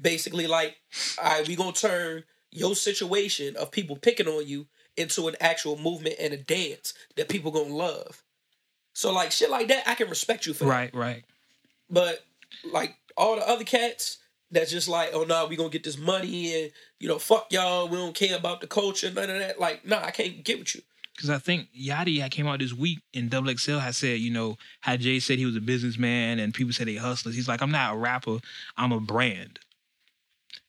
basically 0.00 0.46
like, 0.46 0.76
all 1.22 1.24
right, 1.38 1.48
we 1.48 1.56
gonna 1.56 1.72
turn 1.72 2.24
your 2.50 2.74
situation 2.74 3.56
of 3.56 3.70
people 3.70 3.96
picking 3.96 4.28
on 4.28 4.46
you 4.46 4.66
into 4.96 5.28
an 5.28 5.36
actual 5.40 5.78
movement 5.78 6.16
and 6.18 6.32
a 6.32 6.36
dance 6.36 6.94
that 7.16 7.28
people 7.28 7.50
gonna 7.50 7.74
love. 7.74 8.22
So 8.94 9.12
like 9.12 9.30
shit 9.30 9.50
like 9.50 9.68
that, 9.68 9.86
I 9.86 9.94
can 9.94 10.08
respect 10.08 10.46
you 10.46 10.54
for 10.54 10.64
that. 10.64 10.70
Right, 10.70 10.94
right. 10.94 11.24
But 11.90 12.24
like 12.72 12.96
all 13.16 13.36
the 13.36 13.48
other 13.48 13.64
cats 13.64 14.18
that's 14.50 14.70
just 14.70 14.88
like, 14.88 15.10
oh 15.12 15.24
no, 15.24 15.46
we 15.46 15.56
gonna 15.56 15.68
get 15.68 15.84
this 15.84 15.98
money 15.98 16.62
and 16.62 16.72
you 16.98 17.08
know, 17.08 17.18
fuck 17.18 17.48
y'all, 17.50 17.88
we 17.88 17.96
don't 17.96 18.14
care 18.14 18.36
about 18.36 18.60
the 18.60 18.66
culture, 18.66 19.10
none 19.10 19.30
of 19.30 19.38
that. 19.38 19.60
Like, 19.60 19.86
nah, 19.86 20.02
I 20.02 20.10
can't 20.10 20.42
get 20.44 20.58
with 20.58 20.74
you. 20.74 20.82
Because 21.14 21.30
I 21.30 21.38
think 21.38 21.68
Yachty 21.74 22.20
had 22.20 22.30
came 22.30 22.46
out 22.46 22.58
this 22.58 22.74
week 22.74 23.00
and 23.14 23.30
Double 23.30 23.54
XL 23.56 23.78
had 23.78 23.94
said, 23.94 24.18
you 24.20 24.30
know, 24.30 24.58
how 24.80 24.96
Jay 24.96 25.18
said 25.18 25.38
he 25.38 25.46
was 25.46 25.56
a 25.56 25.62
businessman 25.62 26.38
and 26.38 26.52
people 26.52 26.74
said 26.74 26.88
they 26.88 26.96
hustlers. 26.96 27.34
He's 27.34 27.48
like, 27.48 27.62
I'm 27.62 27.70
not 27.70 27.94
a 27.94 27.96
rapper, 27.96 28.38
I'm 28.76 28.92
a 28.92 29.00
brand. 29.00 29.58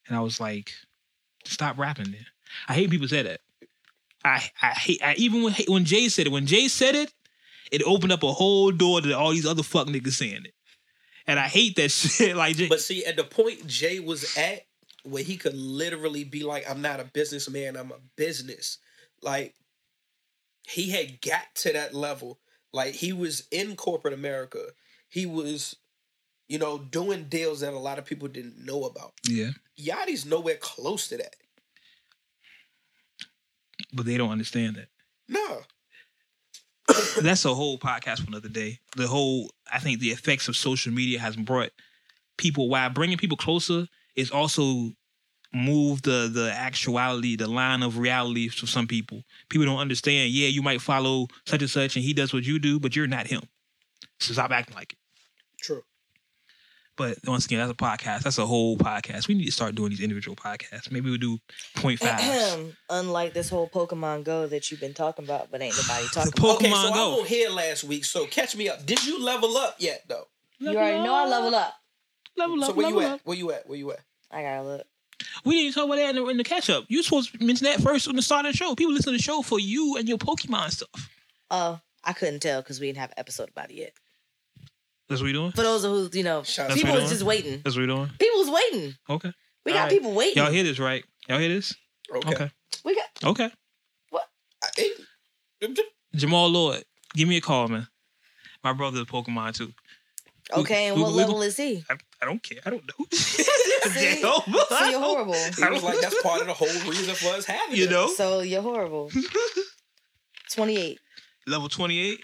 And 0.07 0.15
I 0.15 0.21
was 0.21 0.39
like, 0.39 0.71
stop 1.43 1.77
rapping 1.77 2.11
then. 2.11 2.25
I 2.69 2.73
hate 2.73 2.89
people 2.89 3.09
say 3.09 3.23
that. 3.23 3.41
I 4.27 4.51
I 4.61 4.69
hate 4.71 5.01
I 5.03 5.15
even 5.15 5.43
when 5.43 5.53
when 5.67 5.85
Jay 5.85 6.09
said 6.09 6.27
it, 6.27 6.31
when 6.31 6.45
Jay 6.45 6.67
said 6.67 6.95
it, 6.95 7.13
it 7.71 7.83
opened 7.83 8.11
up 8.11 8.23
a 8.23 8.31
whole 8.31 8.71
door 8.71 9.01
to 9.01 9.11
all 9.17 9.31
these 9.31 9.45
other 9.45 9.63
fuck 9.63 9.87
niggas 9.87 10.13
saying 10.13 10.45
it. 10.45 10.53
And 11.25 11.39
I 11.39 11.47
hate 11.47 11.75
that 11.75 11.89
shit. 11.91 12.35
Like 12.35 12.55
Jay, 12.55 12.67
But 12.67 12.81
see, 12.81 13.05
at 13.05 13.15
the 13.15 13.23
point 13.23 13.67
Jay 13.67 13.99
was 13.99 14.37
at, 14.37 14.61
where 15.03 15.23
he 15.23 15.37
could 15.37 15.55
literally 15.55 16.23
be 16.23 16.43
like, 16.43 16.69
I'm 16.69 16.81
not 16.81 16.99
a 16.99 17.05
businessman, 17.05 17.75
I'm 17.77 17.91
a 17.91 17.99
business. 18.15 18.77
Like, 19.21 19.55
he 20.67 20.89
had 20.91 21.21
got 21.21 21.43
to 21.55 21.73
that 21.73 21.93
level. 21.93 22.39
Like, 22.73 22.93
he 22.93 23.13
was 23.13 23.47
in 23.51 23.75
corporate 23.75 24.13
America. 24.13 24.59
He 25.09 25.25
was, 25.25 25.75
you 26.47 26.59
know, 26.59 26.77
doing 26.77 27.25
deals 27.25 27.61
that 27.61 27.73
a 27.73 27.79
lot 27.79 27.99
of 27.99 28.05
people 28.05 28.27
didn't 28.27 28.63
know 28.63 28.83
about. 28.83 29.13
yeah. 29.27 29.51
Yachty's 29.79 30.25
nowhere 30.25 30.57
close 30.59 31.07
to 31.09 31.17
that. 31.17 31.35
But 33.93 34.05
they 34.05 34.17
don't 34.17 34.31
understand 34.31 34.75
that. 34.75 34.87
No. 35.29 35.61
that's 37.21 37.45
a 37.45 37.53
whole 37.53 37.77
podcast 37.77 38.21
for 38.21 38.27
another 38.27 38.49
day. 38.49 38.79
The 38.95 39.07
whole, 39.07 39.51
I 39.71 39.79
think, 39.79 39.99
the 39.99 40.11
effects 40.11 40.47
of 40.47 40.55
social 40.55 40.91
media 40.93 41.19
has 41.19 41.35
brought 41.35 41.71
people 42.37 42.69
while 42.69 42.89
bringing 42.89 43.17
people 43.17 43.37
closer 43.37 43.87
is 44.15 44.31
also 44.31 44.91
moved 45.53 46.05
the 46.05 46.29
the 46.31 46.51
actuality, 46.53 47.35
the 47.35 47.47
line 47.47 47.83
of 47.83 47.97
reality 47.97 48.49
for 48.49 48.67
some 48.67 48.87
people. 48.87 49.23
People 49.49 49.65
don't 49.65 49.79
understand. 49.79 50.31
Yeah, 50.31 50.47
you 50.47 50.61
might 50.61 50.81
follow 50.81 51.27
such 51.45 51.61
and 51.61 51.69
such, 51.69 51.95
and 51.95 52.03
he 52.03 52.13
does 52.13 52.33
what 52.33 52.43
you 52.43 52.59
do, 52.59 52.79
but 52.79 52.95
you're 52.95 53.07
not 53.07 53.27
him. 53.27 53.41
So 54.19 54.33
stop 54.33 54.51
acting 54.51 54.75
like 54.75 54.93
it. 54.93 54.99
True. 55.61 55.81
But 56.97 57.19
once 57.25 57.45
again, 57.45 57.59
that's 57.59 57.71
a 57.71 57.75
podcast. 57.75 58.23
That's 58.23 58.37
a 58.39 58.45
whole 58.45 58.75
podcast. 58.77 59.27
We 59.27 59.35
need 59.35 59.45
to 59.45 59.51
start 59.51 59.75
doing 59.75 59.91
these 59.91 60.01
individual 60.01 60.35
podcasts. 60.35 60.91
Maybe 60.91 61.09
we'll 61.09 61.19
do 61.19 61.37
point 61.75 61.99
five. 61.99 62.75
Unlike 62.89 63.33
this 63.33 63.49
whole 63.49 63.69
Pokemon 63.69 64.23
Go 64.23 64.47
that 64.47 64.69
you've 64.71 64.79
been 64.79 64.93
talking 64.95 65.23
about, 65.23 65.49
but 65.51 65.61
ain't 65.61 65.75
nobody 65.77 66.07
talking 66.11 66.31
Po- 66.33 66.55
about. 66.55 66.55
okay, 66.57 66.71
so 66.71 66.75
Pokemon 66.75 66.91
I 66.91 66.93
Go. 66.95 67.09
wasn't 67.11 67.27
here 67.29 67.49
last 67.51 67.83
week, 67.83 68.03
so 68.03 68.25
catch 68.25 68.55
me 68.55 68.67
up. 68.67 68.85
Did 68.85 69.05
you 69.05 69.23
level 69.23 69.55
up 69.57 69.75
yet, 69.79 70.03
though? 70.07 70.27
You 70.59 70.69
already 70.69 71.03
know 71.03 71.13
I 71.13 71.27
level 71.27 71.53
up. 71.55 71.73
Level 72.35 72.63
up. 72.63 72.69
so 72.71 72.75
where 72.75 72.89
you 72.89 72.99
at? 73.01 73.11
up. 73.11 73.21
Where 73.23 73.37
you 73.37 73.51
at? 73.51 73.69
Where 73.69 73.77
you 73.77 73.91
at? 73.91 73.99
I 74.31 74.41
gotta 74.41 74.63
look. 74.63 74.87
We 75.45 75.55
didn't 75.63 75.75
talk 75.75 75.85
about 75.85 75.95
that 75.97 76.15
in 76.15 76.23
the, 76.23 76.27
in 76.29 76.37
the 76.37 76.43
catch 76.43 76.69
up. 76.69 76.85
You 76.87 77.01
supposed 77.03 77.31
to 77.37 77.43
mention 77.45 77.65
that 77.65 77.79
first 77.81 78.07
on 78.07 78.15
the 78.15 78.21
start 78.21 78.45
of 78.45 78.51
the 78.53 78.57
show. 78.57 78.75
People 78.75 78.93
listen 78.93 79.13
to 79.13 79.17
the 79.17 79.23
show 79.23 79.41
for 79.41 79.59
you 79.59 79.95
and 79.97 80.07
your 80.07 80.17
Pokemon 80.17 80.71
stuff. 80.71 81.09
Oh, 81.51 81.79
I 82.03 82.13
couldn't 82.13 82.39
tell 82.41 82.61
because 82.61 82.79
we 82.79 82.87
didn't 82.87 82.99
have 82.99 83.09
an 83.11 83.15
episode 83.19 83.49
about 83.49 83.69
it 83.71 83.75
yet. 83.75 83.93
That's 85.09 85.21
what 85.21 85.27
we 85.27 85.33
doing. 85.33 85.51
For 85.51 85.61
those 85.61 85.83
who 85.83 86.09
you 86.13 86.23
know, 86.23 86.43
Shout 86.43 86.71
people 86.71 86.93
to 86.95 87.01
was 87.01 87.09
just 87.09 87.23
waiting. 87.23 87.61
That's 87.63 87.75
what 87.75 87.81
we 87.81 87.87
doing. 87.87 88.09
People 88.19 88.39
was 88.39 88.49
waiting. 88.49 88.95
Okay. 89.09 89.31
We 89.65 89.71
got 89.71 89.77
Alright. 89.79 89.91
people 89.91 90.13
waiting. 90.13 90.41
Y'all 90.43 90.51
hear 90.51 90.63
this, 90.63 90.79
right? 90.79 91.03
Y'all 91.29 91.39
hear 91.39 91.49
this? 91.49 91.73
Okay. 92.13 92.29
Okay. 92.29 92.51
We 92.85 92.95
got 92.95 93.29
Okay. 93.31 93.51
I- 94.63 94.69
it- 94.77 95.79
Jamal 96.15 96.49
Lloyd, 96.49 96.83
give 97.15 97.27
me 97.27 97.37
a 97.37 97.41
call, 97.41 97.67
man. 97.67 97.87
My 98.63 98.73
brother's 98.73 99.05
Pokemon 99.05 99.53
too. 99.55 99.71
okay. 100.53 100.87
And 100.87 100.95
we- 100.97 101.03
what 101.03 101.11
we- 101.11 101.17
level 101.17 101.41
is 101.41 101.55
he? 101.57 101.83
I, 101.89 101.95
I 102.21 102.25
don't 102.25 102.41
care. 102.43 102.59
I 102.65 102.69
don't 102.69 102.83
know. 102.87 103.05
See? 103.11 103.43
Damn. 104.21 104.21
So 104.21 104.85
you're 104.89 104.99
horrible. 104.99 105.33
He 105.33 105.63
was 105.69 105.83
like, 105.83 105.99
that's 106.01 106.21
part 106.21 106.41
of 106.41 106.47
the 106.47 106.53
whole 106.53 106.67
reason 106.89 107.15
for 107.15 107.27
us 107.35 107.45
having 107.45 107.77
You 107.77 107.85
it. 107.85 107.91
know, 107.91 108.07
So 108.07 108.41
you're 108.41 108.61
horrible. 108.61 109.09
Twenty 110.53 110.77
eight. 110.77 110.99
level 111.45 111.69
twenty 111.69 111.99
eight. 111.99 112.19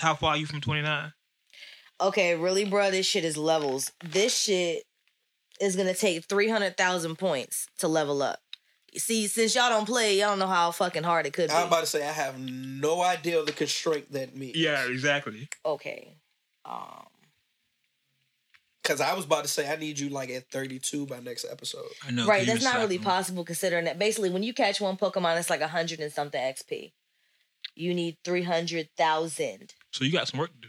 How 0.00 0.14
far 0.14 0.30
are 0.32 0.36
you 0.36 0.46
from 0.46 0.60
twenty 0.60 0.82
nine? 0.82 1.12
Okay, 2.00 2.34
really, 2.36 2.64
bro. 2.64 2.90
This 2.90 3.06
shit 3.06 3.24
is 3.24 3.36
levels. 3.36 3.90
This 4.04 4.36
shit 4.36 4.84
is 5.60 5.74
gonna 5.76 5.94
take 5.94 6.24
three 6.24 6.48
hundred 6.48 6.76
thousand 6.76 7.16
points 7.16 7.66
to 7.78 7.88
level 7.88 8.22
up. 8.22 8.38
See, 8.96 9.26
since 9.26 9.54
y'all 9.54 9.68
don't 9.68 9.86
play, 9.86 10.18
y'all 10.18 10.30
don't 10.30 10.38
know 10.38 10.46
how 10.46 10.70
fucking 10.70 11.02
hard 11.02 11.26
it 11.26 11.32
could 11.32 11.50
be. 11.50 11.54
I'm 11.54 11.66
about 11.66 11.80
to 11.80 11.86
say 11.86 12.06
I 12.08 12.12
have 12.12 12.38
no 12.38 13.02
idea 13.02 13.42
the 13.44 13.52
constraint 13.52 14.12
that 14.12 14.36
means. 14.36 14.56
Yeah, 14.56 14.86
exactly. 14.86 15.48
okay. 15.66 16.14
Um. 16.64 17.06
Because 18.82 19.00
I 19.02 19.12
was 19.14 19.26
about 19.26 19.42
to 19.44 19.48
say 19.48 19.70
I 19.70 19.76
need 19.76 19.98
you 19.98 20.08
like 20.08 20.30
at 20.30 20.50
32 20.50 21.04
by 21.06 21.20
next 21.20 21.44
episode. 21.50 21.84
I 22.06 22.10
know. 22.10 22.26
right, 22.26 22.38
'cause 22.38 22.46
you 22.46 22.52
that's 22.54 22.64
not 22.64 22.76
really 22.78 22.96
him. 22.96 23.02
possible 23.02 23.44
considering 23.44 23.84
that 23.84 23.98
basically 23.98 24.30
when 24.30 24.42
you 24.42 24.54
catch 24.54 24.80
one 24.80 24.96
Pokemon, 24.96 25.38
it's 25.38 25.50
like 25.50 25.60
a 25.60 25.68
hundred 25.68 26.00
and 26.00 26.10
something 26.12 26.40
XP. 26.40 26.92
You 27.74 27.92
need 27.92 28.16
three 28.24 28.44
hundred 28.44 28.88
thousand. 28.96 29.74
So 29.92 30.04
you 30.04 30.12
got 30.12 30.28
some 30.28 30.40
work 30.40 30.52
to 30.54 30.60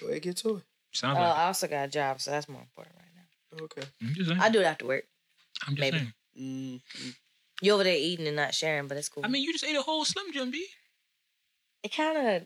Go 0.00 0.08
ahead, 0.08 0.22
get 0.22 0.36
to 0.38 0.56
it. 0.56 0.62
Sounds 0.92 1.18
Uh, 1.18 1.20
like. 1.20 1.36
I 1.38 1.44
also 1.44 1.66
got 1.68 1.84
a 1.86 1.88
job, 1.88 2.20
so 2.20 2.30
that's 2.30 2.48
more 2.48 2.60
important 2.62 2.96
right 2.96 3.04
now. 3.58 3.64
Okay. 3.64 3.82
I'm 4.02 4.14
just 4.14 4.28
saying. 4.28 4.40
I 4.40 4.48
do 4.50 4.60
it 4.60 4.64
after 4.64 4.86
work. 4.86 5.04
I'm 5.66 5.74
just 5.76 5.80
maybe. 5.80 5.98
saying. 5.98 6.12
Mm, 6.40 7.14
You 7.62 7.72
over 7.72 7.84
there 7.84 7.96
eating 7.96 8.26
and 8.26 8.36
not 8.36 8.54
sharing, 8.54 8.86
but 8.88 8.96
it's 8.96 9.08
cool. 9.08 9.24
I 9.24 9.28
mean, 9.28 9.42
you 9.42 9.52
just 9.52 9.64
ate 9.64 9.74
a 9.76 9.82
whole 9.82 10.04
Slim 10.04 10.32
Jim, 10.32 10.50
B. 10.50 10.64
it 11.82 11.92
kind 11.92 12.16
of, 12.36 12.42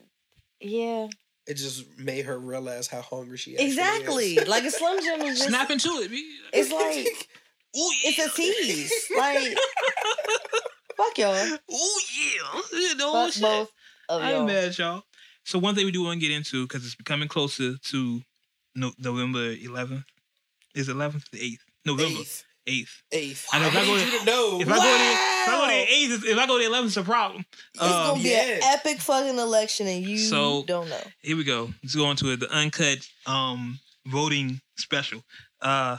yeah, 0.59 1.07
it 1.45 1.53
just 1.55 1.85
made 1.99 2.25
her 2.25 2.39
realize 2.39 2.87
how 2.87 3.01
hungry 3.01 3.37
she 3.37 3.53
actually 3.53 3.67
exactly. 3.67 4.25
is. 4.37 4.47
like 4.47 4.63
a 4.63 4.71
Slim 4.71 4.99
Jim 5.03 5.21
is 5.21 5.37
just, 5.37 5.49
Snap 5.49 5.69
into 5.69 5.89
it, 6.01 6.09
B. 6.09 6.37
it's 6.53 6.71
like 6.71 7.27
Ooh, 7.77 7.89
it's 8.05 8.17
yeah. 8.17 8.25
a 8.25 8.29
tease. 8.29 8.93
Like, 9.17 9.57
fuck 10.97 11.17
y'all. 11.17 11.35
Ooh, 11.35 11.57
yeah. 12.17 12.93
The 12.97 13.03
whole 13.03 13.13
Fuck 13.13 13.27
Oh, 13.27 13.29
shit. 13.31 13.41
both 13.41 13.71
of 14.09 14.21
I 14.21 14.25
ain't 14.29 14.37
y'all. 14.37 14.45
mad 14.47 14.63
at 14.65 14.77
y'all. 14.77 15.03
So 15.45 15.59
one 15.59 15.75
thing 15.75 15.85
we 15.85 15.91
do 15.91 16.03
want 16.03 16.19
to 16.21 16.27
get 16.27 16.35
into 16.35 16.65
because 16.67 16.85
it's 16.85 16.95
becoming 16.95 17.27
closer 17.27 17.75
to 17.77 18.21
no, 18.75 18.91
November 18.97 19.53
11th. 19.55 20.03
Is 20.75 20.87
11th? 20.89 21.29
The 21.31 21.39
8th. 21.39 21.59
November 21.85 22.19
Eighth. 22.19 22.43
8th. 22.67 22.89
Eighth. 23.11 23.47
I 23.51 23.59
know 23.59 23.67
if 23.67 23.75
I 23.75 23.81
need 23.81 23.85
go 23.87 23.95
you 23.95 24.05
to- 24.11 24.17
to 24.19 24.25
know. 24.25 24.61
If 24.61 24.67
I 24.69 24.77
go 24.77 24.83
to 24.83 24.87
the, 24.87 25.13
if 25.43 25.49
I 25.49 25.55
go 25.57 25.67
to 25.67 26.25
8th, 26.25 26.31
if 26.31 26.37
I 26.37 26.47
go 26.47 26.57
to 26.57 26.63
the 26.63 26.69
11th, 26.75 26.85
it's 26.87 26.97
a 26.97 27.03
problem. 27.03 27.45
It's 27.73 27.83
Um, 27.83 27.89
gonna 28.07 28.23
be 28.23 28.33
an 28.33 28.59
epic 28.63 29.01
fucking 29.01 29.37
election, 29.37 29.87
and 29.87 30.03
you 30.05 30.17
So- 30.17 30.63
don't 30.63 30.89
know. 30.89 31.03
here 31.21 31.35
we 31.35 31.43
go. 31.43 31.73
Let's 31.83 31.93
go 31.95 32.09
into 32.09 32.31
it. 32.31 32.39
The 32.39 32.49
uncut 32.51 33.07
um 33.25 33.79
voting 34.05 34.61
special. 34.77 35.23
Uh 35.61 35.97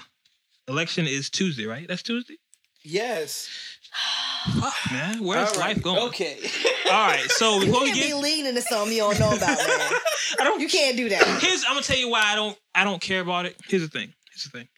election 0.66 1.06
is 1.06 1.28
Tuesday, 1.30 1.66
right? 1.66 1.86
That's 1.86 2.02
Tuesday? 2.02 2.38
Yes. 2.82 3.48
Fuck, 4.60 4.92
man. 4.92 5.24
Where's 5.24 5.52
All 5.52 5.58
right. 5.58 5.74
life 5.74 5.82
going? 5.82 6.08
Okay. 6.08 6.38
All 6.86 6.92
right. 6.92 7.20
So 7.30 7.54
You 7.60 7.66
before 7.66 7.82
we 7.82 7.86
can't 7.88 8.00
be 8.00 8.08
get 8.08 8.16
leaning 8.16 8.46
into 8.46 8.62
something 8.62 8.92
you 8.92 9.00
don't 9.02 9.18
know 9.18 9.34
about, 9.34 9.58
man. 9.58 9.58
I 10.40 10.44
don't 10.44 10.60
You 10.60 10.68
can't 10.68 10.96
do 10.96 11.08
that. 11.08 11.24
Here's 11.40 11.64
I'm 11.64 11.72
gonna 11.74 11.82
tell 11.82 11.96
you 11.96 12.10
why 12.10 12.22
I 12.24 12.34
don't 12.34 12.58
I 12.74 12.84
don't 12.84 13.00
care 13.00 13.20
about 13.20 13.46
it. 13.46 13.56
Here's 13.66 13.82
the 13.82 13.88
thing. 13.88 14.12
Here's 14.30 14.44
the 14.44 14.50
thing. 14.58 14.68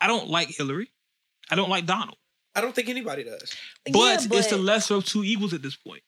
I 0.00 0.06
don't 0.06 0.28
like 0.28 0.48
Hillary. 0.48 0.90
I 1.50 1.56
don't 1.56 1.70
like 1.70 1.86
Donald. 1.86 2.16
I 2.54 2.60
don't 2.60 2.74
think 2.74 2.88
anybody 2.88 3.24
does. 3.24 3.54
But, 3.84 3.94
Yeah, 3.94 4.38
it's 4.38 4.48
the 4.48 4.58
lesser 4.58 4.94
of 4.94 5.04
two 5.04 5.24
evils 5.24 5.54
at 5.54 5.62
this 5.62 5.76
point. 5.76 6.02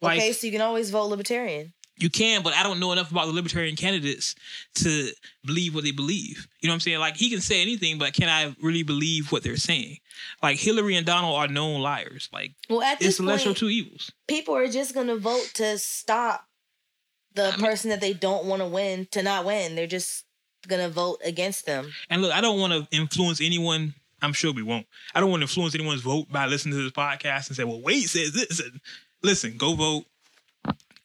Like 0.00 0.18
okay, 0.18 0.32
so 0.32 0.46
you 0.46 0.52
can 0.52 0.60
always 0.60 0.90
vote 0.90 1.06
libertarian. 1.06 1.72
You 2.00 2.10
can, 2.10 2.42
but 2.42 2.54
I 2.54 2.62
don't 2.62 2.80
know 2.80 2.92
enough 2.92 3.10
about 3.10 3.26
the 3.26 3.32
libertarian 3.32 3.76
candidates 3.76 4.34
to 4.76 5.10
believe 5.44 5.74
what 5.74 5.84
they 5.84 5.90
believe. 5.90 6.46
You 6.60 6.68
know 6.68 6.72
what 6.72 6.76
I'm 6.76 6.80
saying? 6.80 6.98
Like 6.98 7.16
he 7.16 7.30
can 7.30 7.40
say 7.40 7.60
anything, 7.62 7.98
but 7.98 8.12
can 8.14 8.28
I 8.28 8.54
really 8.62 8.82
believe 8.82 9.30
what 9.32 9.42
they're 9.42 9.56
saying? 9.56 9.98
Like 10.42 10.58
Hillary 10.58 10.96
and 10.96 11.06
Donald 11.06 11.36
are 11.36 11.48
known 11.48 11.80
liars. 11.80 12.28
Like 12.32 12.52
Well, 12.68 12.82
at 12.82 12.94
it's 12.94 13.04
this 13.04 13.16
the 13.18 13.24
lesser 13.24 13.50
of 13.50 13.56
two 13.56 13.68
evils. 13.68 14.10
people 14.26 14.54
are 14.56 14.68
just 14.68 14.94
gonna 14.94 15.16
vote 15.16 15.50
to 15.54 15.78
stop 15.78 16.44
the 17.34 17.48
I 17.48 17.50
mean- 17.56 17.60
person 17.66 17.90
that 17.90 18.00
they 18.00 18.12
don't 18.14 18.46
want 18.46 18.62
to 18.62 18.66
win 18.68 19.06
to 19.12 19.22
not 19.22 19.44
win. 19.44 19.74
They're 19.74 19.86
just 19.86 20.24
gonna 20.66 20.88
vote 20.88 21.20
against 21.24 21.66
them. 21.66 21.92
And 22.10 22.20
look, 22.22 22.32
I 22.32 22.40
don't 22.40 22.58
want 22.58 22.72
to 22.72 22.96
influence 22.96 23.40
anyone. 23.40 23.94
I'm 24.20 24.32
sure 24.32 24.52
we 24.52 24.64
won't. 24.64 24.86
I 25.14 25.20
don't 25.20 25.30
want 25.30 25.40
to 25.40 25.44
influence 25.44 25.74
anyone's 25.76 26.00
vote 26.02 26.26
by 26.30 26.46
listening 26.46 26.74
to 26.76 26.82
this 26.82 26.92
podcast 26.92 27.46
and 27.48 27.56
say, 27.56 27.62
"Well, 27.62 27.80
Wade 27.80 28.08
says 28.10 28.32
this." 28.32 28.58
And 28.58 28.80
listen, 29.22 29.56
go 29.56 29.74
vote. 29.74 30.06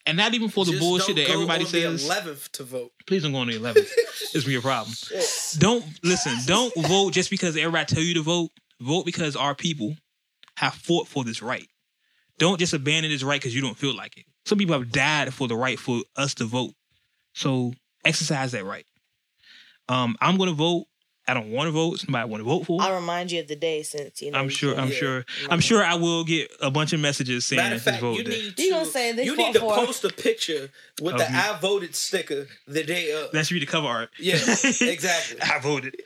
And 0.06 0.18
not 0.18 0.34
even 0.34 0.50
for 0.50 0.64
the 0.64 0.72
Just 0.72 0.82
bullshit 0.82 1.16
that 1.16 1.30
everybody 1.30 1.64
says. 1.64 2.06
The 2.06 2.14
11th 2.14 2.50
to 2.52 2.64
vote. 2.64 2.92
Please 3.06 3.22
don't 3.22 3.32
go 3.32 3.38
on 3.38 3.46
the 3.46 3.58
11th. 3.58 3.88
it's 4.34 4.44
be 4.46 4.54
a 4.54 4.60
problem. 4.60 4.94
Don't 5.58 5.84
listen. 6.02 6.34
Don't 6.46 6.74
vote 6.74 7.12
just 7.12 7.30
because 7.30 7.56
everybody 7.56 7.86
tell 7.86 8.02
you 8.02 8.14
to 8.14 8.22
vote. 8.22 8.50
Vote 8.80 9.06
because 9.06 9.34
our 9.34 9.54
people 9.54 9.96
have 10.56 10.74
fought 10.74 11.08
for 11.08 11.24
this 11.24 11.40
right. 11.40 11.66
Don't 12.38 12.58
just 12.58 12.74
abandon 12.74 13.10
this 13.10 13.22
right 13.22 13.40
because 13.40 13.54
you 13.54 13.62
don't 13.62 13.78
feel 13.78 13.96
like 13.96 14.16
it. 14.18 14.26
Some 14.44 14.58
people 14.58 14.74
have 14.74 14.90
died 14.92 15.32
for 15.32 15.48
the 15.48 15.56
right 15.56 15.78
for 15.78 16.02
us 16.16 16.34
to 16.34 16.44
vote. 16.44 16.72
So 17.32 17.72
exercise 18.04 18.52
that 18.52 18.64
right. 18.64 18.84
Um, 19.88 20.16
I'm 20.20 20.36
gonna 20.36 20.52
vote. 20.52 20.86
I 21.26 21.32
don't 21.34 21.50
want 21.50 21.68
to 21.68 21.70
vote. 21.70 21.98
Somebody 22.00 22.20
I 22.22 22.24
want 22.26 22.40
to 22.42 22.44
vote 22.44 22.66
for. 22.66 22.82
I'll 22.82 22.94
remind 22.96 23.32
you 23.32 23.40
of 23.40 23.48
the 23.48 23.56
day 23.56 23.82
since 23.82 24.20
you 24.20 24.30
know. 24.30 24.38
I'm 24.38 24.48
sure. 24.50 24.78
I'm 24.78 24.90
sure. 24.90 25.24
I'm 25.48 25.60
sure 25.60 25.82
I 25.82 25.94
will 25.94 26.22
get 26.24 26.50
a 26.60 26.70
bunch 26.70 26.92
of 26.92 27.00
messages 27.00 27.46
saying 27.46 27.62
Matter 27.62 27.78
fact, 27.78 28.00
vote 28.02 28.18
you 28.18 28.24
day. 28.24 28.30
need 28.30 28.44
You 28.58 28.66
to, 28.66 28.70
gonna 28.70 28.84
say 28.86 29.12
they 29.12 29.24
you 29.24 29.34
need 29.36 29.54
to 29.54 29.60
for- 29.60 29.74
post 29.74 30.04
a 30.04 30.10
picture 30.10 30.70
with 31.00 31.14
Of 31.14 31.20
the 31.20 31.30
me. 31.30 31.38
"I 31.38 31.58
voted" 31.60 31.94
sticker 31.94 32.46
the 32.66 32.82
day 32.84 33.10
of. 33.12 33.32
That 33.32 33.46
should 33.46 33.54
be 33.54 33.60
the 33.60 33.66
cover 33.66 33.86
art. 33.88 34.10
Yeah, 34.18 34.34
exactly. 34.80 35.40
I 35.40 35.58
voted. 35.60 35.96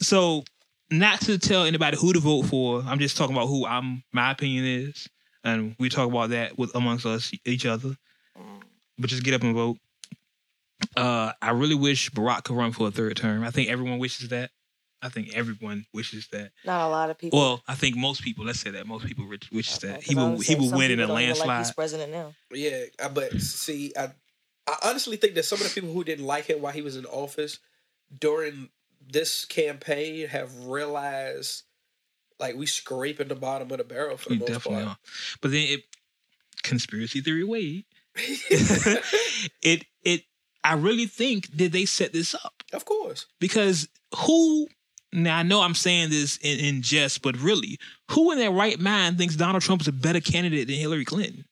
So, 0.00 0.44
not 0.90 1.22
to 1.22 1.38
tell 1.38 1.64
anybody 1.64 1.96
who 1.96 2.12
to 2.12 2.20
vote 2.20 2.42
for. 2.42 2.82
I'm 2.86 2.98
just 2.98 3.16
talking 3.16 3.34
about 3.34 3.46
who 3.46 3.64
I'm. 3.64 4.04
My 4.12 4.30
opinion 4.32 4.66
is, 4.66 5.08
and 5.42 5.74
we 5.78 5.88
talk 5.88 6.08
about 6.10 6.30
that 6.30 6.58
with 6.58 6.74
amongst 6.74 7.06
us, 7.06 7.32
each 7.46 7.64
other. 7.64 7.96
But 8.98 9.08
just 9.10 9.22
get 9.24 9.32
up 9.34 9.42
and 9.42 9.54
vote. 9.54 9.78
Uh, 10.96 11.32
I 11.40 11.50
really 11.50 11.74
wish 11.74 12.10
Barack 12.10 12.44
could 12.44 12.56
run 12.56 12.72
for 12.72 12.88
a 12.88 12.90
third 12.90 13.16
term. 13.16 13.42
I 13.42 13.50
think 13.50 13.70
everyone 13.70 13.98
wishes 13.98 14.28
that. 14.28 14.50
I 15.06 15.08
think 15.08 15.34
everyone 15.34 15.86
wishes 15.94 16.26
that. 16.32 16.50
Not 16.64 16.86
a 16.86 16.90
lot 16.90 17.10
of 17.10 17.16
people. 17.18 17.38
Well, 17.38 17.62
I 17.68 17.74
think 17.76 17.96
most 17.96 18.22
people. 18.22 18.44
Let's 18.44 18.60
say 18.60 18.70
that 18.70 18.86
most 18.86 19.06
people 19.06 19.26
wish- 19.28 19.50
wishes 19.52 19.76
Okay, 19.78 19.88
that 19.92 19.94
'cause 20.00 20.04
he 20.08 20.14
will. 20.16 20.38
He 20.40 20.54
will 20.56 20.72
win 20.76 20.90
in 20.90 20.98
a 20.98 21.02
people 21.04 21.14
don't 21.14 21.22
even 21.22 21.36
landslide. 21.38 21.48
Like 21.48 21.58
he's 21.66 21.74
president 21.74 22.12
now. 22.12 22.34
Yeah, 22.52 23.08
but 23.14 23.40
see, 23.40 23.92
I, 23.96 24.10
I 24.66 24.76
honestly 24.82 25.16
think 25.16 25.34
that 25.34 25.44
some 25.44 25.60
of 25.60 25.64
the 25.68 25.70
people 25.74 25.92
who 25.92 26.02
didn't 26.04 26.26
like 26.26 26.46
him 26.46 26.60
while 26.60 26.72
he 26.72 26.82
was 26.82 26.96
in 26.96 27.06
office 27.06 27.58
during 28.20 28.70
this 29.08 29.44
campaign 29.44 30.26
have 30.28 30.66
realized, 30.66 31.62
like, 32.40 32.56
we 32.56 32.66
scraping 32.66 33.28
the 33.28 33.34
bottom 33.36 33.70
of 33.70 33.78
the 33.78 33.84
barrel 33.84 34.16
for 34.16 34.30
the 34.30 34.36
most 34.36 34.48
definitely 34.48 34.84
part. 34.84 34.96
are. 34.96 34.98
But 35.40 35.52
then 35.52 35.66
it 35.68 35.84
conspiracy 36.64 37.20
theory 37.20 37.44
way. 37.44 37.84
it 39.62 39.84
it 40.02 40.22
I 40.64 40.74
really 40.74 41.06
think 41.06 41.54
did 41.56 41.70
they 41.72 41.84
set 41.84 42.12
this 42.12 42.34
up 42.34 42.62
of 42.72 42.84
course. 42.84 43.26
because 43.38 43.88
who 44.16 44.66
now 45.12 45.38
I 45.38 45.42
know 45.42 45.62
I'm 45.62 45.74
saying 45.74 46.10
this 46.10 46.38
in, 46.38 46.58
in 46.58 46.82
jest, 46.82 47.22
but 47.22 47.36
really, 47.38 47.78
who 48.10 48.32
in 48.32 48.38
their 48.38 48.50
right 48.50 48.78
mind 48.78 49.18
thinks 49.18 49.36
Donald 49.36 49.62
Trump 49.62 49.80
is 49.80 49.88
a 49.88 49.92
better 49.92 50.20
candidate 50.20 50.68
than 50.68 50.76
Hillary 50.76 51.04
Clinton? 51.04 51.44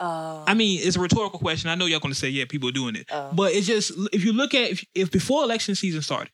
Uh, 0.00 0.44
I 0.46 0.54
mean, 0.54 0.80
it's 0.82 0.96
a 0.96 1.00
rhetorical 1.00 1.40
question. 1.40 1.70
I 1.70 1.74
know 1.74 1.86
y'all 1.86 1.98
going 1.98 2.14
to 2.14 2.18
say, 2.18 2.28
yeah, 2.28 2.44
people 2.48 2.68
are 2.68 2.72
doing 2.72 2.94
it. 2.94 3.06
Oh. 3.10 3.30
But 3.32 3.52
it's 3.52 3.66
just, 3.66 3.92
if 4.12 4.24
you 4.24 4.32
look 4.32 4.54
at, 4.54 4.70
if, 4.70 4.84
if 4.94 5.10
before 5.10 5.42
election 5.42 5.74
season 5.74 6.02
started, 6.02 6.30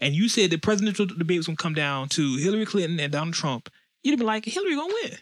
and 0.00 0.14
you 0.14 0.28
said 0.28 0.50
the 0.50 0.56
presidential 0.56 1.04
debate 1.06 1.38
was 1.38 1.46
going 1.46 1.56
to 1.56 1.62
come 1.62 1.74
down 1.74 2.08
to 2.10 2.36
Hillary 2.36 2.64
Clinton 2.64 2.98
and 2.98 3.12
Donald 3.12 3.34
Trump, 3.34 3.68
you'd 4.02 4.12
have 4.12 4.18
been 4.18 4.26
like, 4.26 4.46
Hillary 4.46 4.74
going 4.74 4.88
to 4.88 4.96
win. 5.02 5.18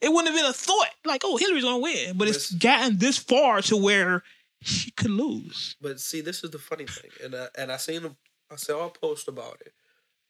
It 0.00 0.12
wouldn't 0.12 0.28
have 0.28 0.36
been 0.36 0.50
a 0.50 0.52
thought, 0.52 0.90
like, 1.04 1.22
oh, 1.24 1.36
Hillary's 1.36 1.64
going 1.64 1.76
to 1.76 1.82
win. 1.82 2.16
But 2.16 2.28
it's 2.28 2.52
gotten 2.52 2.98
this 2.98 3.16
far 3.16 3.62
to 3.62 3.76
where 3.76 4.22
she 4.62 4.90
could 4.92 5.10
lose. 5.10 5.76
But 5.80 5.98
see, 5.98 6.20
this 6.20 6.44
is 6.44 6.50
the 6.50 6.58
funny 6.58 6.86
thing, 6.86 7.10
and 7.22 7.34
I, 7.34 7.48
and 7.56 7.72
I 7.72 7.78
seen 7.78 8.04
a, 8.04 8.14
I 8.50 8.56
saw 8.56 8.86
a 8.86 8.90
post 8.90 9.28
about 9.28 9.62
it, 9.64 9.72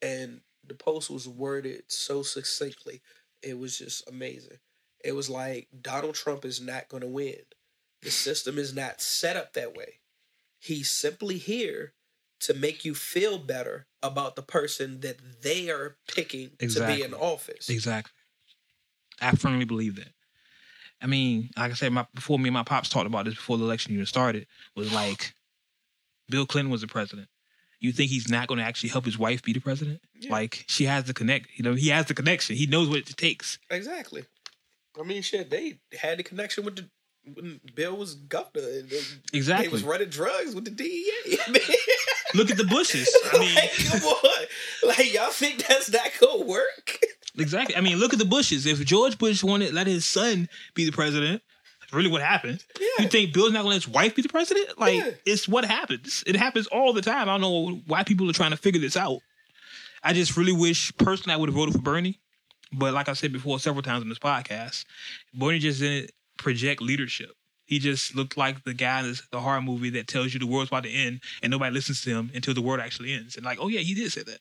and 0.01 0.41
the 0.67 0.75
post 0.75 1.11
was 1.11 1.29
worded 1.29 1.83
so 1.89 2.23
succinctly, 2.23 3.03
it 3.43 3.59
was 3.59 3.79
just 3.79 4.09
amazing. 4.09 4.59
It 5.05 5.13
was 5.13 5.29
like 5.29 5.69
Donald 5.83 6.15
Trump 6.15 6.45
is 6.45 6.61
not 6.61 6.89
going 6.89 7.03
to 7.03 7.07
win. 7.07 7.37
The 8.03 8.11
system 8.11 8.59
is 8.59 8.75
not 8.75 9.01
set 9.01 9.37
up 9.37 9.53
that 9.53 9.77
way. 9.77 10.01
He's 10.59 10.91
simply 10.91 11.37
here 11.39 11.93
to 12.41 12.55
make 12.55 12.85
you 12.85 12.95
feel 12.95 13.39
better 13.39 13.87
about 14.03 14.37
the 14.37 14.43
person 14.43 15.01
that 15.01 15.43
they 15.43 15.71
are 15.71 15.97
picking 16.15 16.51
to 16.59 16.87
be 16.87 17.03
in 17.03 17.15
office. 17.15 17.69
Exactly. 17.69 18.13
I 19.21 19.33
firmly 19.33 19.65
believe 19.65 19.97
that. 19.97 20.13
I 21.01 21.07
mean, 21.07 21.51
like 21.57 21.71
I 21.71 21.75
said, 21.75 21.93
my 21.93 22.07
before 22.15 22.39
me 22.39 22.49
and 22.49 22.55
my 22.55 22.63
pops 22.63 22.89
talked 22.89 23.07
about 23.07 23.27
this 23.27 23.35
before 23.35 23.59
the 23.59 23.65
election 23.65 23.93
even 23.93 24.07
started, 24.07 24.47
was 24.75 24.93
like 24.93 25.35
Bill 26.29 26.47
Clinton 26.47 26.71
was 26.71 26.81
the 26.81 26.87
president. 26.87 27.29
You 27.81 27.93
think 27.93 28.11
he's 28.11 28.29
not 28.29 28.49
going 28.49 28.59
to 28.59 28.65
actually 28.65 28.91
help 28.91 29.05
his 29.05 29.19
wife 29.19 29.43
be 29.43 29.53
the 29.53 29.61
president? 29.61 30.01
Yeah. 30.19 30.33
Like 30.33 30.65
she 30.69 30.85
has 30.85 31.05
the 31.05 31.15
connect, 31.15 31.49
you 31.57 31.65
know, 31.65 31.75
he 31.75 31.89
has 31.89 32.07
the 32.07 32.15
connection. 32.15 32.57
He 32.57 32.67
knows 32.67 32.89
what 32.89 32.99
it 32.99 33.17
takes. 33.17 33.59
Exactly. 33.71 34.25
I 34.99 35.03
mean, 35.03 35.23
shit, 35.23 35.51
they 35.51 35.79
had 35.99 36.19
the 36.19 36.23
connection 36.23 36.65
with 36.65 36.77
the 36.77 36.89
when 37.33 37.61
Bill 37.75 37.97
was 37.97 38.15
governor. 38.15 38.69
And 38.69 38.89
they, 38.89 39.01
Exactly. 39.33 39.67
They 39.67 39.73
was 39.73 39.83
running 39.83 40.09
drugs 40.09 40.55
with 40.55 40.65
the 40.65 40.71
DEA. 40.71 41.39
Look 42.35 42.51
at 42.51 42.57
the 42.57 42.65
Bushes. 42.65 43.09
I 43.33 43.39
mean, 43.39 43.55
like, 43.55 43.73
come 43.73 44.03
on. 44.03 44.47
Like, 44.89 45.15
y'all 45.15 45.31
think 45.31 45.67
that's 45.67 45.91
not 45.91 46.11
gonna 46.21 46.45
work? 46.45 46.99
exactly. 47.39 47.77
I 47.77 47.81
mean, 47.81 47.99
look 47.99 48.13
at 48.13 48.19
the 48.19 48.25
Bushes. 48.25 48.67
If 48.67 48.85
George 48.85 49.19
Bush 49.19 49.43
wanted 49.43 49.73
let 49.73 49.87
his 49.87 50.05
son 50.05 50.49
be 50.75 50.85
the 50.85 50.93
president, 50.93 51.43
that's 51.43 51.54
really 51.95 52.11
what 52.11 52.23
happened. 52.23 52.63
Yeah. 52.81 53.05
You 53.05 53.09
think 53.09 53.33
Bill's 53.33 53.53
not 53.53 53.63
to 53.63 53.69
let 53.69 53.75
his 53.75 53.89
wife 53.89 54.15
be 54.15 54.23
the 54.23 54.29
president? 54.29 54.79
Like, 54.79 54.97
Yeah. 54.99 55.11
it's 55.25 55.49
what 55.49 55.65
happens. 55.65 56.23
It 56.27 56.37
happens 56.37 56.67
all 56.67 56.93
the 56.93 57.03
time. 57.03 57.29
I 57.29 57.33
don't 57.39 57.41
know 57.41 57.83
why 57.87 58.03
people 58.05 58.29
are 58.29 58.33
trying 58.35 58.51
to 58.51 58.57
figure 58.57 58.81
this 58.81 58.97
out. 58.97 59.21
I 60.03 60.13
just 60.13 60.37
really 60.37 60.53
wish, 60.53 60.93
personally, 60.99 61.35
I 61.35 61.37
would 61.39 61.49
have 61.49 61.55
voted 61.57 61.75
for 61.75 61.81
Bernie. 61.81 62.21
But 62.73 62.93
like 62.93 63.09
I 63.09 63.13
said 63.13 63.33
before 63.33 63.59
several 63.61 63.83
times 63.83 64.03
on 64.03 64.09
this 64.09 64.19
podcast, 64.19 64.85
Bernie 65.33 65.61
just 65.61 65.81
didn't 65.81 66.11
project 66.39 66.83
leadership. 66.83 67.31
He 67.67 67.79
just 67.79 68.15
looked 68.15 68.37
like 68.37 68.65
the 68.65 68.75
guy 68.75 69.01
in 69.01 69.15
the 69.31 69.41
horror 69.41 69.63
movie 69.63 69.91
that 69.91 70.07
tells 70.09 70.35
you 70.35 70.41
the 70.41 70.47
world's 70.47 70.71
about 70.71 70.83
to 70.85 70.91
end 70.91 71.23
and 71.43 71.51
nobody 71.51 71.73
listens 71.73 72.03
to 72.03 72.11
him 72.11 72.31
until 72.35 72.53
the 72.53 72.61
world 72.61 72.81
actually 72.81 73.13
ends. 73.15 73.37
And 73.37 73.45
like, 73.47 73.59
oh 73.61 73.69
yeah, 73.69 73.81
he 73.81 73.95
did 73.95 74.13
say 74.13 74.23
that. 74.25 74.41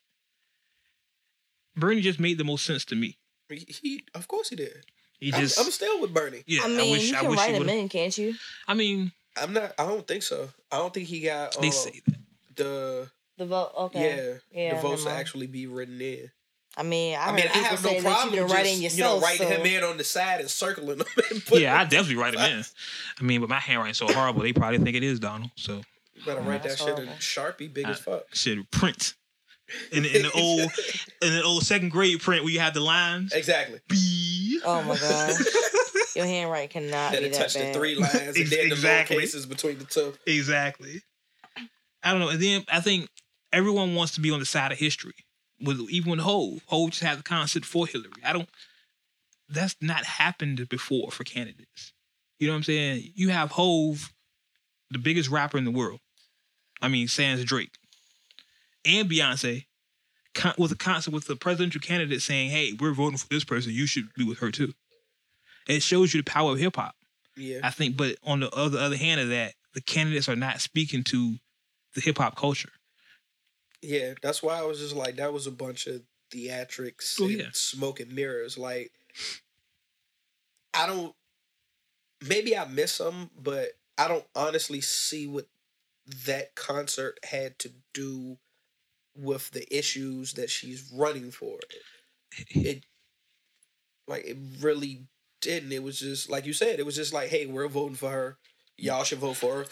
Bernie 1.76 2.02
just 2.02 2.20
made 2.20 2.38
the 2.38 2.44
most 2.44 2.66
sense 2.66 2.86
to 2.86 2.96
me. 2.96 3.18
He- 3.50 4.04
of 4.14 4.28
course 4.28 4.50
he 4.50 4.56
did. 4.56 4.84
He 5.24 5.34
I'm, 5.34 5.42
I'm 5.42 5.72
still 5.72 6.02
with 6.02 6.14
Bernie. 6.14 6.44
yeah. 6.46 6.62
I 6.64 6.68
mean, 6.68 6.92
wish, 6.92 7.10
you 7.10 7.16
I 7.18 7.22
can 7.22 7.30
wish 7.30 7.40
write 7.40 7.52
he 7.56 7.62
him 7.62 7.70
in, 7.70 7.90
can't 7.90 8.18
you? 8.18 8.36
I 8.68 8.74
mean, 8.74 9.12
I'm 9.42 9.54
not. 9.54 9.74
I 9.80 9.86
don't 9.86 10.06
think 10.08 10.24
so. 10.24 10.50
I 10.72 10.78
don't 10.78 10.94
think 10.94 11.08
he 11.08 11.22
got. 11.22 11.60
they 11.62 11.70
uh, 11.70 11.72
say 11.72 12.02
that. 12.06 12.16
the 12.56 13.10
The 13.38 13.46
vote. 13.46 13.72
Okay. 13.78 14.40
yeah, 14.52 14.64
Yeah, 14.64 14.76
the 14.76 14.82
votes 14.82 15.04
never 15.06 15.16
to 15.16 15.20
actually 15.20 15.48
be 15.48 15.68
written 15.68 16.02
in. 16.02 16.30
I 16.76 16.82
mean, 16.84 17.16
I, 17.16 17.26
I, 17.28 17.32
mean, 17.36 17.46
I 17.54 17.58
have 17.60 17.84
no 17.84 18.02
problem 18.02 18.34
you 18.34 18.40
can 18.40 18.48
just 18.50 18.54
write 18.54 18.66
in 18.66 18.82
you 18.82 18.98
know 18.98 19.20
writing 19.20 19.48
so. 19.48 19.56
him 19.56 19.66
in 19.66 19.84
on 19.84 19.98
the 19.98 20.04
side 20.04 20.40
and 20.40 20.50
circling 20.50 20.98
him. 21.00 21.06
And 21.30 21.44
Yeah, 21.52 21.80
I 21.80 21.84
definitely 21.84 22.16
write 22.16 22.34
him 22.34 22.42
in. 22.42 22.64
I 23.20 23.24
mean, 23.24 23.42
but 23.42 23.50
my 23.50 23.60
handwriting's 23.60 23.98
so 24.00 24.08
horrible, 24.08 24.42
they 24.42 24.54
probably 24.54 24.80
think 24.80 24.96
it 24.98 25.04
is 25.04 25.20
Donald. 25.20 25.52
So 25.56 25.82
You 26.16 26.26
better 26.26 26.42
write 26.42 26.64
that 26.64 26.78
That's 26.78 26.84
shit 26.84 26.98
in. 26.98 27.08
Sharpie, 27.20 27.72
big 27.72 27.86
Uh, 27.86 27.90
as 27.92 28.00
fuck. 28.00 28.24
shit, 28.34 28.70
print 28.72 29.14
in, 29.92 30.06
in 30.06 30.22
the 30.24 30.32
old 30.32 30.62
in 31.22 31.34
the 31.34 31.44
old 31.44 31.64
second 31.64 31.90
grade 31.90 32.22
print 32.22 32.44
where 32.44 32.52
you 32.54 32.60
have 32.60 32.74
the 32.74 32.80
lines. 32.80 33.34
Exactly. 33.34 33.80
B. 33.88 34.60
Oh 34.66 34.82
my 34.84 34.98
god, 34.98 35.34
your 36.16 36.26
handwriting 36.26 36.70
cannot 36.70 37.12
Then 37.14 37.22
be 37.22 37.28
it 37.28 37.32
that 37.34 37.38
touched 37.40 37.54
the 37.56 37.60
bad. 37.62 37.76
three 37.76 37.96
lines 37.96 38.14
and 38.16 38.36
then 38.36 38.50
the 38.50 38.66
Exactly. 38.68 39.16
lower 39.18 39.22
cases 39.22 39.46
between 39.46 39.78
the 39.80 39.86
two. 39.86 40.14
Exactly. 40.26 41.02
I 42.04 42.12
don't 42.12 42.20
know. 42.20 42.30
And 42.30 42.42
then 42.42 42.64
I 42.72 42.80
think 42.82 43.10
everyone 43.52 43.96
wants 43.96 44.14
to 44.16 44.22
be 44.22 44.32
on 44.32 44.40
the 44.40 44.46
side 44.46 44.72
of 44.72 44.78
history. 44.80 45.14
With 45.62 45.80
even 45.90 46.12
with 46.12 46.20
Hove, 46.20 46.62
Hove 46.68 46.90
just 46.92 47.04
had 47.04 47.20
the 47.20 47.24
concept 47.24 47.66
for 47.66 47.88
Hillary. 47.88 48.12
I 48.26 48.34
don't. 48.34 48.50
That's 49.50 49.76
not 49.82 50.04
happened 50.06 50.68
before 50.70 51.12
for 51.12 51.24
candidates. 51.24 51.94
You 52.40 52.48
know 52.48 52.54
what 52.54 52.58
I'm 52.58 52.64
saying? 52.64 53.12
You 53.16 53.30
have 53.30 53.52
Hove, 53.52 54.12
the 54.90 54.98
biggest 55.00 55.30
rapper 55.30 55.58
in 55.58 55.64
the 55.66 55.72
world. 55.72 56.00
I 56.82 56.88
mean, 56.90 57.08
sans 57.08 57.44
Drake, 57.46 57.72
and 58.86 59.10
Beyonce, 59.10 59.66
con- 60.34 60.56
with 60.58 60.72
a 60.72 60.76
concert 60.76 61.14
with 61.14 61.26
the 61.28 61.36
presidential 61.36 61.82
candidate 61.82 62.22
saying, 62.22 62.50
"Hey, 62.52 62.74
we're 62.74 62.94
voting 62.94 63.18
for 63.18 63.28
this 63.28 63.44
person. 63.44 63.72
You 63.72 63.86
should 63.86 64.14
be 64.16 64.24
with 64.24 64.40
her 64.40 64.52
too." 64.52 64.74
It 65.68 65.82
shows 65.82 66.14
you 66.14 66.22
the 66.22 66.30
power 66.30 66.52
of 66.52 66.60
hip 66.60 66.76
hop. 66.76 66.96
Yeah. 67.36 67.62
I 67.64 67.70
think, 67.72 67.98
but 67.98 68.18
on 68.24 68.42
the 68.42 68.50
other 68.52 68.78
other 68.80 68.98
hand 68.98 69.22
of 69.22 69.30
that, 69.30 69.54
the 69.74 69.82
candidates 69.82 70.28
are 70.30 70.36
not 70.36 70.62
speaking 70.62 71.04
to 71.06 71.38
the 71.96 72.02
hip 72.02 72.18
hop 72.18 72.36
culture. 72.36 72.72
Yeah, 73.82 74.14
that's 74.22 74.42
why 74.44 74.58
I 74.60 74.64
was 74.64 74.80
just 74.80 74.96
like, 74.96 75.18
that 75.18 75.34
was 75.34 75.46
a 75.48 75.52
bunch 75.52 75.88
of 75.88 76.02
theatrics 76.32 77.20
Oh, 77.20 77.26
and 77.26 77.34
yeah. 77.34 77.46
smoke 77.54 78.00
and 78.00 78.12
mirrors. 78.14 78.58
Like, 78.58 78.92
I 80.74 80.88
don't. 80.88 81.14
Maybe 82.28 82.58
I 82.58 82.66
miss 82.66 82.94
some, 82.94 83.30
but 83.38 83.70
I 83.98 84.08
don't 84.08 84.26
honestly 84.36 84.80
see 84.82 85.28
what 85.28 85.48
that 86.26 86.56
concert 86.56 87.20
had 87.24 87.60
to 87.60 87.72
do 87.94 88.38
with 89.16 89.52
the 89.52 89.66
issues 89.76 90.34
that 90.34 90.50
she's 90.50 90.92
running 90.94 91.32
for. 91.32 91.58
It, 92.50 92.86
like, 94.08 94.26
it 94.26 94.38
really 94.60 95.06
didn't. 95.42 95.72
It 95.72 95.84
was 95.84 96.00
just 96.00 96.30
like 96.30 96.46
you 96.46 96.54
said. 96.54 96.80
It 96.80 96.86
was 96.86 96.96
just 96.96 97.14
like, 97.14 97.30
hey, 97.30 97.46
we're 97.46 97.68
voting 97.68 97.96
for 97.96 98.10
her. 98.10 98.38
Y'all 98.78 99.04
should 99.04 99.20
vote 99.20 99.36
for 99.38 99.56
her. 99.58 99.66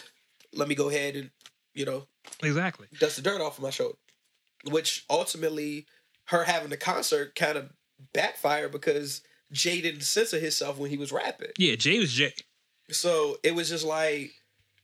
Let 0.53 0.67
me 0.67 0.75
go 0.75 0.89
ahead 0.89 1.15
and, 1.15 1.31
you 1.73 1.85
know, 1.85 2.07
Exactly. 2.43 2.87
dust 2.99 3.15
the 3.15 3.21
dirt 3.21 3.41
off 3.41 3.57
of 3.57 3.63
my 3.63 3.69
shoulder. 3.69 3.97
Which 4.69 5.05
ultimately, 5.09 5.87
her 6.25 6.43
having 6.43 6.69
the 6.69 6.77
concert 6.77 7.33
kind 7.35 7.57
of 7.57 7.71
backfired 8.13 8.71
because 8.71 9.21
Jay 9.51 9.81
didn't 9.81 10.01
censor 10.01 10.39
himself 10.39 10.77
when 10.77 10.89
he 10.91 10.97
was 10.97 11.11
rapping. 11.11 11.49
Yeah, 11.57 11.75
Jay 11.75 11.97
was 11.99 12.13
Jay. 12.13 12.33
So 12.91 13.37
it 13.43 13.55
was 13.55 13.69
just 13.69 13.85
like, 13.85 14.31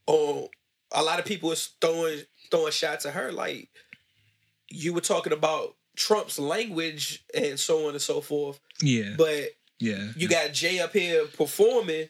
oh, 0.08 0.50
a 0.92 1.04
lot 1.04 1.20
of 1.20 1.26
people 1.26 1.50
was 1.50 1.76
throwing 1.80 2.22
throwing 2.50 2.72
shots 2.72 3.06
at 3.06 3.14
her. 3.14 3.32
Like 3.32 3.70
you 4.70 4.94
were 4.94 5.02
talking 5.02 5.34
about 5.34 5.76
Trump's 5.96 6.38
language 6.40 7.24
and 7.34 7.60
so 7.60 7.88
on 7.88 7.92
and 7.94 8.02
so 8.02 8.22
forth, 8.22 8.60
Yeah, 8.82 9.16
but 9.18 9.52
yeah. 9.80 10.12
you 10.16 10.28
got 10.28 10.54
Jay 10.54 10.80
up 10.80 10.94
here 10.94 11.26
performing, 11.26 12.10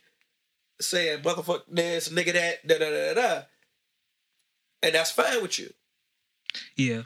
saying 0.82 1.22
"motherfucker 1.24 1.64
this, 1.70 2.10
nigga 2.10 2.34
that, 2.34 2.68
da 2.68 2.78
da 2.80 2.90
da 2.90 3.14
da,", 3.14 3.42
and 4.84 4.94
that's 4.96 5.12
fine 5.12 5.42
with 5.42 5.58
you. 5.60 5.72
yeah. 6.76 7.04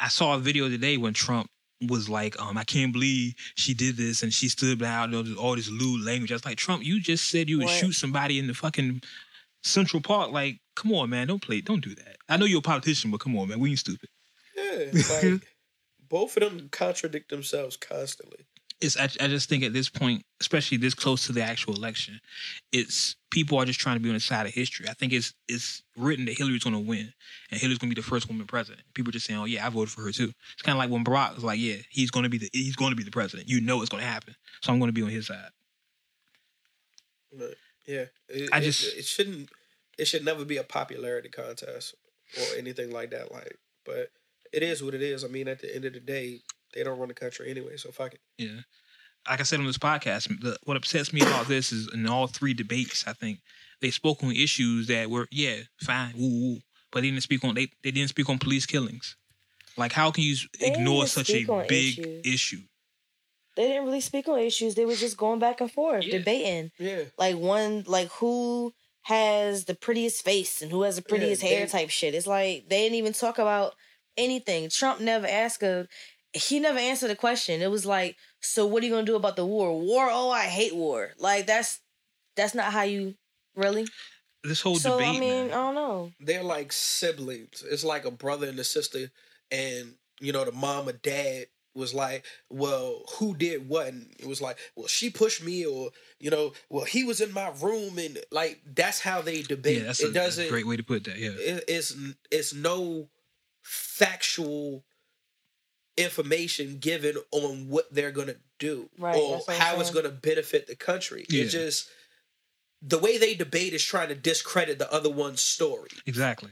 I 0.00 0.06
saw 0.08 0.36
a 0.36 0.38
video 0.38 0.68
today 0.68 0.96
when 0.96 1.12
Trump 1.12 1.48
was 1.88 2.08
like, 2.08 2.40
um, 2.40 2.56
I 2.56 2.62
can't 2.62 2.92
believe 2.92 3.34
she 3.56 3.74
did 3.74 3.96
this 3.96 4.22
and 4.22 4.32
she 4.32 4.48
stood 4.48 4.78
behind 4.78 5.12
all 5.12 5.24
this, 5.24 5.36
all 5.36 5.56
this 5.56 5.68
lewd 5.68 6.04
language. 6.06 6.30
I 6.30 6.36
was 6.36 6.44
like, 6.44 6.56
Trump, 6.56 6.84
you 6.84 7.00
just 7.00 7.28
said 7.28 7.48
you 7.50 7.58
would 7.58 7.64
What? 7.66 7.74
shoot 7.74 7.92
somebody 7.94 8.38
in 8.38 8.46
the 8.46 8.54
fucking 8.54 9.02
Central 9.64 10.00
Park. 10.00 10.30
Like, 10.30 10.60
come 10.76 10.92
on, 10.92 11.10
man, 11.10 11.26
don't 11.26 11.42
play, 11.42 11.60
don't 11.62 11.82
do 11.82 11.96
that. 11.96 12.16
I 12.28 12.36
know 12.36 12.44
you're 12.44 12.60
a 12.60 12.62
politician, 12.62 13.10
but 13.10 13.18
come 13.18 13.36
on, 13.36 13.48
man, 13.48 13.58
we 13.58 13.70
ain't 13.70 13.80
stupid. 13.80 14.08
Yeah, 14.72 15.02
like 15.32 15.42
both 16.08 16.36
of 16.36 16.42
them 16.42 16.68
contradict 16.70 17.30
themselves 17.30 17.76
constantly. 17.76 18.46
It's 18.80 18.96
I, 18.98 19.04
I 19.04 19.28
just 19.28 19.48
think 19.48 19.62
at 19.62 19.72
this 19.72 19.88
point, 19.88 20.24
especially 20.40 20.76
this 20.76 20.94
close 20.94 21.26
to 21.26 21.32
the 21.32 21.40
actual 21.42 21.74
election, 21.76 22.20
it's 22.72 23.14
people 23.30 23.56
are 23.58 23.64
just 23.64 23.78
trying 23.78 23.94
to 23.96 24.00
be 24.00 24.08
on 24.08 24.14
the 24.14 24.20
side 24.20 24.44
of 24.44 24.52
history. 24.52 24.88
I 24.88 24.92
think 24.94 25.12
it's 25.12 25.34
it's 25.48 25.84
written 25.96 26.24
that 26.24 26.36
Hillary's 26.36 26.64
going 26.64 26.74
to 26.74 26.80
win 26.80 27.12
and 27.50 27.60
Hillary's 27.60 27.78
going 27.78 27.90
to 27.90 27.94
be 27.94 28.00
the 28.00 28.06
first 28.06 28.26
woman 28.28 28.44
president. 28.46 28.82
People 28.94 29.10
are 29.10 29.12
just 29.12 29.26
saying, 29.26 29.38
"Oh 29.38 29.44
yeah, 29.44 29.64
I 29.64 29.70
voted 29.70 29.90
for 29.90 30.02
her 30.02 30.10
too." 30.10 30.32
It's 30.54 30.62
kind 30.62 30.76
of 30.76 30.78
like 30.80 30.90
when 30.90 31.04
Barack 31.04 31.36
was 31.36 31.44
like, 31.44 31.60
"Yeah, 31.60 31.76
he's 31.90 32.10
going 32.10 32.24
to 32.24 32.28
be 32.28 32.38
the 32.38 32.50
he's 32.52 32.74
going 32.74 32.90
to 32.90 32.96
be 32.96 33.04
the 33.04 33.12
president." 33.12 33.48
You 33.48 33.60
know 33.60 33.80
it's 33.82 33.88
going 33.90 34.02
to 34.02 34.08
happen, 34.08 34.34
so 34.62 34.72
I'm 34.72 34.80
going 34.80 34.88
to 34.88 34.92
be 34.92 35.02
on 35.02 35.10
his 35.10 35.28
side. 35.28 35.50
But 37.32 37.54
yeah, 37.86 38.06
it, 38.28 38.48
I 38.52 38.58
it- 38.58 38.62
just- 38.62 38.96
it, 38.96 39.04
shouldn't 39.04 39.50
it 39.98 40.06
should 40.06 40.24
never 40.24 40.44
be 40.44 40.56
a 40.56 40.64
popularity 40.64 41.28
contest 41.28 41.94
or 42.36 42.58
anything 42.58 42.90
like 42.90 43.10
that. 43.10 43.30
Like, 43.30 43.58
but 43.84 44.10
it 44.52 44.62
is 44.62 44.82
what 44.82 44.94
it 44.94 45.02
is. 45.02 45.24
I 45.24 45.28
mean, 45.28 45.48
at 45.48 45.60
the 45.60 45.74
end 45.74 45.84
of 45.84 45.92
the 45.94 46.00
day, 46.00 46.40
they 46.74 46.82
don't 46.84 46.98
run 46.98 47.08
the 47.08 47.14
country 47.14 47.50
anyway. 47.50 47.76
So 47.76 47.90
fuck 47.90 48.14
it. 48.14 48.20
Yeah. 48.38 48.60
Like 49.28 49.40
I 49.40 49.44
said 49.44 49.60
on 49.60 49.66
this 49.66 49.78
podcast, 49.78 50.28
the, 50.40 50.56
what 50.64 50.76
upsets 50.76 51.12
me 51.12 51.20
about 51.20 51.46
this 51.46 51.70
is 51.72 51.88
in 51.94 52.08
all 52.08 52.26
three 52.26 52.54
debates, 52.54 53.04
I 53.06 53.12
think 53.12 53.38
they 53.80 53.90
spoke 53.90 54.22
on 54.24 54.32
issues 54.32 54.88
that 54.88 55.10
were, 55.10 55.28
yeah, 55.30 55.58
fine, 55.80 56.14
woo 56.16 56.28
woo, 56.28 56.58
but 56.90 57.02
they 57.02 57.10
didn't 57.10 57.22
speak 57.22 57.44
on 57.44 57.54
they, 57.54 57.68
they 57.84 57.92
didn't 57.92 58.08
speak 58.08 58.28
on 58.28 58.38
police 58.38 58.66
killings. 58.66 59.16
Like, 59.76 59.92
how 59.92 60.10
can 60.10 60.24
you 60.24 60.36
They 60.60 60.66
ignore 60.72 61.06
such 61.06 61.30
a 61.30 61.44
big 61.68 61.98
issues. 61.98 62.26
issue? 62.26 62.60
They 63.54 63.68
didn't 63.68 63.84
really 63.84 64.00
speak 64.00 64.28
on 64.28 64.38
issues. 64.38 64.74
They 64.74 64.86
were 64.86 64.94
just 64.96 65.16
going 65.16 65.38
back 65.38 65.60
and 65.60 65.70
forth, 65.70 66.04
Yeah. 66.04 66.18
debating. 66.18 66.70
Yeah, 66.78 67.04
Like 67.18 67.36
one, 67.36 67.84
like 67.86 68.08
who 68.08 68.72
has 69.02 69.64
the 69.66 69.74
prettiest 69.74 70.24
face 70.24 70.62
and 70.62 70.70
who 70.70 70.82
has 70.82 70.96
the 70.96 71.02
prettiest 71.02 71.42
hair 71.42 71.66
they- 71.66 71.70
type 71.70 71.90
shit. 71.90 72.14
It's 72.14 72.26
like 72.26 72.68
they 72.68 72.82
didn't 72.82 72.96
even 72.96 73.12
talk 73.12 73.38
about 73.38 73.74
anything. 74.16 74.68
Trump 74.70 75.00
never 75.00 75.26
asked 75.26 75.62
a. 75.62 75.86
He 76.34 76.60
never 76.60 76.78
answered 76.78 77.10
a 77.10 77.16
question. 77.16 77.60
It 77.60 77.70
was 77.70 77.84
like, 77.84 78.16
so 78.40 78.64
what 78.66 78.82
are 78.82 78.86
you 78.86 78.92
gonna 78.92 79.04
do 79.06 79.16
about 79.16 79.36
the 79.36 79.44
war? 79.46 79.78
War? 79.78 80.08
Oh, 80.10 80.30
I 80.30 80.44
hate 80.44 80.74
war. 80.74 81.10
Like 81.18 81.46
that's 81.46 81.80
that's 82.36 82.54
not 82.54 82.72
how 82.72 82.82
you 82.82 83.14
really. 83.56 83.86
This 84.44 84.60
whole 84.60 84.74
so 84.76 84.98
debate, 84.98 85.08
I 85.16 85.20
mean, 85.20 85.20
man. 85.20 85.46
I 85.50 85.54
don't 85.54 85.74
know. 85.74 86.10
they're 86.18 86.42
like 86.42 86.72
siblings. 86.72 87.62
It's 87.70 87.84
like 87.84 88.04
a 88.04 88.10
brother 88.10 88.48
and 88.48 88.58
a 88.58 88.64
sister, 88.64 89.10
and 89.50 89.94
you 90.20 90.32
know 90.32 90.44
the 90.44 90.52
mom 90.52 90.88
or 90.88 90.92
dad 90.92 91.46
was 91.74 91.94
like, 91.94 92.24
"Well, 92.50 93.02
who 93.18 93.36
did 93.36 93.68
what?" 93.68 93.86
And 93.88 94.12
it 94.18 94.26
was 94.26 94.40
like, 94.42 94.58
"Well, 94.74 94.88
she 94.88 95.10
pushed 95.10 95.44
me," 95.44 95.64
or 95.64 95.90
you 96.18 96.30
know, 96.30 96.54
"Well, 96.70 96.84
he 96.84 97.04
was 97.04 97.20
in 97.20 97.32
my 97.32 97.50
room," 97.60 97.98
and 97.98 98.18
like 98.32 98.60
that's 98.74 99.00
how 99.00 99.20
they 99.22 99.42
debate. 99.42 99.78
yeah, 99.78 99.84
that's 99.84 100.02
it 100.02 100.10
a, 100.10 100.12
doesn't. 100.12 100.48
great 100.48 100.66
way 100.66 100.76
to 100.76 100.82
put 100.82 101.04
that. 101.04 101.18
Yeah, 101.18 101.30
it- 101.38 101.64
it's 101.68 101.94
it's 102.32 102.52
no 102.52 103.08
factual 103.62 104.84
information 105.96 106.78
given 106.78 107.16
on 107.32 107.68
what 107.68 107.92
they're 107.92 108.10
gonna 108.10 108.36
do 108.58 108.88
Right, 108.98 109.14
or 109.16 109.36
that's 109.36 109.46
what 109.48 109.56
I'm 109.56 109.60
how 109.60 109.80
it's 109.80 109.90
gonna 109.90 110.08
benefit 110.10 110.66
the 110.66 110.76
country. 110.76 111.26
Yeah. 111.28 111.44
It's 111.44 111.52
just 111.52 111.88
the 112.80 112.98
way 112.98 113.18
they 113.18 113.34
debate 113.34 113.74
is 113.74 113.84
trying 113.84 114.08
to 114.08 114.14
discredit 114.14 114.78
the 114.78 114.92
other 114.92 115.10
one's 115.10 115.40
story. 115.42 115.90
exactly. 116.06 116.50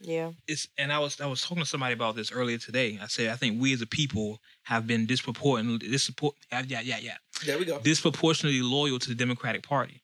Yeah. 0.00 0.32
it's 0.46 0.68
and 0.76 0.92
I 0.92 0.98
was 0.98 1.20
I 1.20 1.26
was 1.26 1.40
talking 1.42 1.62
to 1.62 1.68
somebody 1.68 1.94
about 1.94 2.16
this 2.16 2.30
earlier 2.32 2.58
today. 2.58 2.98
I 3.00 3.06
said 3.06 3.30
I 3.30 3.36
think 3.36 3.60
we 3.60 3.72
as 3.72 3.80
a 3.80 3.86
people 3.86 4.40
have 4.64 4.86
been 4.86 5.06
disproportionately 5.06 5.88
dispropor- 5.88 6.32
yeah 6.50 6.62
yeah 6.66 6.80
yeah 6.82 6.98
yeah 7.00 7.16
There 7.46 7.58
we 7.58 7.64
go. 7.64 7.78
disproportionately 7.80 8.60
loyal 8.60 8.98
to 8.98 9.08
the 9.08 9.14
Democratic 9.14 9.62
Party. 9.62 10.02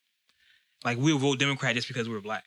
Like 0.84 0.98
we'll 0.98 1.18
vote 1.18 1.38
Democrat 1.40 1.74
just 1.74 1.88
because 1.88 2.08
we're 2.08 2.20
black, 2.20 2.44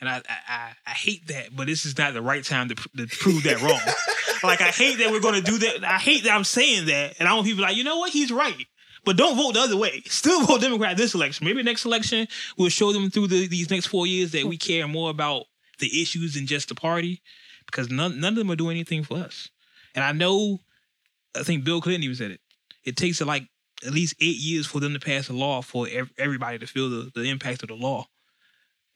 and 0.00 0.08
I 0.08 0.22
I, 0.28 0.72
I, 0.86 0.90
hate 0.90 1.26
that. 1.28 1.54
But 1.54 1.66
this 1.66 1.84
is 1.84 1.96
not 1.98 2.14
the 2.14 2.22
right 2.22 2.44
time 2.44 2.68
to, 2.68 2.74
to 2.74 3.06
prove 3.06 3.42
that 3.44 3.60
wrong. 3.62 3.80
like 4.42 4.60
I 4.60 4.68
hate 4.68 4.98
that 4.98 5.10
we're 5.10 5.20
going 5.20 5.42
to 5.42 5.50
do 5.50 5.58
that. 5.58 5.84
I 5.84 5.98
hate 5.98 6.24
that 6.24 6.34
I'm 6.34 6.44
saying 6.44 6.86
that, 6.86 7.16
and 7.18 7.28
I 7.28 7.34
want 7.34 7.46
people 7.46 7.62
like 7.62 7.76
you 7.76 7.84
know 7.84 7.98
what 7.98 8.12
he's 8.12 8.32
right. 8.32 8.66
But 9.04 9.16
don't 9.16 9.36
vote 9.36 9.54
the 9.54 9.60
other 9.60 9.76
way. 9.76 10.02
Still 10.06 10.44
vote 10.44 10.60
Democrat 10.60 10.96
this 10.96 11.14
election. 11.14 11.46
Maybe 11.46 11.62
next 11.62 11.84
election 11.84 12.26
we'll 12.58 12.68
show 12.68 12.92
them 12.92 13.10
through 13.10 13.28
the, 13.28 13.46
these 13.46 13.70
next 13.70 13.86
four 13.86 14.06
years 14.06 14.32
that 14.32 14.44
we 14.44 14.56
care 14.56 14.86
more 14.86 15.10
about 15.10 15.44
the 15.78 16.02
issues 16.02 16.34
than 16.34 16.46
just 16.46 16.68
the 16.68 16.74
party, 16.74 17.22
because 17.66 17.88
none 17.90 18.20
none 18.20 18.34
of 18.34 18.38
them 18.38 18.50
are 18.50 18.56
doing 18.56 18.76
anything 18.76 19.04
for 19.04 19.18
us. 19.18 19.50
And 19.94 20.04
I 20.04 20.12
know, 20.12 20.60
I 21.36 21.42
think 21.42 21.64
Bill 21.64 21.80
Clinton 21.80 22.04
even 22.04 22.16
said 22.16 22.30
it. 22.30 22.40
It 22.84 22.96
takes 22.96 23.20
like 23.20 23.48
at 23.86 23.92
least 23.92 24.14
eight 24.20 24.36
years 24.36 24.66
for 24.66 24.80
them 24.80 24.92
to 24.92 25.00
pass 25.00 25.28
a 25.28 25.32
law 25.32 25.62
for 25.62 25.86
everybody 26.18 26.58
to 26.58 26.66
feel 26.66 26.90
the, 26.90 27.10
the 27.14 27.24
impact 27.24 27.62
of 27.62 27.68
the 27.68 27.74
law. 27.74 28.06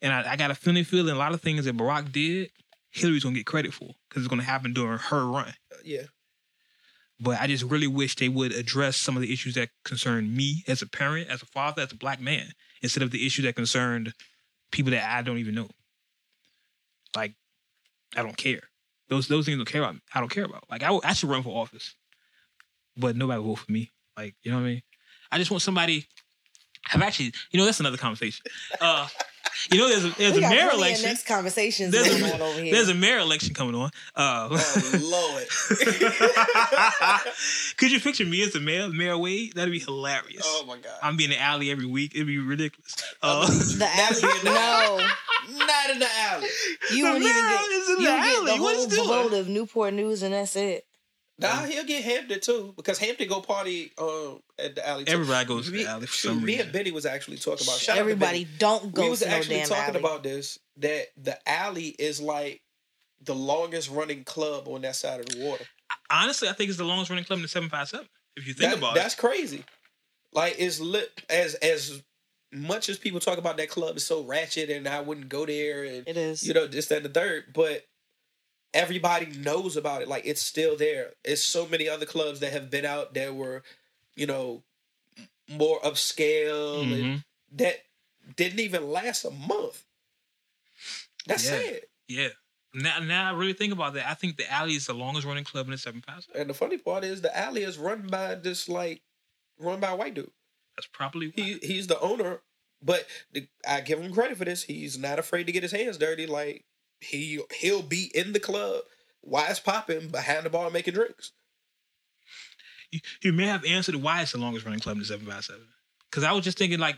And 0.05 0.13
I, 0.13 0.33
I 0.33 0.35
got 0.35 0.51
a 0.51 0.55
funny 0.55 0.83
feeling 0.83 1.15
a 1.15 1.17
lot 1.17 1.33
of 1.33 1.41
things 1.41 1.65
that 1.65 1.75
Barack 1.75 2.11
did, 2.11 2.51
Hillary's 2.91 3.23
gonna 3.23 3.35
get 3.35 3.47
credit 3.47 3.73
for 3.73 3.89
because 4.07 4.23
it's 4.23 4.29
gonna 4.29 4.43
happen 4.43 4.71
during 4.71 4.99
her 4.99 5.25
run. 5.25 5.51
Yeah. 5.83 6.03
But 7.19 7.41
I 7.41 7.47
just 7.47 7.63
really 7.63 7.87
wish 7.87 8.15
they 8.15 8.29
would 8.29 8.51
address 8.51 8.97
some 8.97 9.15
of 9.15 9.23
the 9.23 9.33
issues 9.33 9.55
that 9.55 9.69
concern 9.83 10.35
me 10.35 10.63
as 10.67 10.83
a 10.83 10.87
parent, 10.87 11.29
as 11.29 11.41
a 11.41 11.47
father, 11.47 11.81
as 11.81 11.91
a 11.91 11.95
black 11.95 12.21
man, 12.21 12.51
instead 12.83 13.01
of 13.01 13.09
the 13.09 13.25
issue 13.25 13.41
that 13.43 13.55
concerned 13.55 14.13
people 14.71 14.91
that 14.91 15.09
I 15.09 15.23
don't 15.23 15.39
even 15.39 15.55
know. 15.55 15.69
Like, 17.15 17.33
I 18.15 18.21
don't 18.21 18.37
care. 18.37 18.61
Those 19.09 19.27
those 19.27 19.45
things 19.45 19.57
don't 19.57 19.65
care 19.65 19.81
about. 19.81 19.95
I 20.13 20.19
don't 20.19 20.29
care 20.29 20.45
about. 20.45 20.65
Like, 20.69 20.83
I, 20.83 20.95
I 21.03 21.13
should 21.13 21.31
run 21.31 21.41
for 21.41 21.59
office, 21.59 21.95
but 22.95 23.15
nobody 23.15 23.39
will 23.39 23.55
vote 23.55 23.65
for 23.65 23.71
me. 23.71 23.89
Like, 24.15 24.35
you 24.43 24.51
know 24.51 24.57
what 24.57 24.65
I 24.65 24.69
mean? 24.69 24.81
I 25.31 25.39
just 25.39 25.49
want 25.49 25.63
somebody. 25.63 26.05
I've 26.93 27.01
actually, 27.01 27.33
you 27.49 27.57
know, 27.57 27.65
that's 27.65 27.79
another 27.79 27.97
conversation. 27.97 28.45
Uh, 28.79 29.07
you 29.71 29.77
know, 29.79 29.89
there's 29.89 30.05
a 30.05 30.09
there's 30.17 30.33
we 30.33 30.37
a 30.39 30.41
got 30.41 30.49
mayor 30.51 30.69
election. 30.71 31.09
next 31.09 31.25
conversations 31.27 31.91
There's 31.91 32.07
going 32.09 32.23
a, 32.31 32.35
on 32.35 32.41
over 32.41 32.61
here. 32.61 32.73
there's 32.73 32.89
a 32.89 32.93
mayor 32.93 33.19
election 33.19 33.53
coming 33.53 33.75
on. 33.75 33.91
Uh, 34.15 34.49
Oh 34.51 34.99
Lord. 35.01 35.45
Could 37.77 37.91
you 37.91 37.99
picture 37.99 38.25
me 38.25 38.43
as 38.43 38.55
a 38.55 38.59
mayor, 38.59 38.89
Mayor 38.89 39.17
Wade? 39.17 39.53
That'd 39.53 39.71
be 39.71 39.79
hilarious. 39.79 40.43
oh 40.45 40.65
my 40.65 40.77
God. 40.77 40.93
I'm 41.01 41.17
being 41.17 41.31
in 41.31 41.37
the 41.37 41.41
alley 41.41 41.71
every 41.71 41.85
week. 41.85 42.13
It'd 42.15 42.27
be 42.27 42.37
ridiculous. 42.37 42.95
Uh, 43.21 43.45
the 43.47 43.87
alley. 43.87 44.21
The 44.21 44.43
no, 44.45 44.97
Not 45.65 45.89
in 45.91 45.99
the 45.99 46.07
alley. 46.19 46.47
you 46.91 47.05
The 47.05 47.11
wouldn't 47.13 47.25
even 47.25 47.45
mayor 47.45 47.57
get. 47.57 47.71
is 47.71 47.89
in 47.89 47.99
You 47.99 48.05
the 48.07 48.11
would 48.11 48.23
get 48.23 48.35
alley. 48.37 48.57
the 48.57 48.61
What 48.63 48.75
whole 48.75 48.85
is 48.85 48.95
doing? 48.95 49.07
vote 49.07 49.33
of 49.33 49.47
Newport 49.47 49.93
News, 49.93 50.23
and 50.23 50.33
that's 50.33 50.55
it. 50.55 50.85
Nah, 51.37 51.63
he'll 51.65 51.83
get 51.83 52.03
Hampton 52.03 52.39
too 52.39 52.73
because 52.77 52.97
Hampton 52.97 53.27
go 53.27 53.41
party 53.41 53.91
um, 53.97 54.39
at 54.57 54.75
the 54.75 54.87
alley. 54.87 55.03
Too. 55.03 55.11
Everybody 55.13 55.45
goes 55.47 55.65
to 55.65 55.71
the 55.71 55.85
alley 55.85 56.05
for 56.05 56.13
shoot, 56.13 56.27
some 56.29 56.39
Me 56.39 56.45
reason. 56.53 56.61
and 56.61 56.71
Benny 56.71 56.91
was 56.91 57.05
actually 57.05 57.37
talking 57.37 57.67
about. 57.67 57.77
Shout 57.77 57.93
out 57.93 57.95
to 57.95 57.99
Everybody 58.01 58.47
don't 58.57 58.93
go 58.93 59.03
we 59.03 59.09
was 59.09 59.19
to 59.19 59.27
no 59.29 59.35
actually 59.35 59.55
damn 59.57 59.67
talking 59.67 59.95
alley. 59.95 59.99
about 59.99 60.23
this 60.23 60.59
that 60.77 61.07
the 61.17 61.37
alley 61.49 61.87
is 61.99 62.21
like 62.21 62.61
the 63.23 63.35
longest 63.35 63.89
running 63.89 64.23
club 64.23 64.67
on 64.69 64.81
that 64.83 64.95
side 64.95 65.19
of 65.19 65.25
the 65.27 65.43
water. 65.45 65.65
honestly, 66.09 66.47
I 66.47 66.53
think 66.53 66.69
it's 66.69 66.77
the 66.77 66.83
longest 66.85 67.09
running 67.09 67.25
club 67.25 67.37
in 67.37 67.41
the 67.43 67.47
757. 67.49 68.07
If 68.37 68.47
you 68.47 68.53
think 68.53 68.71
That- 68.71 68.77
about 68.77 68.95
that's 68.95 69.13
it. 69.13 69.17
That's 69.21 69.33
crazy. 69.35 69.63
Like 70.31 70.55
it's 70.57 70.79
lit 70.79 71.21
as 71.29 71.55
as 71.55 72.01
much 72.53 72.87
as 72.87 72.97
people 72.97 73.19
talk 73.19 73.37
about 73.37 73.57
that 73.57 73.69
club 73.69 73.97
is 73.97 74.05
so 74.05 74.23
ratchet 74.23 74.69
and 74.69 74.87
I 74.87 75.01
wouldn't 75.01 75.27
go 75.27 75.45
there 75.45 75.83
and 75.83 76.07
It 76.07 76.15
is. 76.15 76.47
you 76.47 76.53
know 76.53 76.67
this 76.67 76.87
that 76.87 76.97
and 76.97 77.05
the 77.05 77.09
third, 77.09 77.45
but 77.53 77.83
everybody 78.75 79.25
knows 79.27 79.75
about 79.77 80.01
it. 80.03 80.07
Like 80.07 80.25
it's 80.25 80.41
still 80.41 80.75
there. 80.77 81.13
It's 81.23 81.43
so 81.43 81.65
many 81.67 81.89
other 81.89 82.05
clubs 82.05 82.41
that 82.41 82.51
have 82.53 82.69
been 82.69 82.85
out 82.85 83.13
that 83.15 83.33
were, 83.33 83.63
you 84.15 84.27
know, 84.27 84.61
more 85.49 85.79
upscale 85.81 86.83
and 86.83 86.91
Mhm. 86.91 87.23
that 87.53 87.85
didn't 88.35 88.59
even 88.59 88.91
last 88.91 89.25
a 89.25 89.31
month. 89.31 89.83
That's 91.25 91.45
Yeah. 91.45 91.49
sad. 91.61 91.81
Yeah. 92.07 92.29
Now, 92.73 92.99
now 92.99 93.29
I 93.29 93.33
really 93.33 93.53
think 93.53 93.71
about 93.71 93.93
that. 93.93 94.05
I 94.07 94.13
think 94.15 94.35
the 94.37 94.51
alley 94.51 94.73
is 94.73 94.85
the 94.85 94.93
longest 94.93 95.25
running 95.25 95.45
club 95.45 95.65
in 95.67 95.71
the 95.71 95.77
757. 95.77 96.41
And 96.41 96.49
the 96.49 96.53
funny 96.53 96.77
part 96.77 97.03
is 97.05 97.21
the 97.21 97.35
alley 97.35 97.63
is 97.63 97.77
run 97.77 98.07
by 98.07 98.35
this 98.35 98.67
like 98.67 99.01
run 99.57 99.79
by 99.79 99.91
a 99.91 99.95
white 99.95 100.13
dude. 100.13 100.31
That's 100.75 100.87
probably 100.87 101.27
why. 101.27 101.43
He 101.43 101.53
he's 101.59 101.87
the 101.87 101.99
owner, 102.01 102.41
but 102.81 103.07
the, 103.31 103.47
I 103.65 103.79
give 103.81 104.01
him 104.01 104.13
credit 104.13 104.37
for 104.37 104.43
this. 104.45 104.63
He's 104.63 104.97
not 104.97 105.19
afraid 105.19 105.45
to 105.45 105.53
get 105.53 105.63
his 105.63 105.71
hands 105.71 105.97
dirty. 105.97 106.27
Like 106.27 106.65
he 107.05 107.41
he'll 107.59 107.81
be 107.81 108.11
in 108.13 108.33
the 108.33 108.39
club, 108.39 108.81
why 109.21 109.47
it's 109.49 109.59
popping 109.59 110.09
behind 110.09 110.45
the 110.45 110.49
bar 110.49 110.69
making 110.69 110.93
drinks. 110.93 111.31
you, 112.91 112.99
you 113.21 113.33
may 113.33 113.47
have 113.47 113.65
answered 113.65 113.95
why 113.95 114.21
it's 114.21 114.31
the 114.31 114.37
longest 114.37 114.65
running 114.65 114.79
club 114.79 114.95
in 114.95 114.99
the 114.99 115.05
757. 115.05 115.61
Because 116.09 116.23
I 116.23 116.31
was 116.31 116.43
just 116.45 116.57
thinking, 116.57 116.79
like, 116.79 116.95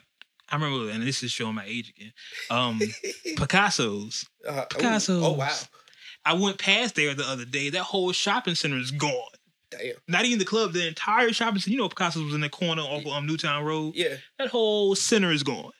I 0.50 0.56
remember, 0.56 0.90
and 0.92 1.02
this 1.04 1.24
is 1.24 1.32
showing 1.32 1.56
my 1.56 1.66
age 1.66 1.90
again. 1.98 2.14
Um, 2.50 2.80
Picasso's. 3.38 4.26
Uh, 4.48 4.66
ooh, 4.76 5.26
Oh 5.26 5.32
wow, 5.34 5.56
I 6.26 6.34
went 6.34 6.58
past 6.60 6.96
there 6.96 7.14
the 7.14 7.28
other 7.28 7.46
day. 7.46 7.70
That 7.70 7.84
whole 7.84 8.12
shopping 8.12 8.56
center 8.56 8.78
is 8.78 8.92
gone. 8.92 9.12
damn. 9.72 9.94
Not 10.08 10.26
even 10.26 10.40
the 10.40 10.46
club, 10.46 10.74
the 10.74 10.88
entire 10.88 11.34
shopping 11.34 11.60
center. 11.60 11.72
You 11.74 11.78
know, 11.80 11.90
Picasso's 11.90 12.24
was 12.24 12.34
in 12.36 12.42
the 12.42 12.50
corner 12.50 12.82
off 12.82 13.06
of 13.06 13.12
um, 13.12 13.26
Newtown 13.26 13.64
Road. 13.66 13.96
Yeah, 13.96 14.16
That 14.40 14.50
whole 14.50 14.96
center 14.96 15.32
is 15.32 15.44
gone. 15.44 15.72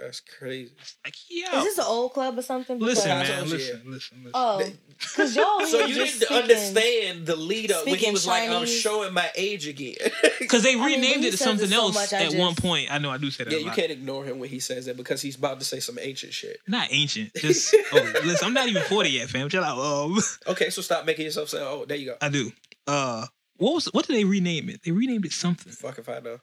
That's 0.00 0.20
crazy. 0.20 0.72
Like, 1.04 1.14
yo, 1.28 1.58
Is 1.58 1.64
this 1.64 1.78
an 1.78 1.84
old 1.86 2.12
club 2.14 2.38
or 2.38 2.42
something? 2.42 2.78
listen, 2.78 3.10
Because- 3.18 3.28
Because- 3.28 3.28
man, 3.28 3.44
Yeah. 3.48 3.56
listen, 3.56 3.82
listen, 3.92 4.18
listen. 4.18 4.30
Oh, 4.34 4.72
because 4.98 5.36
y'all. 5.36 5.60
So 5.66 5.84
you 5.86 5.94
just 5.94 6.20
didn't 6.20 6.26
speaking- 6.28 6.36
understand 6.42 7.26
the 7.26 7.36
lead 7.36 7.70
up 7.70 7.84
when 7.84 7.94
he 7.94 7.98
speaking 7.98 8.12
was 8.14 8.26
like, 8.26 8.48
"I'm 8.48 8.66
showing 8.66 9.12
my 9.14 9.30
age 9.34 9.66
again." 9.66 9.94
Because 10.40 10.62
they 10.62 10.72
I 10.72 10.76
mean, 10.76 11.00
renamed 11.00 11.24
it 11.24 11.32
to 11.32 11.36
something 11.36 11.66
it 11.66 11.70
so 11.70 11.76
else 11.82 11.94
much, 11.94 12.12
I 12.14 12.24
at 12.24 12.34
one 12.34 12.54
point. 12.54 12.90
I 12.90 12.98
know 12.98 13.10
I 13.10 13.18
do 13.18 13.30
say 13.30 13.44
that. 13.44 13.52
yeah, 13.52 13.58
a 13.58 13.62
you 13.62 13.70
can't 13.70 13.90
ignore 13.90 14.24
him 14.24 14.38
when 14.38 14.48
he 14.48 14.58
says 14.58 14.86
that 14.86 14.96
because 14.96 15.20
he's 15.22 15.36
about 15.36 15.58
to 15.60 15.66
say 15.66 15.80
some 15.80 15.98
ancient 16.00 16.32
shit. 16.32 16.58
Not 16.66 16.88
ancient. 16.90 17.32
Just 17.34 17.74
oh, 17.92 18.12
listen. 18.24 18.46
I'm 18.46 18.54
not 18.54 18.66
even 18.68 18.82
40 18.82 19.10
yet, 19.10 19.28
fam. 19.28 19.48
Chill 19.48 19.62
out. 19.62 19.78
Um, 19.78 20.18
Okay, 20.48 20.70
so 20.70 20.80
stop 20.82 21.04
making 21.04 21.26
yourself 21.26 21.50
say, 21.50 21.58
"Oh, 21.60 21.84
there 21.86 21.96
you 21.98 22.06
go." 22.06 22.16
I 22.20 22.28
do. 22.30 22.50
Uh, 22.86 23.26
what 23.58 23.74
was 23.74 23.84
what 23.92 24.06
did 24.06 24.16
they 24.16 24.24
rename 24.24 24.68
it? 24.70 24.80
They 24.82 24.90
renamed 24.92 25.26
it 25.26 25.32
something. 25.32 25.72
Fuck 25.72 25.98
if 25.98 26.08
I 26.08 26.20
know. 26.20 26.38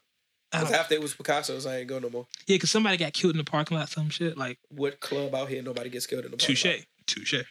I 0.54 0.60
Because 0.62 0.74
after 0.76 0.94
it 0.96 1.02
was 1.02 1.14
Picasso's, 1.14 1.66
I 1.66 1.80
ain't 1.80 1.88
go 1.88 2.00
no 2.00 2.10
more. 2.10 2.26
yeah, 2.48 2.56
because 2.56 2.72
somebody 2.72 2.98
got 2.98 3.14
killed 3.14 3.34
in 3.34 3.38
the 3.38 3.44
parking 3.44 3.78
lot. 3.78 3.90
Some 3.90 4.10
shit 4.10 4.38
like 4.38 4.60
What 4.70 5.00
club 5.00 5.36
out 5.36 5.50
here 5.50 5.62
nobody 5.62 5.90
gets 5.90 6.06
killed 6.08 6.26
in 6.26 6.32
the 6.32 6.38
parking 6.38 6.56
touche, 6.56 6.66
lot? 6.66 6.76
touche. 7.06 7.32
touche. 7.32 7.44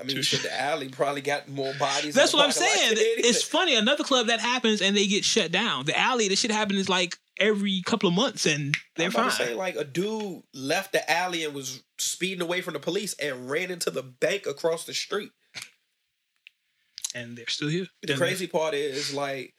I 0.00 0.04
mean, 0.04 0.16
Touche. 0.16 0.40
the 0.42 0.60
alley 0.60 0.88
probably 0.88 1.20
got 1.20 1.48
more 1.48 1.74
bodies. 1.78 2.14
That's 2.14 2.32
what 2.32 2.44
I'm 2.44 2.50
the 2.50 2.54
parking 2.60 2.72
lot 2.88 2.96
saying. 2.98 3.14
It's 3.18 3.42
funny. 3.42 3.74
Another 3.74 4.04
club 4.04 4.28
that 4.28 4.40
happens 4.40 4.80
and 4.80 4.96
they 4.96 5.06
get 5.06 5.22
shut 5.24 5.52
down. 5.52 5.84
The 5.84 5.98
alley, 5.98 6.28
the 6.28 6.36
shit 6.36 6.50
happens 6.50 6.88
like 6.88 7.18
every 7.38 7.82
couple 7.84 8.08
of 8.08 8.14
months 8.14 8.46
and 8.46 8.74
they're 8.96 9.08
I'm 9.08 9.12
fine. 9.12 9.30
say, 9.32 9.52
like 9.54 9.76
a 9.76 9.84
dude 9.84 10.42
left 10.54 10.92
the 10.92 11.10
alley 11.10 11.44
and 11.44 11.52
was 11.52 11.82
speeding 11.98 12.40
away 12.40 12.62
from 12.62 12.72
the 12.72 12.80
police 12.80 13.12
and 13.14 13.50
ran 13.50 13.70
into 13.70 13.90
the 13.90 14.02
bank 14.02 14.46
across 14.46 14.86
the 14.86 14.94
street. 14.94 15.32
and 17.14 17.36
they're 17.36 17.48
still 17.48 17.68
here. 17.68 17.86
The 18.02 18.16
crazy 18.16 18.46
part 18.46 18.72
is 18.74 19.12
like 19.12 19.52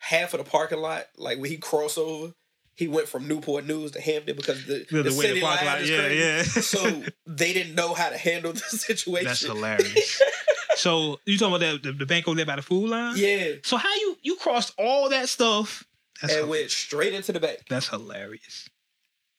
half 0.00 0.34
of 0.34 0.44
the 0.44 0.50
parking 0.50 0.80
lot, 0.80 1.06
like 1.16 1.38
when 1.38 1.50
he 1.50 1.56
crossed 1.56 1.96
over, 1.98 2.32
he 2.74 2.88
went 2.88 3.06
from 3.08 3.28
Newport 3.28 3.66
News 3.66 3.90
to 3.92 4.00
Hampton 4.00 4.34
because 4.36 4.64
the, 4.66 4.84
The- 4.90 5.02
the, 5.04 5.10
city 5.12 5.40
line 5.42 5.64
lot- 5.64 5.80
is 5.82 5.90
yeah, 5.90 5.98
crazy. 5.98 6.18
yeah. 6.20 6.42
so 6.42 7.02
they 7.26 7.52
didn't 7.52 7.74
know 7.74 7.94
how 7.94 8.08
to 8.08 8.16
handle 8.18 8.52
the 8.54 8.58
situation. 8.60 9.26
That's 9.26 9.42
hilarious. 9.42 10.22
so 10.76 11.20
you 11.26 11.36
talking 11.38 11.54
about 11.56 11.60
that 11.60 11.82
the, 11.82 11.92
the 11.92 12.06
bank 12.06 12.26
over 12.26 12.36
there 12.36 12.46
by 12.46 12.56
the 12.56 12.62
food 12.62 12.88
line? 12.90 13.14
Yeah, 13.16 13.52
So 13.62 13.76
how 13.76 13.94
you 13.94 14.16
you 14.22 14.36
crossed 14.36 14.72
all 14.78 15.10
that 15.10 15.28
stuff? 15.28 15.84
That's 16.22 16.32
and 16.34 16.40
hil- 16.42 16.50
went 16.50 16.70
straight 16.70 17.12
into 17.14 17.32
the 17.32 17.40
bank. 17.40 17.60
that's 17.68 17.88
hilarious. 17.88 18.68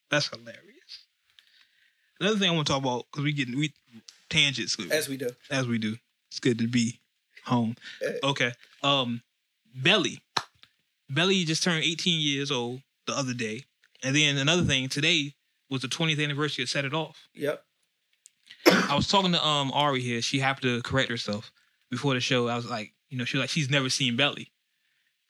That's 0.09 0.27
hilarious. 0.27 0.57
Another 2.19 2.37
thing 2.37 2.49
I 2.51 2.53
want 2.53 2.67
to 2.67 2.73
talk 2.73 2.81
about 2.83 3.05
because 3.11 3.23
we 3.23 3.33
get 3.33 3.47
we 3.55 3.73
tangents 4.29 4.77
As 4.91 5.09
we 5.09 5.17
do. 5.17 5.29
as 5.49 5.67
we 5.67 5.77
do. 5.79 5.95
It's 6.29 6.39
good 6.39 6.59
to 6.59 6.67
be 6.67 6.99
home. 7.45 7.75
Eh. 8.05 8.13
Okay. 8.23 8.51
Um, 8.83 9.21
Belly. 9.75 10.21
Belly 11.13 11.43
just 11.43 11.63
turned 11.63 11.83
18 11.83 12.21
years 12.21 12.51
old 12.51 12.81
the 13.05 13.17
other 13.17 13.33
day, 13.33 13.65
and 14.03 14.15
then 14.15 14.37
another 14.37 14.63
thing 14.63 14.89
today 14.89 15.33
was 15.69 15.81
the 15.81 15.87
20th 15.87 16.23
anniversary 16.23 16.63
of 16.63 16.69
Set 16.69 16.85
It 16.85 16.93
Off. 16.93 17.27
Yep. 17.33 17.63
I 18.67 18.95
was 18.95 19.07
talking 19.07 19.31
to 19.31 19.45
um 19.45 19.71
Ari 19.73 20.01
here. 20.01 20.21
She 20.21 20.39
happened 20.39 20.63
to 20.63 20.81
correct 20.81 21.09
herself 21.09 21.51
before 21.89 22.13
the 22.13 22.19
show. 22.19 22.47
I 22.47 22.55
was 22.55 22.69
like, 22.69 22.93
you 23.09 23.17
know, 23.17 23.25
she 23.25 23.37
was 23.37 23.43
like, 23.43 23.49
she's 23.49 23.69
never 23.69 23.89
seen 23.89 24.15
Belly. 24.15 24.51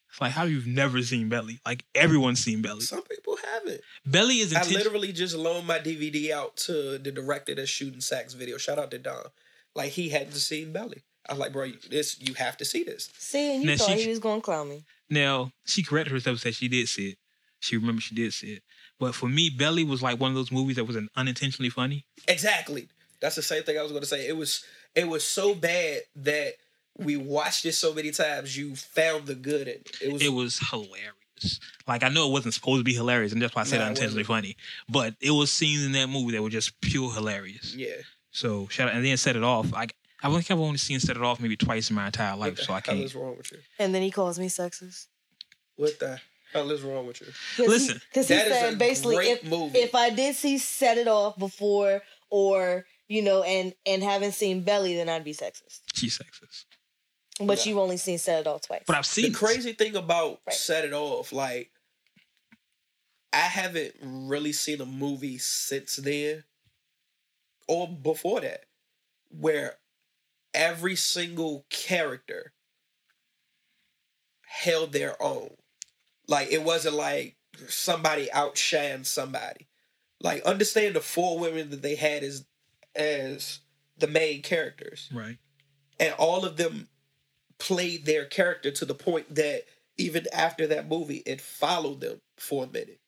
It's 0.10 0.20
like, 0.20 0.34
how 0.34 0.44
you've 0.44 0.68
never 0.68 1.02
seen 1.02 1.30
Belly? 1.30 1.60
Like 1.66 1.86
everyone's 1.96 2.44
seen 2.44 2.62
Belly. 2.62 2.82
Some 2.82 3.04
people 3.04 3.38
haven't. 3.54 3.82
Belly 4.06 4.40
is 4.40 4.54
I 4.54 4.64
literally 4.64 5.14
just 5.14 5.36
loaned 5.36 5.68
my 5.68 5.80
DVD 5.80 6.32
out 6.32 6.58
to 6.58 6.98
the 6.98 7.12
director 7.12 7.56
that's 7.56 7.70
shooting 7.70 8.02
Sax 8.02 8.34
video. 8.34 8.58
Shout 8.58 8.78
out 8.80 8.92
to 8.92 8.98
Don. 8.98 9.24
Like 9.74 9.92
he 9.92 10.10
hadn't 10.10 10.34
seen 10.34 10.74
Belly. 10.74 11.04
I 11.30 11.34
was 11.34 11.40
like, 11.40 11.54
bro, 11.54 11.72
this 11.90 12.20
you 12.20 12.34
have 12.36 12.58
to 12.58 12.66
see 12.66 12.84
this. 12.84 13.10
See, 13.18 13.54
and 13.54 13.64
you 13.64 13.70
Now, 13.70 13.76
thought 13.78 13.98
she- 13.98 14.04
he 14.04 14.10
was 14.10 14.20
gonna 14.20 14.42
clown 14.42 14.70
me. 14.70 14.84
Now 15.10 15.52
she 15.66 15.84
corrected 15.84 16.14
herself 16.14 16.34
and 16.36 16.40
said 16.42 16.56
she 16.56 16.68
did 16.68 16.88
see 16.88 17.10
it. 17.10 17.18
She 17.60 17.78
remembered 17.78 18.04
she 18.04 18.16
did 18.16 18.34
see 18.34 18.54
it. 18.54 18.64
But 19.00 19.14
for 19.14 19.28
me, 19.28 19.50
Belly 19.50 19.84
was 19.84 20.02
like 20.02 20.20
one 20.20 20.32
of 20.32 20.36
those 20.36 20.52
movies 20.52 20.78
that 20.78 20.86
was 20.86 20.98
unintentionally 21.16 21.70
funny. 21.70 22.06
Exactly. 22.28 22.88
That's 23.20 23.36
the 23.36 23.42
same 23.42 23.64
thing 23.64 23.78
I 23.78 23.84
was 23.84 23.92
going 23.92 24.02
to 24.04 24.08
say. 24.08 24.28
It 24.28 24.36
was 24.38 24.64
it 24.96 25.08
was 25.08 25.24
so 25.24 25.54
bad 25.54 26.02
that 26.18 26.54
we 26.98 27.18
watched 27.18 27.66
it 27.66 27.74
so 27.74 27.94
many 27.94 28.12
times. 28.12 28.58
You 28.58 28.76
found 28.76 29.28
the 29.28 29.36
good 29.36 29.62
in 29.62 29.68
it. 29.68 29.98
It 30.02 30.12
was. 30.12 30.22
It 30.22 30.30
was 30.30 30.60
hilarious. 30.70 31.60
Like 31.88 32.04
I 32.04 32.10
know 32.10 32.28
it 32.30 32.32
wasn't 32.32 32.54
supposed 32.54 32.80
to 32.80 32.84
be 32.84 32.94
hilarious, 32.94 33.32
and 33.34 33.42
that's 33.42 33.56
why 33.56 33.62
I 33.62 33.66
said 33.66 33.78
Nah, 33.78 33.84
it 33.84 33.88
unintentionally 33.88 34.24
funny. 34.24 34.56
But 34.90 35.16
it 35.22 35.32
was 35.32 35.52
scenes 35.52 35.84
in 35.86 35.92
that 35.94 36.08
movie 36.08 36.32
that 36.34 36.42
were 36.42 36.50
just 36.50 36.80
pure 36.82 37.12
hilarious. 37.14 37.76
yeah. 37.76 37.96
So 38.32 38.68
shout 38.70 38.88
out, 38.90 38.96
and 38.96 39.04
then 39.06 39.18
set 39.18 39.36
it 39.36 39.44
off. 39.44 39.72
Like 39.72 39.94
I 40.24 40.30
think 40.32 40.52
I've 40.52 40.60
only 40.60 40.78
seen 40.78 41.00
set 41.00 41.16
it 41.16 41.24
off 41.24 41.40
maybe 41.40 41.58
twice 41.58 41.90
in 41.90 41.96
my 41.96 42.06
entire 42.08 42.36
life, 42.36 42.52
What 42.52 42.58
the 42.58 42.64
so 42.64 42.74
I 42.74 42.82
can't. 42.82 43.00
is 43.00 43.16
wrong 43.16 43.36
with 43.38 43.52
you? 43.52 43.58
And 43.80 43.94
then 43.96 44.02
he 44.02 44.12
calls 44.12 44.38
me 44.40 44.48
sexist. 44.48 45.08
What 45.78 46.00
the 46.00 46.20
hell 46.54 46.70
is 46.72 46.82
wrong 46.84 47.08
with 47.08 47.22
you? 47.22 47.28
Listen, 47.66 48.00
because 48.10 48.28
he 48.28 48.36
that 48.36 48.48
is 48.48 48.54
said 48.54 48.74
a 48.74 48.78
basically 48.78 49.16
great 49.16 49.30
if, 49.30 49.44
movie. 49.46 49.80
if 49.80 49.96
I 49.96 50.10
did 50.12 50.36
see 50.36 50.58
Set 50.58 50.98
It 50.98 51.08
Off 51.08 51.38
before 51.40 52.02
or 52.30 52.86
you 53.08 53.22
know 53.24 53.42
and 53.44 53.74
and 53.86 54.04
haven't 54.04 54.34
seen 54.34 54.64
Belly, 54.64 54.96
then 54.96 55.10
I'd 55.10 55.24
be 55.24 55.34
sexist. 55.34 55.80
She's 55.94 56.18
sexist, 56.18 56.66
But 57.40 57.66
Yeah. 57.66 57.70
you've 57.72 57.80
only 57.80 57.98
seen 57.98 58.18
Set 58.20 58.42
It 58.42 58.48
Off 58.48 58.62
twice. 58.62 58.84
but 58.86 58.96
I've 58.98 59.06
seen 59.06 59.24
the 59.26 59.30
it. 59.32 59.36
crazy 59.36 59.74
thing 59.74 59.96
about 59.96 60.42
Right. 60.46 60.56
set 60.56 60.86
it 60.86 60.94
off, 60.94 61.32
like 61.32 61.72
I 63.34 63.38
haven't 63.40 63.96
really 64.02 64.52
seen 64.54 64.82
a 64.82 64.86
movie 64.86 65.38
since 65.38 65.96
then 65.96 66.44
or 67.68 67.88
before 67.88 68.42
that 68.42 68.66
where 69.30 69.78
every 70.54 70.96
single 70.96 71.66
character 71.70 72.54
held 74.46 74.92
their 74.94 75.22
own. 75.22 75.52
Like 76.28 76.52
it 76.52 76.64
wasn't 76.64 76.96
like 76.96 77.36
somebody 77.68 78.28
outshined 78.34 79.06
somebody. 79.06 79.68
Like 80.22 80.44
understand 80.44 80.96
the 80.96 81.02
four 81.02 81.40
women 81.40 81.70
that 81.72 81.82
they 81.82 81.96
had 81.96 82.24
as 82.24 82.46
as 82.96 83.60
the 83.98 84.08
main 84.08 84.42
characters 84.42 85.10
right. 85.14 85.38
and 86.00 86.14
all 86.18 86.44
of 86.46 86.58
them 86.58 86.88
played 87.60 88.06
their 88.06 88.26
character 88.26 88.72
to 88.72 88.84
the 88.86 88.96
point 88.96 89.34
that 89.36 89.64
even 89.98 90.26
after 90.34 90.66
that 90.68 90.88
movie, 90.90 91.22
it 91.26 91.40
followed 91.40 92.02
them 92.02 92.20
for 92.38 92.64
a 92.64 92.68
minute. 92.68 93.00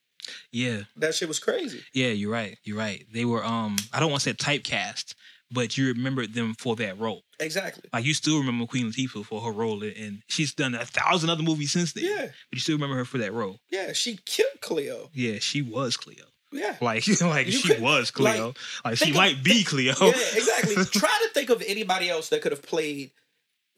Yeah, 0.51 0.83
That 0.95 1.15
shit 1.15 1.27
was 1.27 1.39
crazy. 1.39 1.83
yeah. 1.93 2.09
You're 2.09 2.31
right. 2.31 2.57
You're 2.63 2.77
right. 2.77 3.05
They 3.11 3.25
were. 3.25 3.43
Um, 3.43 3.75
I 3.91 3.99
don't 3.99 4.09
want 4.11 4.21
to 4.23 4.29
say 4.29 4.33
typecast, 4.33 5.15
but 5.54 5.78
you 5.78 5.88
remember 5.89 6.26
them 6.28 6.54
for 6.56 6.76
that 6.78 6.99
role. 6.99 7.24
Exactly. 7.39 7.89
Like 7.93 8.06
you 8.06 8.14
still 8.14 8.39
remember 8.39 8.66
Queen 8.66 8.91
Latifah 8.91 9.26
for 9.26 9.41
her 9.41 9.51
role, 9.51 9.84
and 9.84 10.22
she's 10.28 10.54
done 10.54 10.76
a 10.76 10.86
thousand 10.86 11.30
other 11.30 11.43
movies 11.43 11.72
since 11.72 11.93
then. 11.93 12.06
Yeah. 12.06 12.26
but 12.26 12.34
you 12.54 12.60
still 12.60 12.76
remember 12.76 12.95
her 12.97 13.06
for 13.06 13.18
that 13.20 13.34
role. 13.34 13.60
Yeah, 13.70 13.93
she 13.93 14.20
killed 14.26 14.60
Cleo. 14.62 15.10
Yeah, 15.14 15.39
she 15.39 15.62
was 15.62 15.95
Cleo. 15.97 16.26
Yeah. 16.51 16.76
Like, 16.82 17.08
like 17.22 17.47
You 17.47 17.51
she 17.54 17.68
could- 17.70 17.82
was 17.82 18.12
Cleo. 18.12 18.54
Like, 18.86 18.97
she 18.97 19.10
of- 19.12 19.16
might 19.16 19.43
be 19.43 19.64
Cleo. 19.64 19.93
Yeah, 19.99 20.10
exactly. 20.34 20.76
Try 20.99 21.20
to 21.24 21.30
think 21.34 21.49
of 21.49 21.64
anybody 21.66 22.10
else 22.10 22.30
that 22.30 22.41
could 22.41 22.51
have 22.51 22.62
played 22.62 23.12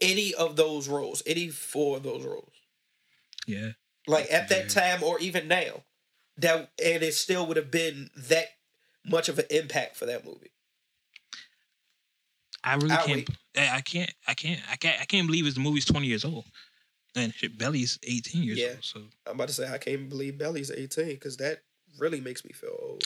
any 0.02 0.34
of 0.34 0.56
those 0.58 0.88
roles, 0.90 1.24
any 1.26 1.50
four 1.50 1.98
of 1.98 2.04
those 2.04 2.24
roles. 2.26 2.52
yeah. 3.48 3.70
Like 4.08 4.32
at 4.32 4.50
that 4.50 4.70
time 4.70 5.02
or 5.04 5.20
even 5.20 5.48
now. 5.48 5.84
That 6.38 6.70
and 6.84 7.02
it 7.02 7.14
still 7.14 7.48
would 7.48 7.56
have 7.58 7.72
been 7.72 8.10
that 8.16 8.48
much 9.06 9.30
of 9.30 9.40
an 9.40 9.46
impact 9.50 9.96
for 9.96 10.06
that 10.06 10.26
movie. 10.26 10.52
I 12.66 12.76
really 12.76 12.92
I'll 12.92 13.06
can't. 13.06 13.30
I 13.58 13.70
I 13.78 13.82
can't. 13.82 14.12
I 14.28 14.34
can't. 14.34 14.60
I 14.72 14.76
can't. 14.76 15.02
I 15.02 15.06
can't 15.06 15.28
believe 15.28 15.46
it's 15.46 15.56
the 15.56 15.62
movie's 15.62 15.86
twenty 15.86 16.08
years 16.08 16.26
old, 16.26 16.46
and 17.16 17.34
shit, 17.34 17.58
Belly's 17.58 18.00
eighteen 18.04 18.44
years 18.44 18.58
Yeah. 18.60 18.68
old. 18.70 18.84
So 18.84 19.02
I'm 19.28 19.36
about 19.36 19.48
to 19.50 19.54
say 19.54 19.72
I 19.72 19.78
can't 19.78 20.10
believe 20.10 20.38
Belly's 20.38 20.72
18 20.72 21.06
because 21.08 21.38
that 21.38 21.60
really 22.00 22.20
makes 22.22 22.44
me 22.44 22.52
feel 22.54 22.76
old. 22.82 23.04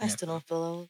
I 0.00 0.08
still 0.08 0.28
don't 0.28 0.44
feel 0.46 0.56
old. 0.58 0.88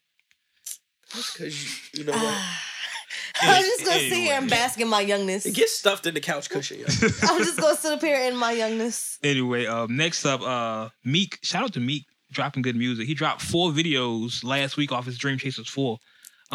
Because 1.13 1.93
you, 1.95 2.01
you 2.01 2.05
know 2.07 2.13
what? 2.13 2.39
I'm 3.43 3.63
just 3.65 3.85
gonna 3.85 3.99
sit 4.01 4.13
here 4.13 4.35
and 4.35 4.49
bask 4.51 4.79
in 4.81 4.89
my 4.89 5.01
youngness. 5.01 5.47
It 5.47 5.55
gets 5.55 5.77
stuffed 5.77 6.07
in 6.07 6.15
the 6.15 6.21
couch 6.21 6.49
cushion. 6.51 6.79
yo. 6.81 6.85
I'm 7.23 7.43
just 7.43 7.59
gonna 7.59 7.77
sit 7.77 7.93
up 7.93 8.01
here 8.01 8.21
in 8.29 8.37
my 8.37 8.53
youngness. 8.53 9.19
anyway, 9.23 9.67
um, 9.67 9.97
next 9.97 10.25
up, 10.27 10.43
uh, 10.43 10.91
Meek. 11.05 11.39
Shout 11.43 11.65
out 11.65 11.73
to 11.75 11.81
Meek 11.81 12.05
dropping 12.31 12.63
good 12.63 12.77
music. 12.77 13.07
He 13.07 13.15
dropped 13.15 13.43
four 13.43 13.71
videos 13.73 14.45
last 14.45 14.77
week 14.77 14.93
off 14.93 15.07
his 15.07 15.19
Dream 15.19 15.39
Chasers 15.39 15.69
four, 15.69 15.99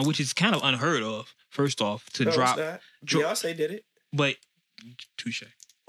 which 0.04 0.20
is 0.20 0.34
kind 0.34 0.56
of 0.56 0.62
unheard 0.64 1.04
of. 1.04 1.34
First 1.50 1.82
off, 1.82 2.10
to 2.12 2.24
No, 2.24 2.30
it's 2.30 2.38
drop, 2.38 2.58
not. 2.58 2.82
dro- 3.04 3.22
Beyonce 3.22 3.56
did 3.56 3.72
it. 3.72 3.86
but 4.12 4.36
touche. 5.18 5.44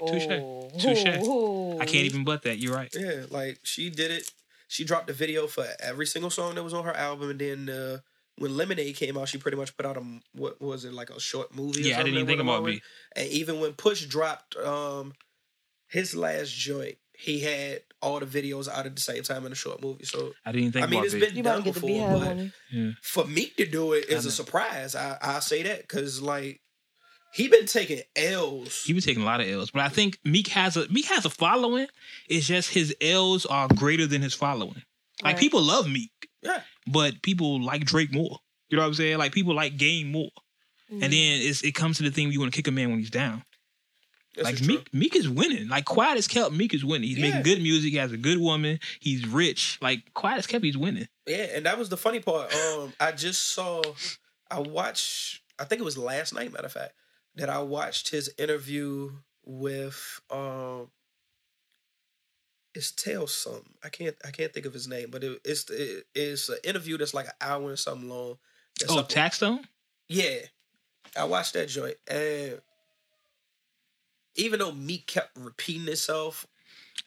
Touche. 0.07 0.27
Oh. 0.29 0.69
Touche. 0.79 1.05
Ooh. 1.25 1.73
I 1.79 1.85
can't 1.85 2.05
even 2.05 2.23
butt 2.23 2.43
that. 2.43 2.57
You're 2.59 2.73
right. 2.75 2.93
Yeah, 2.97 3.25
like 3.29 3.59
she 3.63 3.89
did 3.89 4.11
it. 4.11 4.31
She 4.69 4.83
dropped 4.83 5.09
a 5.09 5.13
video 5.13 5.47
for 5.47 5.65
every 5.79 6.05
single 6.05 6.29
song 6.29 6.55
that 6.55 6.63
was 6.63 6.73
on 6.73 6.83
her 6.85 6.95
album, 6.95 7.31
and 7.31 7.39
then 7.39 7.69
uh, 7.69 7.97
when 8.37 8.55
Lemonade 8.55 8.95
came 8.95 9.17
out, 9.17 9.27
she 9.27 9.37
pretty 9.37 9.57
much 9.57 9.75
put 9.75 9.85
out 9.85 9.97
a 9.97 10.03
what 10.33 10.61
was 10.61 10.85
it 10.85 10.93
like 10.93 11.09
a 11.09 11.19
short 11.19 11.53
movie? 11.55 11.81
or 11.81 11.87
Yeah, 11.87 11.95
I 11.99 12.03
didn't 12.03 12.15
even 12.15 12.27
think 12.27 12.41
about 12.41 12.63
me. 12.63 12.73
it. 12.75 12.81
And 13.15 13.27
even 13.29 13.59
when 13.59 13.73
Push 13.73 14.05
dropped 14.05 14.55
um 14.57 15.13
his 15.87 16.15
last 16.15 16.51
joint, 16.53 16.97
he 17.19 17.39
had 17.39 17.81
all 18.01 18.19
the 18.19 18.25
videos 18.27 18.67
out 18.69 18.85
at 18.85 18.95
the 18.95 19.01
same 19.01 19.23
time 19.23 19.45
in 19.45 19.51
a 19.51 19.55
short 19.55 19.81
movie. 19.81 20.05
So 20.05 20.33
I 20.45 20.51
didn't 20.51 20.73
think 20.73 20.85
I 20.85 20.87
mean, 20.87 20.99
about 20.99 21.05
it's 21.05 21.13
it. 21.15 21.19
been 21.21 21.35
You 21.35 21.43
done 21.43 21.57
to 21.59 21.63
get 21.63 21.73
the 21.73 21.79
before, 21.79 21.89
beehive 21.89 22.19
but 22.19 22.27
on 22.29 22.53
you. 22.69 22.93
for 23.01 23.25
me 23.25 23.47
to 23.57 23.65
do 23.65 23.93
it 23.93 24.05
is 24.09 24.25
a 24.25 24.31
surprise. 24.31 24.95
I 24.95 25.17
I 25.21 25.39
say 25.39 25.63
that 25.63 25.81
because 25.81 26.21
like 26.21 26.61
he 27.33 27.47
been 27.47 27.65
taking 27.65 28.01
L's. 28.15 28.83
He 28.83 28.93
been 28.93 29.01
taking 29.01 29.23
a 29.23 29.25
lot 29.25 29.41
of 29.41 29.47
L's, 29.47 29.71
but 29.71 29.81
I 29.81 29.89
think 29.89 30.19
Meek 30.23 30.47
has 30.49 30.77
a 30.77 30.87
Meek 30.89 31.05
has 31.07 31.25
a 31.25 31.29
following. 31.29 31.87
It's 32.29 32.45
just 32.47 32.69
his 32.69 32.95
L's 33.01 33.45
are 33.47 33.67
greater 33.67 34.05
than 34.07 34.21
his 34.21 34.33
following. 34.33 34.83
Like 35.23 35.33
Right. 35.33 35.37
people 35.39 35.61
love 35.63 35.89
Meek, 35.89 36.11
Yeah. 36.43 36.61
but 36.85 37.21
people 37.23 37.61
like 37.63 37.83
Drake 37.83 38.13
more. 38.13 38.37
You 38.69 38.77
know 38.77 38.83
what 38.83 38.89
I'm 38.89 38.93
saying? 38.93 39.17
Like 39.17 39.31
people 39.33 39.55
like 39.55 39.77
Game 39.77 40.11
more. 40.11 40.29
Mm-hmm. 40.91 41.03
And 41.03 41.11
then 41.13 41.41
it's, 41.41 41.63
it 41.63 41.71
comes 41.73 41.97
to 41.97 42.03
the 42.03 42.11
thing 42.11 42.31
you 42.31 42.39
want 42.39 42.53
to 42.53 42.55
kick 42.55 42.67
a 42.67 42.71
man 42.71 42.89
when 42.91 42.99
he's 42.99 43.09
down. 43.09 43.43
This 44.37 44.45
like 44.45 44.53
is. 44.61 44.67
Meek, 44.67 44.93
Meek 44.93 45.15
is 45.15 45.27
winning. 45.27 45.67
Like 45.67 45.83
quiet 45.85 46.17
as 46.17 46.27
kept, 46.27 46.53
Meek 46.53 46.73
is 46.73 46.85
winning. 46.85 47.09
He's 47.09 47.17
Yeah. 47.17 47.27
making 47.27 47.41
good 47.43 47.61
music. 47.61 47.91
He 47.91 47.97
has 47.97 48.11
a 48.11 48.17
good 48.17 48.37
woman. 48.37 48.79
He's 48.99 49.27
rich. 49.27 49.77
Like 49.81 50.13
quiet 50.13 50.37
as 50.37 50.47
kept, 50.47 50.63
he's 50.63 50.77
winning. 50.77 51.07
Yeah, 51.25 51.47
and 51.55 51.65
that 51.65 51.77
was 51.77 51.89
the 51.89 51.97
funny 51.97 52.19
part. 52.21 52.53
Um, 52.53 52.93
I 52.99 53.11
just 53.11 53.47
saw, 53.53 53.81
I 54.49 54.59
watched. 54.59 55.41
I 55.59 55.65
think 55.65 55.81
it 55.81 55.83
was 55.83 55.97
last 55.97 56.33
night. 56.33 56.53
Matter 56.53 56.67
of 56.67 56.71
fact, 56.71 56.93
that 57.35 57.49
I 57.49 57.59
watched 57.59 58.09
his 58.11 58.31
interview 58.37 59.11
with 59.43 60.21
um. 60.31 60.89
It's 62.75 62.91
Tail 62.91 63.25
something. 63.25 63.73
I 63.83 63.89
can't. 63.89 64.15
I 64.23 64.29
can't 64.29 64.53
think 64.53 64.67
of 64.67 64.73
his 64.73 64.87
name, 64.87 65.09
but 65.09 65.23
it, 65.23 65.39
it's 65.43 65.67
it, 65.71 66.05
it's 66.13 66.47
an 66.49 66.57
interview 66.63 66.97
that's 66.97 67.13
like 67.13 67.25
an 67.25 67.31
hour 67.41 67.69
and 67.69 67.79
something 67.79 68.07
long. 68.07 68.37
That's 68.79 68.91
Oh, 68.91 69.01
Taxstone? 69.01 69.63
yeah, 70.07 70.41
I 71.15 71.23
watched 71.23 71.53
that 71.53 71.69
joint, 71.69 71.95
and 72.07 72.61
even 74.37 74.59
though 74.59 74.71
Meek 74.71 75.07
kept 75.07 75.37
repeating 75.37 75.85
himself 75.87 76.47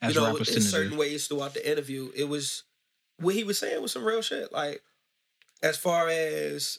As 0.03 0.15
you 0.15 0.21
know, 0.21 0.37
in 0.37 0.45
certain 0.45 0.93
do. 0.93 0.99
ways 0.99 1.27
throughout 1.27 1.55
the 1.55 1.69
interview, 1.71 2.11
it 2.15 2.25
was 2.25 2.65
what 3.19 3.35
he 3.35 3.45
was 3.45 3.59
saying 3.59 3.81
was 3.83 3.93
some 3.93 4.05
real 4.05 4.23
shit. 4.23 4.53
Like 4.53 4.83
as 5.63 5.77
far 5.77 6.09
as 6.09 6.79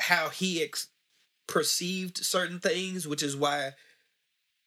how 0.00 0.28
he 0.30 0.62
ex- 0.62 0.88
perceived 1.46 2.18
certain 2.18 2.58
things, 2.60 3.06
which 3.06 3.22
is 3.22 3.36
why 3.36 3.72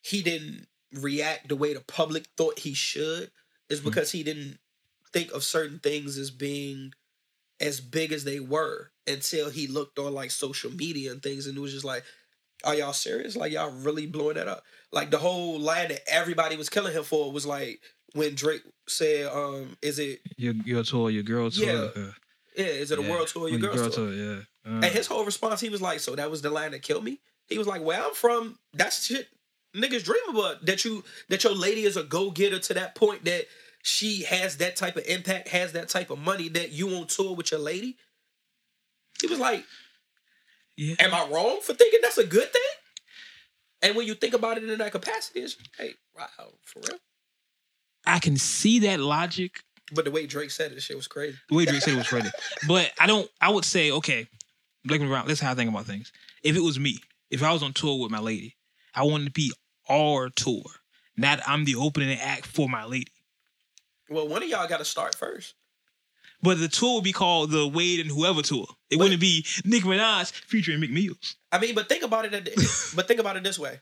he 0.02 0.22
didn't 0.22 0.68
react 0.94 1.50
the 1.50 1.56
way 1.56 1.74
the 1.74 1.80
public 1.82 2.28
thought 2.38 2.60
he 2.60 2.74
should, 2.74 3.32
is 3.70 3.80
Hmm. 3.80 3.86
because 3.86 4.12
he 4.12 4.24
didn't 4.24 4.60
think 5.12 5.32
of 5.32 5.44
certain 5.44 5.80
things 5.80 6.18
as 6.18 6.32
being 6.32 6.94
as 7.60 7.80
big 7.82 8.12
as 8.12 8.24
they 8.24 8.40
were 8.40 8.92
until 9.08 9.50
he 9.50 9.68
looked 9.68 9.98
on 10.00 10.14
like 10.14 10.32
social 10.32 10.72
media 10.72 11.12
and 11.12 11.22
things 11.22 11.46
and 11.48 11.58
it 11.58 11.62
was 11.62 11.72
just 11.72 11.86
like 11.86 12.04
are 12.64 12.76
y'all 12.76 12.94
serious 12.94 13.36
like 13.36 13.52
y'all 13.52 13.72
really 13.72 14.06
blowing 14.06 14.36
that 14.36 14.48
up 14.48 14.64
like 14.92 15.10
the 15.12 15.18
whole 15.18 15.60
line 15.60 15.90
that 15.90 16.02
everybody 16.08 16.56
was 16.56 16.70
killing 16.70 16.94
him 16.94 17.04
for 17.04 17.32
was 17.32 17.46
like 17.46 17.80
when 18.14 18.36
drake 18.36 18.62
said 18.88 19.26
um 19.34 19.76
is 19.82 20.00
it 20.00 20.20
Your, 20.38 20.54
your 20.66 20.84
tour, 20.84 21.10
your 21.10 21.24
girl 21.24 21.50
tour. 21.52 21.66
Yeah. 21.66 22.02
uh, 22.04 22.12
yeah 22.58 22.66
is 22.66 22.92
it 22.92 23.00
a 23.00 23.02
yeah. 23.04 23.10
world 23.10 23.28
tour 23.28 23.50
your 23.50 23.60
Your 23.60 23.70
girl's 23.72 23.82
girl 23.82 23.90
tour? 23.92 24.06
tour, 24.08 24.14
yeah. 24.16 24.40
Uh, 24.66 24.76
and 24.76 24.86
his 24.86 25.08
whole 25.08 25.26
response 25.26 25.60
he 25.60 25.70
was 25.70 25.82
like 25.82 26.00
so 26.00 26.16
that 26.16 26.30
was 26.32 26.42
the 26.42 26.50
line 26.50 26.72
that 26.72 26.82
killed 26.82 27.04
me 27.04 27.20
he 27.48 27.58
was 27.58 27.68
like 27.68 27.82
where 27.84 28.02
i'm 28.02 28.14
from 28.14 28.58
that's 28.74 29.06
shit 29.06 29.28
niggas 29.76 30.04
dream 30.04 30.22
about 30.30 30.66
that 30.66 30.86
you 30.86 31.04
that 31.30 31.44
your 31.44 31.54
lady 31.56 31.84
is 31.84 31.98
a 31.98 32.04
go-getter 32.04 32.60
to 32.60 32.74
that 32.76 32.94
point 32.96 33.26
that 33.26 33.46
she 33.82 34.24
has 34.24 34.58
that 34.58 34.76
type 34.78 34.96
of 34.96 35.04
impact 35.08 35.50
has 35.50 35.74
that 35.74 35.90
type 35.90 36.10
of 36.12 36.20
money 36.20 36.48
that 36.48 36.72
you 36.72 36.90
on 36.96 37.08
tour 37.08 37.36
with 37.36 37.52
your 37.52 37.60
lady 37.60 37.98
he 39.20 39.28
was 39.28 39.40
like 39.40 39.66
yeah. 40.78 40.96
Am 41.00 41.14
I 41.14 41.28
wrong 41.30 41.60
for 41.62 41.74
thinking 41.74 42.00
that's 42.02 42.18
a 42.18 42.26
good 42.26 42.52
thing? 42.52 42.62
And 43.82 43.96
when 43.96 44.08
you 44.08 44.14
think 44.14 44.34
about 44.34 44.58
it 44.58 44.68
in 44.68 44.78
that 44.78 44.92
capacity, 44.92 45.42
it's 45.42 45.58
hey, 45.78 45.94
wow, 46.18 46.28
for 46.64 46.80
real. 46.88 47.00
I 48.06 48.20
can 48.20 48.38
see 48.38 48.80
that 48.80 49.00
logic 49.00 49.62
But 49.94 50.06
the 50.06 50.12
way 50.12 50.26
Drake 50.26 50.52
said 50.52 50.72
it, 50.72 50.82
shit 50.82 50.96
was 50.96 51.08
crazy. 51.08 51.38
the 51.50 51.56
way 51.56 51.66
Drake 51.66 51.82
said 51.82 51.94
it 51.94 51.98
was 51.98 52.08
crazy. 52.08 52.30
But 52.68 52.92
I 53.00 53.08
don't. 53.08 53.30
I 53.42 53.50
would 53.50 53.66
say, 53.66 53.92
okay, 53.92 54.28
looking 54.86 55.10
around. 55.10 55.28
This 55.28 55.40
is 55.40 55.44
how 55.44 55.52
I 55.52 55.56
think 55.56 55.70
about 55.70 55.86
things. 55.86 56.12
If 56.44 56.56
it 56.56 56.62
was 56.62 56.80
me, 56.80 57.00
if 57.30 57.44
I 57.44 57.52
was 57.52 57.64
on 57.64 57.74
tour 57.74 58.00
with 58.02 58.12
my 58.12 58.20
lady, 58.20 58.56
I 58.96 59.04
wanted 59.04 59.26
to 59.26 59.32
be 59.32 59.52
our 59.90 60.30
tour, 60.30 60.64
not 61.18 61.40
I'm 61.48 61.66
the 61.66 61.76
opening 61.76 62.18
act 62.20 62.46
for 62.46 62.70
my 62.70 62.86
lady. 62.86 63.12
Well, 64.10 64.28
one 64.28 64.44
of 64.44 64.50
y'all 64.50 64.68
got 64.68 64.78
to 64.78 64.86
start 64.86 65.16
first. 65.16 65.56
But 66.44 66.60
the 66.60 66.68
tour 66.68 66.96
would 66.96 67.04
be 67.06 67.14
called 67.14 67.52
the 67.52 67.66
Wade 67.68 68.02
and 68.02 68.10
Whoever 68.12 68.42
tour. 68.42 68.68
It 68.90 68.98
Wait. 68.98 69.04
wouldn't 69.06 69.22
be 69.22 69.46
Nicki 69.64 69.88
Minaj 69.88 70.32
featuring 70.32 70.82
Meek 70.82 70.92
Mills. 70.92 71.36
I 71.52 71.58
mean, 71.58 71.74
but 71.74 71.88
think 71.90 72.04
about 72.04 72.26
it. 72.26 72.32
but 72.96 73.08
think 73.08 73.20
about 73.22 73.38
it 73.38 73.44
this 73.44 73.58
way: 73.58 73.80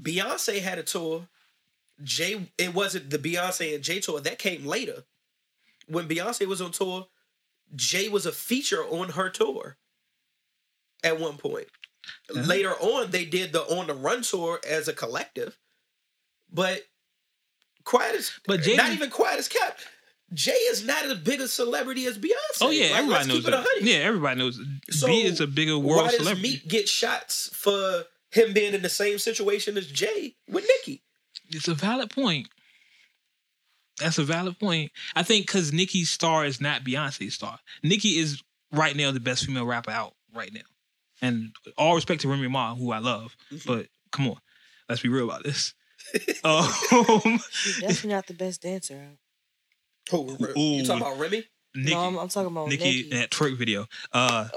Beyonce 0.00 0.60
had 0.60 0.78
a 0.78 0.82
tour. 0.82 1.28
Jay, 2.02 2.48
it 2.58 2.74
wasn't 2.74 3.10
the 3.10 3.18
Beyonce 3.18 3.74
and 3.74 3.84
Jay 3.84 4.00
tour 4.00 4.20
that 4.20 4.38
came 4.38 4.64
later. 4.66 5.04
When 5.86 6.08
Beyonce 6.08 6.46
was 6.46 6.60
on 6.60 6.72
tour, 6.72 7.06
Jay 7.76 8.08
was 8.08 8.26
a 8.26 8.32
feature 8.32 8.82
on 8.84 9.10
her 9.10 9.28
tour. 9.30 9.76
At 11.04 11.18
one 11.20 11.36
point, 11.38 11.68
Uh-huh. 12.30 12.42
later 12.46 12.72
on, 12.74 13.10
they 13.10 13.24
did 13.24 13.52
the 13.52 13.62
on 13.62 13.86
the 13.86 13.94
run 13.94 14.22
tour 14.22 14.60
as 14.68 14.88
a 14.88 14.92
collective. 14.92 15.56
But 16.52 16.82
quiet 17.84 18.16
as, 18.16 18.32
But 18.46 18.62
Jay 18.62 18.76
not 18.76 18.92
even 18.92 19.08
quiet 19.10 19.38
as 19.38 19.48
kept. 19.48 19.86
Jay 20.32 20.52
is 20.52 20.84
not 20.84 21.04
as 21.04 21.18
big 21.18 21.40
a 21.40 21.48
celebrity 21.48 22.06
as 22.06 22.16
Beyonce. 22.18 22.30
Oh 22.60 22.70
yeah, 22.70 22.84
Like, 22.84 22.92
everybody 22.98 23.08
let's 23.10 23.26
knows 23.28 23.36
keep 23.38 23.48
it 23.48 23.50
that. 23.50 23.66
Yeah, 23.82 23.94
everybody 23.96 24.38
knows. 24.38 24.60
So, 24.90 25.06
B 25.08 25.22
is 25.22 25.40
a 25.40 25.46
bigger 25.46 25.78
world 25.78 26.02
Why 26.02 26.08
does 26.10 26.16
celebrity. 26.18 26.42
Meek 26.50 26.68
get 26.68 26.88
shots 26.88 27.50
for 27.52 28.04
him 28.30 28.52
being 28.52 28.74
in 28.74 28.82
the 28.82 28.88
same 28.88 29.18
situation 29.18 29.76
as 29.76 29.86
Jay 29.88 30.36
with 30.48 30.64
Nicki? 30.64 31.02
It's 31.48 31.66
a 31.68 31.74
valid 31.74 32.10
point. 32.10 32.48
That's 33.98 34.18
a 34.18 34.24
valid 34.24 34.58
point. 34.58 34.92
I 35.14 35.22
think 35.22 35.46
because 35.46 35.72
Nicki's 35.72 36.10
star 36.10 36.44
is 36.46 36.60
not 36.60 36.84
Beyonce's 36.84 37.34
star. 37.34 37.58
Nicki 37.82 38.18
is 38.18 38.42
right 38.72 38.94
now 38.96 39.10
the 39.10 39.20
best 39.20 39.44
female 39.46 39.66
rapper 39.66 39.90
out 39.90 40.14
right 40.34 40.52
now. 40.54 40.60
And 41.20 41.50
all 41.76 41.94
respect 41.96 42.22
to 42.22 42.28
Remy 42.28 42.48
Ma, 42.48 42.74
who 42.74 42.92
I 42.92 42.98
love, 42.98 43.36
Mm-hmm. 43.52 43.68
but 43.70 43.86
come 44.12 44.28
on, 44.28 44.36
let's 44.88 45.02
be 45.02 45.08
real 45.10 45.24
about 45.24 45.42
this. 45.44 45.74
um, 46.44 46.64
Definitely 47.80 48.10
not 48.10 48.26
the 48.26 48.34
best 48.34 48.62
dancer. 48.62 48.94
out. 48.94 49.18
Who? 50.10 50.36
Ooh. 50.56 50.60
You 50.78 50.84
talking 50.84 51.02
about 51.02 51.18
Remy? 51.18 51.44
Nicki, 51.72 51.92
no, 51.94 52.00
I'm, 52.00 52.18
I'm 52.18 52.28
talking 52.28 52.50
about 52.50 52.66
Nikki, 52.66 52.82
Nicki. 52.84 53.10
in 53.12 53.18
that 53.20 53.30
twerk 53.30 53.56
video. 53.56 53.86
Uh, 54.12 54.48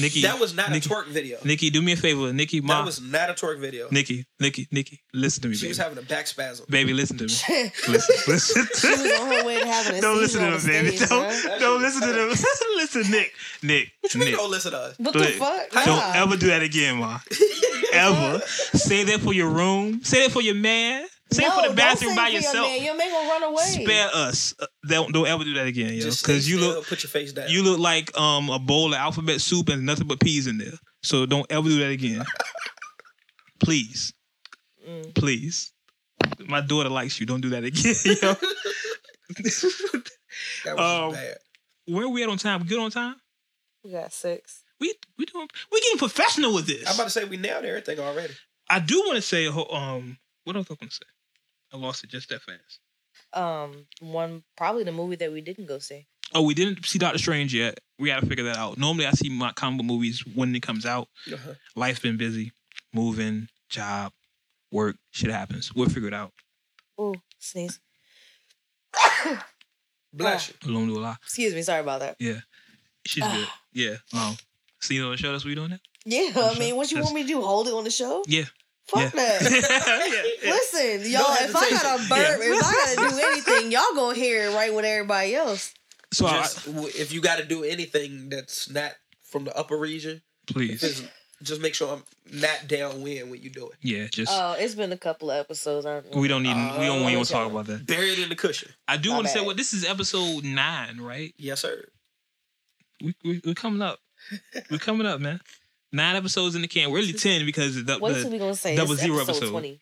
Nicki, 0.00 0.22
That 0.22 0.40
was 0.40 0.54
not 0.54 0.70
Nicki, 0.70 0.88
a 0.88 0.94
twerk 0.94 1.06
video. 1.08 1.36
Nicki, 1.44 1.68
do 1.68 1.82
me 1.82 1.92
a 1.92 1.96
favor, 1.96 2.32
Nicki, 2.32 2.62
Ma, 2.62 2.78
That 2.78 2.86
was 2.86 2.98
not 3.02 3.28
a 3.28 3.34
twerk 3.34 3.60
video. 3.60 3.88
Nicki, 3.90 4.24
Nicki, 4.40 4.68
Nicki, 4.72 5.02
listen 5.12 5.42
to 5.42 5.48
me, 5.48 5.54
She 5.54 5.64
baby. 5.64 5.68
was 5.72 5.76
having 5.76 5.98
a 5.98 6.02
back 6.02 6.26
spasm. 6.28 6.64
baby, 6.70 6.94
listen 6.94 7.18
to 7.18 7.24
me. 7.24 7.30
listen, 7.88 8.16
listen. 8.26 8.66
She 8.74 8.88
was 8.88 9.20
on 9.20 9.26
her 9.32 9.44
way 9.44 9.60
to 9.60 9.66
having 9.66 9.96
a 9.96 10.00
Don't 10.00 10.16
listen 10.16 10.40
to 10.46 10.50
them, 10.50 10.66
baby. 10.66 10.96
stage, 10.96 11.08
Don't, 11.10 11.24
bruh. 11.30 11.58
don't 11.60 11.82
listen 11.82 12.08
to 12.08 12.12
them. 12.14 12.28
listen, 12.76 13.10
Nick. 13.10 13.34
Nick. 13.62 13.92
What 14.00 14.14
you 14.14 14.20
mean 14.20 14.30
Nick. 14.30 14.38
don't 14.38 14.50
listen 14.50 14.72
to 14.72 14.78
us? 14.78 14.98
What 14.98 15.12
the 15.12 15.18
Wait, 15.20 15.34
fuck? 15.34 15.70
Don't 15.84 15.86
Nah. 15.98 16.12
ever 16.14 16.36
do 16.38 16.46
that 16.46 16.62
again, 16.62 16.96
ma. 16.96 17.18
ever. 17.92 18.40
Say 18.46 19.04
that 19.04 19.20
for 19.20 19.34
your 19.34 19.50
room. 19.50 20.02
Say 20.04 20.22
that 20.22 20.32
for 20.32 20.40
your 20.40 20.54
man. 20.54 21.06
Say 21.32 21.44
it 21.44 21.48
no, 21.48 21.62
for 21.62 21.68
the 21.68 21.74
bathroom 21.74 22.14
by 22.14 22.28
yourself. 22.28 22.68
Your 22.68 22.76
man. 22.76 22.84
your 22.84 22.96
man 22.96 23.10
gonna 23.10 23.28
run 23.28 23.42
away. 23.44 23.62
Spare 23.62 24.08
us. 24.12 24.54
Uh, 24.60 24.66
Don't, 24.86 25.12
don't 25.12 25.26
ever 25.26 25.44
do 25.44 25.54
that 25.54 25.66
again, 25.66 25.94
yo. 25.94 26.04
Because 26.04 26.48
you 26.48 26.58
look 26.58 26.86
put 26.86 27.02
your 27.02 27.10
face 27.10 27.32
down. 27.32 27.48
you 27.48 27.62
look 27.62 27.78
like 27.78 28.16
um 28.18 28.50
a 28.50 28.58
bowl 28.58 28.92
of 28.92 28.98
alphabet 28.98 29.40
soup 29.40 29.68
and 29.68 29.86
nothing 29.86 30.06
but 30.06 30.20
peas 30.20 30.46
in 30.46 30.58
there. 30.58 30.72
So 31.02 31.26
don't 31.26 31.50
ever 31.50 31.68
do 31.68 31.78
that 31.80 31.90
again. 31.90 32.24
Please. 33.60 34.12
Mm. 34.86 35.14
Please. 35.14 35.72
My 36.46 36.60
daughter 36.60 36.88
likes 36.88 37.18
you. 37.20 37.26
Don't 37.26 37.40
do 37.40 37.50
that 37.50 37.64
again, 37.64 37.94
yo. 38.04 38.12
that 40.64 40.76
was 40.76 41.06
um, 41.06 41.12
bad. 41.12 41.36
Where 41.86 42.08
we 42.08 42.22
at 42.22 42.28
on 42.28 42.38
time? 42.38 42.60
We 42.62 42.68
good 42.68 42.78
on 42.78 42.90
time? 42.90 43.16
We 43.84 43.90
got 43.90 44.12
six. 44.12 44.62
We 44.80 44.94
we 45.18 45.24
doing 45.26 45.48
we 45.70 45.80
getting 45.80 45.98
professional 45.98 46.54
with 46.54 46.66
this. 46.66 46.88
I'm 46.88 46.94
about 46.94 47.04
to 47.04 47.10
say 47.10 47.24
we 47.24 47.36
nailed 47.36 47.64
everything 47.64 47.98
already. 47.98 48.34
I 48.68 48.80
do 48.80 49.00
want 49.00 49.16
to 49.16 49.22
say 49.22 49.46
um 49.46 50.18
what 50.44 50.56
else 50.56 50.66
I 50.70 50.74
going 50.74 50.88
to 50.88 50.94
say? 50.94 51.02
I 51.72 51.76
lost 51.76 52.04
it 52.04 52.10
just 52.10 52.28
that 52.30 52.42
fast. 52.42 52.80
Um, 53.32 53.86
one 54.00 54.42
probably 54.56 54.84
the 54.84 54.92
movie 54.92 55.16
that 55.16 55.32
we 55.32 55.40
didn't 55.40 55.66
go 55.66 55.78
see. 55.78 56.06
Oh, 56.34 56.42
we 56.42 56.54
didn't 56.54 56.84
see 56.86 56.98
Doctor 56.98 57.18
Strange 57.18 57.54
yet. 57.54 57.78
We 57.98 58.08
got 58.08 58.20
to 58.20 58.26
figure 58.26 58.44
that 58.44 58.56
out. 58.56 58.78
Normally, 58.78 59.06
I 59.06 59.10
see 59.12 59.28
my 59.28 59.52
combo 59.52 59.82
movies 59.82 60.24
when 60.34 60.54
it 60.54 60.60
comes 60.62 60.84
out. 60.86 61.08
Uh-huh. 61.32 61.54
Life's 61.76 62.00
been 62.00 62.16
busy, 62.16 62.52
moving, 62.92 63.48
job, 63.68 64.12
work, 64.70 64.96
shit 65.10 65.30
happens. 65.30 65.74
We'll 65.74 65.88
figure 65.88 66.08
it 66.08 66.14
out. 66.14 66.32
Oh, 66.98 67.14
sneeze. 67.38 67.80
Bless 70.12 70.48
you. 70.48 70.54
Alone 70.70 70.88
do 70.88 70.98
a 70.98 71.00
lot. 71.00 71.16
Excuse 71.22 71.54
me. 71.54 71.62
Sorry 71.62 71.80
about 71.80 72.00
that. 72.00 72.16
Yeah, 72.18 72.40
she's 73.06 73.24
good. 73.24 73.48
Yeah. 73.74 73.94
Um, 74.12 74.36
see 74.82 74.96
you 74.96 75.04
on 75.06 75.12
the 75.12 75.16
show. 75.16 75.32
That's 75.32 75.44
what 75.44 75.48
we 75.48 75.54
doing 75.54 75.70
that. 75.70 75.80
Yeah, 76.04 76.28
I'm 76.36 76.44
I 76.44 76.52
sure. 76.52 76.60
mean, 76.60 76.76
what 76.76 76.90
you 76.90 76.98
That's- 76.98 77.10
want 77.10 77.14
me 77.14 77.22
to 77.22 77.28
do? 77.28 77.40
Hold 77.40 77.68
it 77.68 77.72
on 77.72 77.84
the 77.84 77.90
show? 77.90 78.22
Yeah. 78.26 78.44
Fuck 78.88 79.14
yeah. 79.14 79.20
that. 79.38 79.42
yeah. 80.42 80.48
yeah. 80.48 80.50
Listen, 80.52 81.10
y'all, 81.10 81.34
if 81.40 81.54
I 81.56 81.70
gotta 81.70 82.08
burp, 82.08 82.40
Yeah. 82.40 82.58
if 82.58 82.64
I 82.64 82.94
gotta 82.96 83.14
do 83.14 83.20
anything, 83.30 83.72
y'all 83.72 83.94
gonna 83.94 84.14
hear 84.14 84.50
it 84.50 84.54
right 84.54 84.74
with 84.74 84.84
everybody 84.84 85.34
else. 85.34 85.72
So 86.12 86.28
Just, 86.28 86.66
w 86.66 86.88
if 86.88 87.10
you 87.12 87.20
got 87.22 87.38
to 87.38 87.44
do 87.44 87.64
anything 87.64 88.28
that's 88.28 88.68
not 88.68 88.92
from 89.22 89.44
the 89.44 89.56
upper 89.56 89.78
region, 89.78 90.20
please, 90.46 90.80
just, 90.82 91.04
just 91.42 91.62
make 91.62 91.74
sure 91.74 91.90
I'm 91.90 92.02
not 92.38 92.68
downwind 92.68 93.30
when 93.30 93.40
you 93.40 93.48
do 93.48 93.68
it. 93.70 93.76
yeah, 93.80 94.08
just 94.10 94.30
Oh, 94.30 94.52
it's 94.58 94.74
been 94.74 94.92
a 94.92 94.98
couple 94.98 95.30
of 95.30 95.38
episodes. 95.40 95.86
I, 95.86 96.02
we 96.14 96.28
don't 96.28 96.42
need. 96.42 96.54
we 96.54 96.84
don't 96.86 97.00
Oh, 97.00 97.14
want 97.14 97.26
to 97.26 97.32
talk 97.32 97.50
about 97.50 97.64
that. 97.66 97.86
Bury 97.86 98.10
it 98.10 98.18
in 98.18 98.28
the 98.28 98.36
cushion. 98.36 98.72
I 98.86 98.98
do 98.98 99.12
want 99.12 99.24
to 99.26 99.32
say, 99.32 99.38
bad. 99.38 99.46
well, 99.46 99.56
this 99.56 99.72
is 99.72 99.86
episode 99.86 100.44
nine, 100.44 101.00
right? 101.00 101.32
Yes, 101.38 101.60
sir. 101.60 101.82
We, 103.00 103.14
we 103.24 103.40
we're 103.44 103.54
coming 103.54 103.80
up. 103.80 103.98
We're 104.70 104.78
coming 104.78 105.06
up, 105.06 105.18
man. 105.18 105.40
Nine 105.92 106.16
episodes 106.16 106.54
in 106.54 106.62
the 106.62 106.68
can. 106.68 106.90
We're 106.90 106.98
really 107.00 107.12
ten 107.12 107.44
because 107.44 107.76
of 107.76 107.84
the, 107.86 107.98
What 107.98 108.12
else 108.12 108.22
the 108.24 108.30
we 108.30 108.38
gonna 108.38 108.54
say? 108.56 108.74
double 108.76 108.94
This 108.94 109.02
zero 109.04 109.16
episode 109.18 109.36
episode. 109.36 109.50
Twenty. 109.50 109.78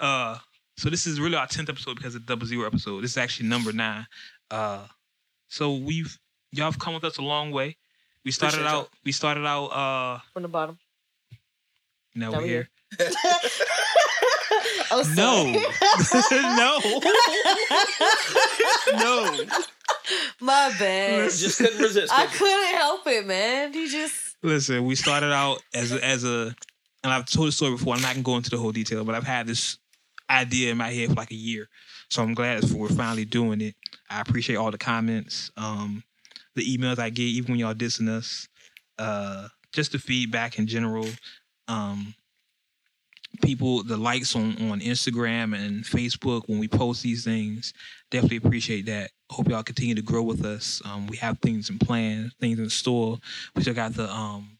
uh. 0.00 0.38
So 0.78 0.88
this 0.88 1.06
is 1.06 1.20
really 1.20 1.36
our 1.36 1.46
tenth 1.46 1.68
episode 1.68 1.96
because 1.96 2.14
of 2.14 2.24
the 2.24 2.32
double 2.32 2.46
zero 2.46 2.66
episode. 2.66 3.02
This 3.02 3.10
is 3.12 3.18
actually 3.18 3.48
number 3.50 3.70
nine. 3.72 4.06
Uh, 4.50 4.86
So 5.48 5.74
we've 5.76 6.18
y'all 6.52 6.64
have 6.70 6.78
come 6.78 6.94
with 6.94 7.04
us 7.04 7.18
a 7.18 7.22
long 7.22 7.50
way. 7.50 7.76
We 8.24 8.30
started 8.30 8.56
Appreciate 8.60 8.72
y'all. 8.72 8.80
out. 8.82 8.90
We 9.04 9.12
started 9.12 9.44
out. 9.46 9.66
uh 9.66 10.18
From 10.32 10.42
the 10.42 10.48
bottom. 10.48 10.78
Now 12.14 12.30
Now 12.30 12.38
we're 12.38 12.42
we 12.44 12.48
here. 12.48 12.68
Oh. 14.92 15.04
No. 15.14 15.44
no. 16.56 16.80
No. 18.98 19.44
My 20.40 20.72
bad. 20.78 21.30
Just 21.30 21.58
couldn't 21.58 21.80
resist. 21.80 22.12
I 22.12 22.26
could 22.26 22.32
you? 22.32 22.38
couldn't 22.38 22.74
help 22.76 23.06
it, 23.06 23.26
man. 23.26 23.72
He 23.72 23.88
just 23.88 24.29
Listen, 24.42 24.86
we 24.86 24.94
started 24.94 25.32
out 25.32 25.62
as 25.74 25.92
a, 25.92 26.02
as 26.04 26.24
a, 26.24 26.54
and 27.04 27.12
I've 27.12 27.26
told 27.26 27.48
the 27.48 27.52
story 27.52 27.72
before. 27.72 27.94
I'm 27.94 28.00
not 28.00 28.14
gonna 28.14 28.22
go 28.22 28.36
into 28.36 28.50
the 28.50 28.56
whole 28.56 28.72
detail, 28.72 29.04
but 29.04 29.14
I've 29.14 29.26
had 29.26 29.46
this 29.46 29.78
idea 30.30 30.70
in 30.70 30.78
my 30.78 30.90
head 30.90 31.10
for 31.10 31.14
like 31.14 31.30
a 31.30 31.36
year. 31.36 31.68
So 32.08 32.22
I'm 32.22 32.34
glad 32.34 32.64
we're 32.72 32.88
finally 32.88 33.24
doing 33.24 33.60
it. 33.60 33.74
I 34.08 34.20
appreciate 34.20 34.56
all 34.56 34.70
the 34.70 34.78
comments, 34.78 35.50
um, 35.56 36.02
the 36.54 36.62
emails 36.62 36.98
I 36.98 37.10
get, 37.10 37.24
even 37.24 37.52
when 37.52 37.60
y'all 37.60 37.74
dissing 37.74 38.08
us, 38.08 38.48
uh, 38.98 39.48
just 39.72 39.92
the 39.92 39.98
feedback 39.98 40.58
in 40.58 40.66
general. 40.66 41.06
Um, 41.68 42.14
people, 43.42 43.82
the 43.82 43.96
likes 43.96 44.34
on 44.36 44.56
on 44.70 44.80
Instagram 44.80 45.56
and 45.56 45.84
Facebook 45.84 46.42
when 46.48 46.58
we 46.58 46.68
post 46.68 47.02
these 47.02 47.24
things, 47.24 47.72
definitely 48.10 48.38
appreciate 48.38 48.86
that. 48.86 49.10
Hope 49.30 49.48
y'all 49.48 49.62
continue 49.62 49.94
to 49.94 50.02
grow 50.02 50.22
with 50.22 50.44
us. 50.44 50.82
Um, 50.84 51.06
we 51.06 51.16
have 51.18 51.38
things 51.38 51.70
in 51.70 51.78
plan, 51.78 52.32
things 52.40 52.58
in 52.58 52.68
store. 52.70 53.18
We 53.54 53.62
still 53.62 53.74
got 53.74 53.94
the 53.94 54.10
um, 54.10 54.58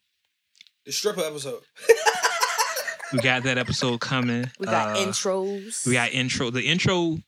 The 0.86 0.92
stripper 0.92 1.22
episode. 1.22 1.62
we 3.12 3.18
got 3.18 3.42
that 3.42 3.58
episode 3.58 4.00
coming. 4.00 4.50
we 4.58 4.66
got 4.66 4.96
Uh, 4.96 5.00
intros. 5.06 5.86
We 5.86 5.94
got 5.94 6.12
intro. 6.12 6.50
The 6.50 6.62
intro, 6.62 7.18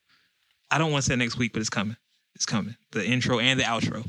I 0.71 0.79
don't 0.79 0.93
want 0.93 1.05
to 1.05 1.11
say 1.11 1.17
next 1.17 1.37
week, 1.39 1.53
but 1.53 1.61
it's 1.61 1.71
coming. 1.71 1.97
It's 2.37 2.47
coming. 2.47 2.77
The 2.93 3.05
intro 3.05 3.41
and 3.41 3.59
the 3.59 3.65
outro. 3.65 4.07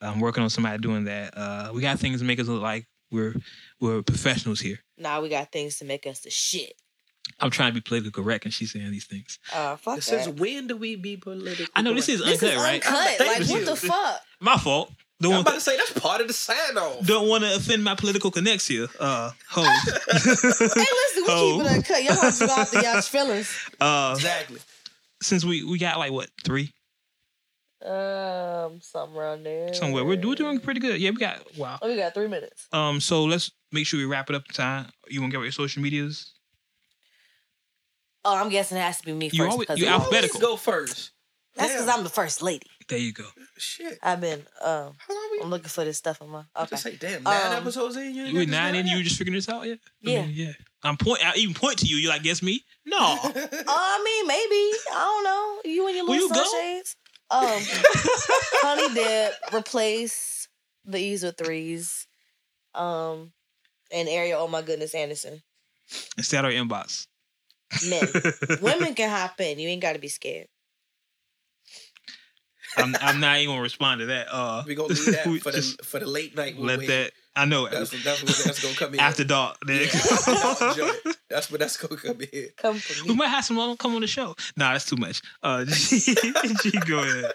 I'm 0.00 0.18
working 0.20 0.42
on 0.42 0.48
somebody 0.50 0.78
doing 0.78 1.04
that. 1.04 1.36
Uh, 1.36 1.70
we 1.74 1.82
got 1.82 1.98
things 1.98 2.20
to 2.20 2.26
make 2.26 2.40
us 2.40 2.46
look 2.48 2.62
like 2.62 2.86
we're 3.12 3.34
we're 3.80 4.02
professionals 4.02 4.60
here. 4.60 4.78
Now 5.00 5.20
we 5.22 5.28
got 5.28 5.50
things 5.50 5.78
to 5.78 5.84
make 5.84 6.06
us 6.06 6.20
the 6.20 6.30
shit. 6.30 6.74
I'm 7.38 7.50
trying 7.50 7.70
to 7.70 7.74
be 7.74 7.80
politically 7.80 8.10
correct, 8.22 8.44
and 8.44 8.52
she's 8.52 8.72
saying 8.72 8.90
these 8.90 9.06
things. 9.06 9.38
Uh, 9.54 9.76
fuck 9.76 9.96
This 9.96 10.06
that. 10.06 10.20
is 10.20 10.28
when 10.28 10.66
do 10.66 10.76
we 10.76 10.96
be 10.96 11.16
political? 11.16 11.66
I 11.74 11.82
know 11.82 11.94
this 11.94 12.08
is 12.08 12.20
this 12.24 12.42
uncut, 12.42 12.54
is 12.56 12.62
right? 12.62 12.74
uncut. 12.86 13.20
Like, 13.20 13.38
what 13.48 13.60
you. 13.60 13.64
the 13.64 13.76
fuck? 13.76 14.20
My 14.40 14.56
fault. 14.56 14.92
Don't 15.20 15.32
I'm 15.32 15.36
want, 15.36 15.48
about 15.48 15.54
to 15.56 15.60
say 15.60 15.76
that's 15.76 15.92
part 15.92 16.20
of 16.22 16.28
the 16.28 16.32
sign 16.32 16.78
off. 16.78 17.04
don't 17.04 17.28
want 17.28 17.44
to 17.44 17.54
offend 17.54 17.84
my 17.84 17.94
political 17.94 18.30
connects 18.30 18.66
here. 18.66 18.88
Uh, 18.98 19.30
hoes. 19.50 19.66
Hey, 19.66 20.14
listen, 20.14 21.24
we 21.24 21.26
keep 21.26 21.60
it 21.60 21.66
uncut. 21.66 22.02
Y'all 22.04 22.16
want 22.16 22.34
to 22.34 22.46
go 22.46 22.52
out 22.54 22.70
the 22.70 22.80
y'all's 22.82 23.06
feelings. 23.08 23.54
uh, 23.82 24.14
Exactly. 24.16 24.60
since 25.22 25.44
we 25.44 25.62
we 25.64 25.78
got 25.78 25.98
like 25.98 26.10
what 26.12 26.30
three 26.42 26.72
Um, 27.84 28.80
something 28.82 29.16
around 29.16 29.42
there. 29.44 29.72
somewhere, 29.72 30.04
we're, 30.04 30.16
we're 30.20 30.34
doing 30.34 30.60
pretty 30.60 30.80
good. 30.80 31.00
Yeah, 31.00 31.10
we 31.10 31.16
got 31.16 31.56
wow. 31.56 31.78
Oh, 31.80 31.88
we 31.88 31.96
got 31.96 32.12
three 32.12 32.28
minutes. 32.28 32.66
Um, 32.72 33.00
so 33.00 33.24
let's 33.24 33.50
make 33.72 33.86
sure 33.86 33.98
we 33.98 34.04
wrap 34.04 34.28
it 34.28 34.36
up 34.36 34.42
in 34.48 34.54
time. 34.54 34.90
You 35.08 35.20
want 35.22 35.30
to 35.30 35.34
get 35.36 35.38
with 35.40 35.46
your 35.46 35.52
social 35.52 35.82
medias? 35.82 36.32
Oh, 38.24 38.36
I'm 38.36 38.50
guessing 38.50 38.76
it 38.76 38.82
has 38.82 38.98
to 39.00 39.06
be 39.06 39.12
me 39.14 39.30
You 39.32 39.44
first. 39.44 39.52
always- 39.52 39.66
because 39.66 39.78
you 39.80 39.86
of- 39.86 39.92
Alphabetical. 39.92 40.44
Always 40.44 40.50
go 40.50 40.56
first. 40.56 41.12
That's 41.56 41.72
because 41.72 41.86
Damn. 41.86 41.98
I'm 41.98 42.04
the 42.04 42.10
first 42.10 42.42
lady. 42.42 42.66
There 42.88 42.98
you 42.98 43.12
go. 43.12 43.26
Shit. 43.58 43.98
I've 44.02 44.20
been. 44.20 44.40
Um, 44.62 44.94
How 44.98 45.14
long 45.14 45.28
we? 45.32 45.40
I'm 45.42 45.50
looking 45.50 45.68
for 45.68 45.84
this 45.84 45.98
stuff 45.98 46.20
in 46.20 46.28
my. 46.28 46.44
I 46.54 46.62
Okay. 46.62 46.70
just 46.70 46.82
say, 46.84 46.96
damn, 46.96 47.22
nine 47.24 47.46
Um, 47.48 47.52
episodes 47.54 47.96
in. 47.96 48.14
You 48.14 48.24
ain't 48.26 48.34
We 48.34 48.40
got 48.40 48.50
this 48.50 48.56
nine 48.56 48.74
in. 48.76 48.86
You 48.86 48.96
yet? 48.98 49.04
just 49.04 49.16
figuring 49.16 49.34
this 49.36 49.48
out 49.48 49.66
yet? 49.66 49.78
I 50.06 50.10
Yeah. 50.10 50.22
mean, 50.26 50.34
yeah. 50.34 50.52
I'm 50.84 50.96
point. 50.96 51.24
I 51.24 51.34
even 51.36 51.54
point 51.54 51.78
to 51.80 51.86
you. 51.86 51.96
You 51.96 52.08
like 52.08 52.22
guess 52.22 52.40
me? 52.42 52.64
No. 52.86 52.98
Uh, 53.24 53.32
I 53.68 54.02
mean, 54.04 54.26
maybe. 54.28 54.78
I 54.92 55.00
don't 55.00 55.24
know. 55.24 55.70
You 55.72 55.86
and 55.88 55.96
your 55.96 56.04
little 56.06 56.22
you 56.28 56.28
go? 56.32 56.42
sunshades. 56.44 56.96
Um, 57.30 57.60
Honey 58.62 58.94
Dip 58.94 59.32
replace 59.54 60.48
the 60.84 60.98
E's 60.98 61.22
with 61.22 61.36
threes. 61.38 62.06
Um, 62.74 63.32
and 63.92 64.08
Ariel, 64.08 64.42
oh 64.42 64.48
my 64.48 64.62
goodness, 64.62 64.94
Anderson. 64.94 65.42
Instead 66.16 66.44
of 66.44 66.52
inbox. 66.52 67.06
Men. 67.88 68.02
Women 68.62 68.94
can 68.94 69.10
hop 69.10 69.40
in. 69.40 69.58
You 69.58 69.68
ain't 69.68 69.82
got 69.82 69.92
to 69.92 69.98
be 69.98 70.08
scared. 70.08 70.46
I'm, 72.76 72.94
I'm 73.00 73.20
not 73.20 73.38
even 73.38 73.52
gonna 73.54 73.62
respond 73.62 74.00
to 74.00 74.06
that. 74.06 74.28
Uh, 74.30 74.62
We 74.66 74.74
gonna 74.74 74.88
leave 74.94 75.06
that 75.06 75.24
for 75.42 75.50
the 75.50 75.62
for 75.82 75.98
the 75.98 76.06
late 76.06 76.36
night. 76.36 76.56
we'll 76.56 76.66
let 76.66 76.78
wait. 76.80 76.88
that. 76.88 77.12
I 77.36 77.44
know 77.44 77.66
it. 77.66 77.72
That's 77.72 77.92
what 77.92 78.02
that's 78.04 78.22
what 78.22 78.44
that's 78.44 78.62
gonna 78.62 78.74
come 78.74 78.94
in. 78.94 79.00
after 79.00 79.24
dark. 79.24 79.56
Yeah, 79.66 79.74
nigga. 79.74 80.12
after 80.12 80.64
dark 80.64 80.76
joint. 80.76 81.16
That's 81.28 81.50
what 81.50 81.60
that's 81.60 81.76
gonna 81.76 82.00
come 82.00 82.20
in. 82.32 82.48
Come 82.56 82.76
for 82.76 83.06
we 83.06 83.14
might 83.14 83.28
have 83.28 83.44
someone 83.44 83.76
come 83.76 83.94
on 83.94 84.00
the 84.00 84.06
show. 84.06 84.34
Nah, 84.56 84.72
that's 84.72 84.86
too 84.86 84.96
much. 84.96 85.22
Uh, 85.42 85.64
G, 85.68 86.00
G, 86.62 86.72
go 86.86 86.98
ahead. 87.00 87.32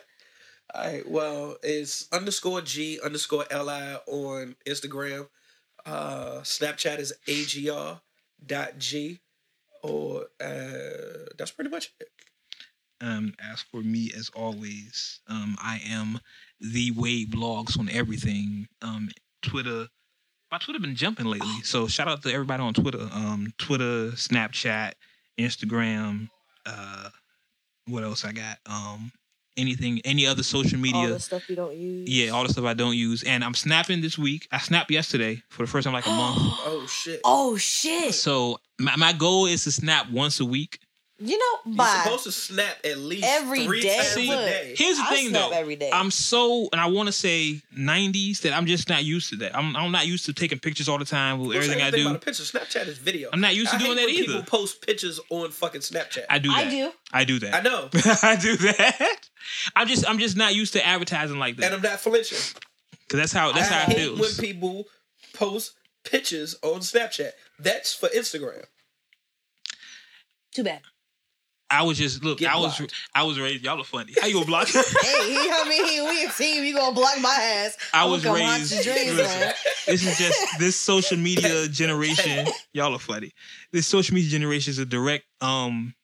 All 0.73 0.85
right. 0.85 1.09
Well, 1.09 1.55
it's 1.63 2.07
underscore 2.11 2.61
G 2.61 2.99
underscore 3.03 3.45
Li 3.49 3.95
on 4.07 4.55
Instagram. 4.67 5.29
Uh, 5.85 6.39
Snapchat 6.41 6.99
is 6.99 7.13
agr 7.27 8.01
dot 8.45 8.77
G. 8.77 9.19
Or 9.83 10.25
uh, 10.41 11.29
that's 11.37 11.51
pretty 11.51 11.69
much 11.69 11.93
it. 11.99 12.09
Um, 13.01 13.33
as 13.39 13.61
for 13.61 13.81
me, 13.81 14.11
as 14.17 14.29
always, 14.35 15.19
um, 15.27 15.55
I 15.59 15.79
am 15.87 16.19
the 16.59 16.91
Wade 16.91 17.31
blogs 17.31 17.77
on 17.77 17.89
everything. 17.89 18.67
Um, 18.81 19.09
Twitter. 19.45 19.87
My 20.51 20.57
Twitter 20.59 20.79
been 20.79 20.95
jumping 20.95 21.25
lately, 21.25 21.61
so 21.63 21.87
shout 21.87 22.07
out 22.07 22.21
to 22.23 22.31
everybody 22.31 22.61
on 22.61 22.73
Twitter. 22.73 23.09
Um, 23.11 23.53
Twitter, 23.57 24.11
Snapchat, 24.11 24.93
Instagram. 25.39 26.29
Uh, 26.65 27.09
what 27.87 28.03
else 28.03 28.23
I 28.25 28.31
got? 28.31 28.57
Um, 28.65 29.11
anything, 29.57 30.01
any 30.05 30.25
other 30.27 30.43
social 30.43 30.79
media. 30.79 30.95
All 30.95 31.01
media. 31.03 31.15
the 31.15 31.19
stuff 31.19 31.49
you 31.49 31.55
don't 31.55 31.75
use. 31.75 32.09
Yeah, 32.09 32.31
all 32.31 32.43
the 32.43 32.53
stuff 32.53 32.65
I 32.65 32.73
don't 32.73 32.95
use, 32.95 33.23
and 33.23 33.43
I'm 33.43 33.53
snapping 33.53 34.01
this 34.01 34.17
week. 34.17 34.47
I 34.51 34.59
snapped 34.59 34.91
yesterday 34.91 35.41
for 35.49 35.63
the 35.63 35.67
first 35.67 35.85
time 35.85 35.93
like 35.93 36.05
a 36.05 36.09
month. 36.09 36.37
Oh 36.67 36.85
shit. 36.87 37.21
Oh 37.23 37.57
shit! 37.57 38.13
So 38.13 38.59
my, 38.79 38.95
my 38.95 39.13
goal 39.13 39.45
is 39.45 39.63
to 39.63 39.71
snap 39.71 40.09
once 40.11 40.39
a 40.39 40.45
week. 40.45 40.79
You 41.18 41.38
know, 41.38 41.72
You're 41.74 42.03
supposed 42.03 42.24
to 42.26 42.32
snap 42.34 42.76
at 42.84 42.97
least 42.97 43.24
Every 43.26 43.63
three 43.66 43.80
day. 43.80 43.95
times 43.95 44.07
See, 44.09 44.30
a 44.30 44.36
day. 44.36 44.76
Here's 44.78 44.97
the 44.97 45.03
I 45.03 45.16
thing, 45.16 45.30
snap 45.30 45.49
though. 45.51 45.55
every 45.57 45.78
day. 45.78 45.89
I'm 45.93 46.11
so, 46.11 46.68
and 46.74 46.82
I 46.82 46.88
want 46.88 47.07
to 47.07 47.13
say 47.13 47.61
90s 47.74 48.41
that 48.41 48.51
I'm 48.51 48.66
just 48.66 48.89
not 48.89 49.05
used 49.05 49.30
to 49.30 49.38
that. 49.38 49.55
I'm, 49.55 49.78
I'm 49.78 49.93
not 49.93 50.07
used 50.07 50.26
to 50.26 50.34
taking 50.34 50.59
pictures 50.59 50.89
all 50.89 50.97
the 50.97 51.05
time 51.05 51.39
with 51.39 51.53
Don't 51.53 51.63
everything 51.63 51.82
I 51.82 51.89
do. 51.91 52.01
About 52.07 52.16
a 52.18 52.20
picture. 52.20 52.43
Snapchat 52.43 52.88
is 52.88 52.97
video. 52.97 53.30
I'm 53.32 53.39
not 53.39 53.55
used 53.55 53.70
to 53.72 53.78
I 53.78 53.80
doing 53.80 53.91
hate 53.91 53.95
that 53.97 54.05
when 54.07 54.16
either. 54.16 54.26
People 54.26 54.43
post 54.43 54.86
pictures 54.86 55.22
on 55.30 55.51
fucking 55.51 55.80
Snapchat. 55.82 56.26
I 56.30 56.38
do 56.38 56.49
that. 56.49 56.68
I 56.68 56.70
do. 56.70 56.91
I 57.13 57.24
do 57.24 57.39
that. 57.39 57.53
I 57.55 57.61
know, 57.61 57.89
I 58.22 58.36
do 58.36 58.57
that. 58.57 59.18
I'm 59.74 59.88
just, 59.88 60.09
I'm 60.09 60.20
just 60.20 60.36
not 60.36 60.53
used 60.53 60.74
to 60.74 60.86
advertising 60.86 61.39
like 61.39 61.55
that. 61.57 61.68
and. 61.68 61.76
I'm 61.76 61.82
not 61.82 62.01
flinching. 62.01 62.38
Because 63.07 63.20
that's 63.22 63.32
how, 63.32 63.53
that's 63.53 63.72
I 63.72 63.74
how 63.76 63.91
it 63.91 63.95
feels. 63.95 64.20
when 64.20 64.32
people 64.45 64.84
post 65.34 65.76
pictures 66.03 66.57
on 66.61 66.82
Snapchat. 66.82 67.32
That's 67.57 67.93
for 67.93 68.09
Instagram. 68.09 68.66
Too 70.53 70.63
bad. 70.66 70.82
I 71.70 71.84
was 71.84 71.97
just 71.97 72.24
look. 72.24 72.39
Get 72.39 72.53
I 72.53 72.57
was. 72.57 72.82
I 73.13 73.24
was 73.24 73.39
raised. 73.39 73.63
Y'all 73.63 73.80
are 73.80 73.84
funny. 73.84 74.13
How 74.22 74.28
you 74.28 74.36
gonna 74.36 74.45
block? 74.45 74.68
hey, 74.68 74.82
he, 74.82 75.38
I 75.38 75.66
mean, 75.68 76.07
we 76.07 76.26
a 76.26 76.30
team. 76.30 76.63
You 76.63 76.76
gonna 76.76 76.93
block 76.93 77.20
my 77.20 77.30
ass? 77.30 77.78
I 77.93 78.03
I'ma 78.03 78.11
was 78.11 78.26
raised. 78.26 78.86
your 78.86 78.93
dreams, 78.93 79.16
listen, 79.18 79.39
man. 79.39 79.53
this 79.88 80.05
is 80.05 80.18
just 80.18 80.39
this 80.59 80.76
social 80.76 81.18
media 81.18 81.68
generation. 81.68 82.47
Y'all 82.74 82.93
are 82.93 82.99
funny. 82.99 83.32
This 83.72 83.88
social 83.88 84.13
media 84.13 84.30
generation 84.30 84.72
is 84.72 84.80
a 84.80 84.86
direct 84.86 85.26
um 85.41 85.95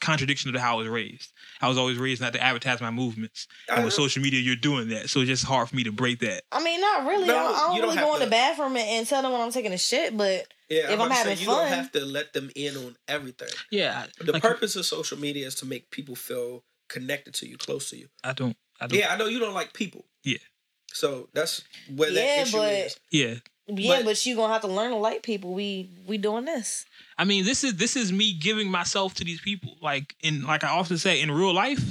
contradiction 0.00 0.52
to 0.52 0.60
how 0.60 0.74
I 0.74 0.78
was 0.78 0.88
raised. 0.88 1.32
I 1.60 1.68
was 1.68 1.76
always 1.78 1.98
raised 1.98 2.20
not 2.20 2.32
to 2.32 2.42
advertise 2.42 2.80
my 2.80 2.90
movements, 2.90 3.46
and 3.68 3.84
with 3.84 3.94
social 3.94 4.22
media, 4.22 4.40
you're 4.40 4.56
doing 4.56 4.88
that. 4.88 5.10
So 5.10 5.20
it's 5.20 5.28
just 5.28 5.44
hard 5.44 5.68
for 5.68 5.76
me 5.76 5.84
to 5.84 5.92
break 5.92 6.20
that. 6.20 6.42
I 6.52 6.62
mean, 6.62 6.80
not 6.80 7.06
really. 7.06 7.26
No, 7.26 7.36
I 7.36 7.42
don't, 7.42 7.54
I 7.54 7.58
don't 7.58 7.74
you 7.76 7.80
don't 7.82 7.88
really 7.90 7.96
have 7.98 8.06
go 8.08 8.14
in 8.14 8.20
the 8.20 8.30
bathroom 8.30 8.76
and, 8.76 8.88
and 8.88 9.06
tell 9.06 9.22
them 9.22 9.32
when 9.32 9.40
I'm 9.40 9.52
taking 9.52 9.72
a 9.72 9.78
shit, 9.78 10.16
but 10.16 10.46
Yeah, 10.68 10.84
If 10.84 10.90
I'm 10.90 11.06
about 11.06 11.08
to 11.08 11.14
having 11.14 11.36
say, 11.36 11.42
you 11.42 11.48
don't 11.48 11.68
have 11.68 11.92
to 11.92 12.04
let 12.04 12.32
them 12.32 12.50
in 12.56 12.76
on 12.76 12.96
everything. 13.08 13.48
Yeah, 13.70 14.06
The 14.20 14.32
like, 14.32 14.42
purpose 14.42 14.76
of 14.76 14.86
social 14.86 15.18
media 15.18 15.46
is 15.46 15.54
to 15.56 15.66
make 15.66 15.90
people 15.90 16.14
feel 16.16 16.64
connected 16.88 17.34
to 17.34 17.48
you, 17.48 17.56
close 17.56 17.90
to 17.90 17.96
you. 17.96 18.08
I 18.24 18.32
don't. 18.32 18.56
I 18.80 18.86
don't. 18.86 18.98
Yeah, 18.98 19.12
I 19.12 19.16
know 19.16 19.26
you 19.26 19.38
don't 19.38 19.54
like 19.54 19.72
people. 19.74 20.04
Yeah. 20.24 20.38
So 20.92 21.28
that's 21.34 21.62
where 21.94 22.10
Yeah, 22.10 22.36
that 22.36 22.46
issue 22.48 22.56
but- 22.56 22.72
is. 22.72 22.96
Yeah. 23.12 23.34
Yeah, 23.78 23.96
But- 23.98 24.04
but, 24.04 24.26
you 24.26 24.36
gonna 24.36 24.52
have 24.52 24.62
to 24.62 24.68
learn 24.68 24.90
to 24.90 24.96
like 24.96 25.22
people. 25.22 25.52
We 25.54 25.90
we 26.06 26.18
doing 26.18 26.44
this. 26.44 26.84
I 27.18 27.24
mean, 27.24 27.44
this 27.44 27.64
is 27.64 27.76
this 27.76 27.96
is 27.96 28.12
me 28.12 28.32
giving 28.32 28.70
myself 28.70 29.14
to 29.14 29.24
these 29.24 29.40
people. 29.40 29.76
Like 29.82 30.14
in 30.22 30.42
like 30.44 30.64
I 30.64 30.68
often 30.70 30.98
say, 30.98 31.20
in 31.20 31.30
real 31.30 31.52
life, 31.54 31.82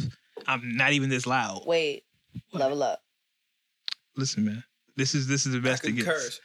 I'm 0.47 0.75
not 0.75 0.93
even 0.93 1.09
this 1.09 1.25
loud. 1.27 1.63
Wait, 1.65 2.03
What? 2.51 2.61
level 2.61 2.83
up. 2.83 3.03
Listen, 4.15 4.45
man. 4.45 4.63
This 4.95 5.15
is 5.15 5.27
this 5.27 5.45
is 5.45 5.53
the 5.53 5.59
best 5.59 5.83
it 5.85 5.93
concur. 5.95 6.13
gets. 6.13 6.41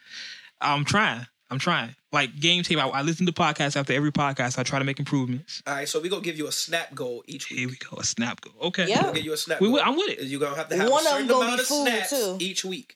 I'm 0.61 0.85
trying. 0.85 1.27
I'm 1.51 1.59
trying. 1.59 1.95
Like 2.11 2.39
game 2.39 2.63
tape, 2.63 2.77
I, 2.79 2.87
I 2.87 3.01
listen 3.01 3.25
to 3.25 3.31
podcasts 3.33 3.75
after 3.75 3.93
every 3.93 4.11
podcast. 4.11 4.57
I 4.57 4.63
try 4.63 4.79
to 4.79 4.85
make 4.85 4.97
improvements. 4.99 5.61
All 5.67 5.73
right, 5.75 5.87
so 5.87 5.99
we're 6.01 6.09
gonna 6.09 6.21
give 6.23 6.37
you 6.37 6.47
a 6.47 6.51
snap 6.51 6.95
goal 6.95 7.23
each 7.27 7.49
week. 7.49 7.59
Here 7.59 7.67
we 7.67 7.75
go. 7.75 7.97
A 7.97 8.03
snap 8.03 8.41
goal. 8.41 8.53
Okay. 8.67 8.87
Yeah. 8.87 9.03
We'll 9.03 9.13
give 9.13 9.25
you 9.25 9.33
a 9.33 9.37
snap 9.37 9.59
We 9.59 9.67
goal. 9.67 9.73
will, 9.75 9.81
I'm 9.83 9.95
with 9.97 10.09
it. 10.09 10.23
You're 10.23 10.39
gonna 10.39 10.55
have 10.55 10.69
to 10.69 10.77
have 10.77 10.89
One 10.89 11.03
a 11.05 11.09
of 11.09 11.11
certain 11.11 11.27
them 11.27 11.37
amount 11.37 11.57
be 11.57 11.61
of 11.61 11.67
food, 11.67 11.87
snaps 11.87 12.09
too. 12.11 12.37
each 12.39 12.63
week. 12.65 12.95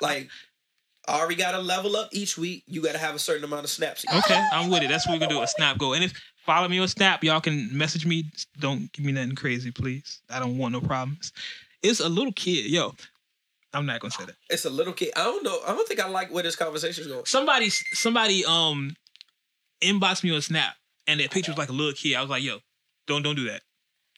Like 0.00 0.28
Ari 1.10 1.34
got 1.34 1.52
to 1.52 1.58
level 1.58 1.96
up 1.96 2.08
each 2.12 2.38
week. 2.38 2.64
You 2.66 2.82
got 2.82 2.92
to 2.92 2.98
have 2.98 3.14
a 3.14 3.18
certain 3.18 3.44
amount 3.44 3.64
of 3.64 3.70
snaps. 3.70 4.04
Each 4.04 4.24
Okay, 4.24 4.42
I'm 4.52 4.70
with 4.70 4.82
it. 4.82 4.88
That's 4.88 5.06
what 5.06 5.14
we're 5.14 5.26
gonna 5.26 5.38
do. 5.38 5.42
A 5.42 5.46
snap 5.46 5.78
go. 5.78 5.92
And 5.92 6.04
if 6.04 6.12
follow 6.44 6.68
me 6.68 6.78
on 6.78 6.88
Snap, 6.88 7.22
y'all 7.22 7.40
can 7.40 7.68
message 7.76 8.06
me. 8.06 8.30
Don't 8.58 8.90
give 8.92 9.04
me 9.04 9.12
nothing 9.12 9.34
crazy, 9.34 9.70
please. 9.70 10.20
I 10.28 10.40
don't 10.40 10.58
want 10.58 10.72
no 10.72 10.80
problems. 10.80 11.32
It's 11.82 12.00
a 12.00 12.08
little 12.08 12.32
kid. 12.32 12.66
Yo, 12.66 12.94
I'm 13.72 13.86
not 13.86 14.00
gonna 14.00 14.10
say 14.10 14.24
that. 14.24 14.36
It's 14.48 14.64
a 14.64 14.70
little 14.70 14.92
kid. 14.92 15.12
I 15.16 15.24
don't 15.24 15.44
know. 15.44 15.60
I 15.66 15.72
don't 15.72 15.86
think 15.86 16.00
I 16.00 16.08
like 16.08 16.32
where 16.32 16.42
this 16.42 16.56
conversation's 16.56 17.06
going. 17.06 17.24
Somebody, 17.26 17.70
somebody, 17.70 18.44
um, 18.44 18.94
inboxed 19.80 20.24
me 20.24 20.34
on 20.34 20.42
Snap, 20.42 20.74
and 21.06 21.20
that 21.20 21.30
picture 21.30 21.52
was 21.52 21.58
like 21.58 21.68
a 21.68 21.72
little 21.72 21.92
kid. 21.92 22.14
I 22.14 22.20
was 22.20 22.30
like, 22.30 22.42
yo, 22.42 22.58
don't, 23.06 23.22
don't 23.22 23.36
do 23.36 23.44
that. 23.48 23.62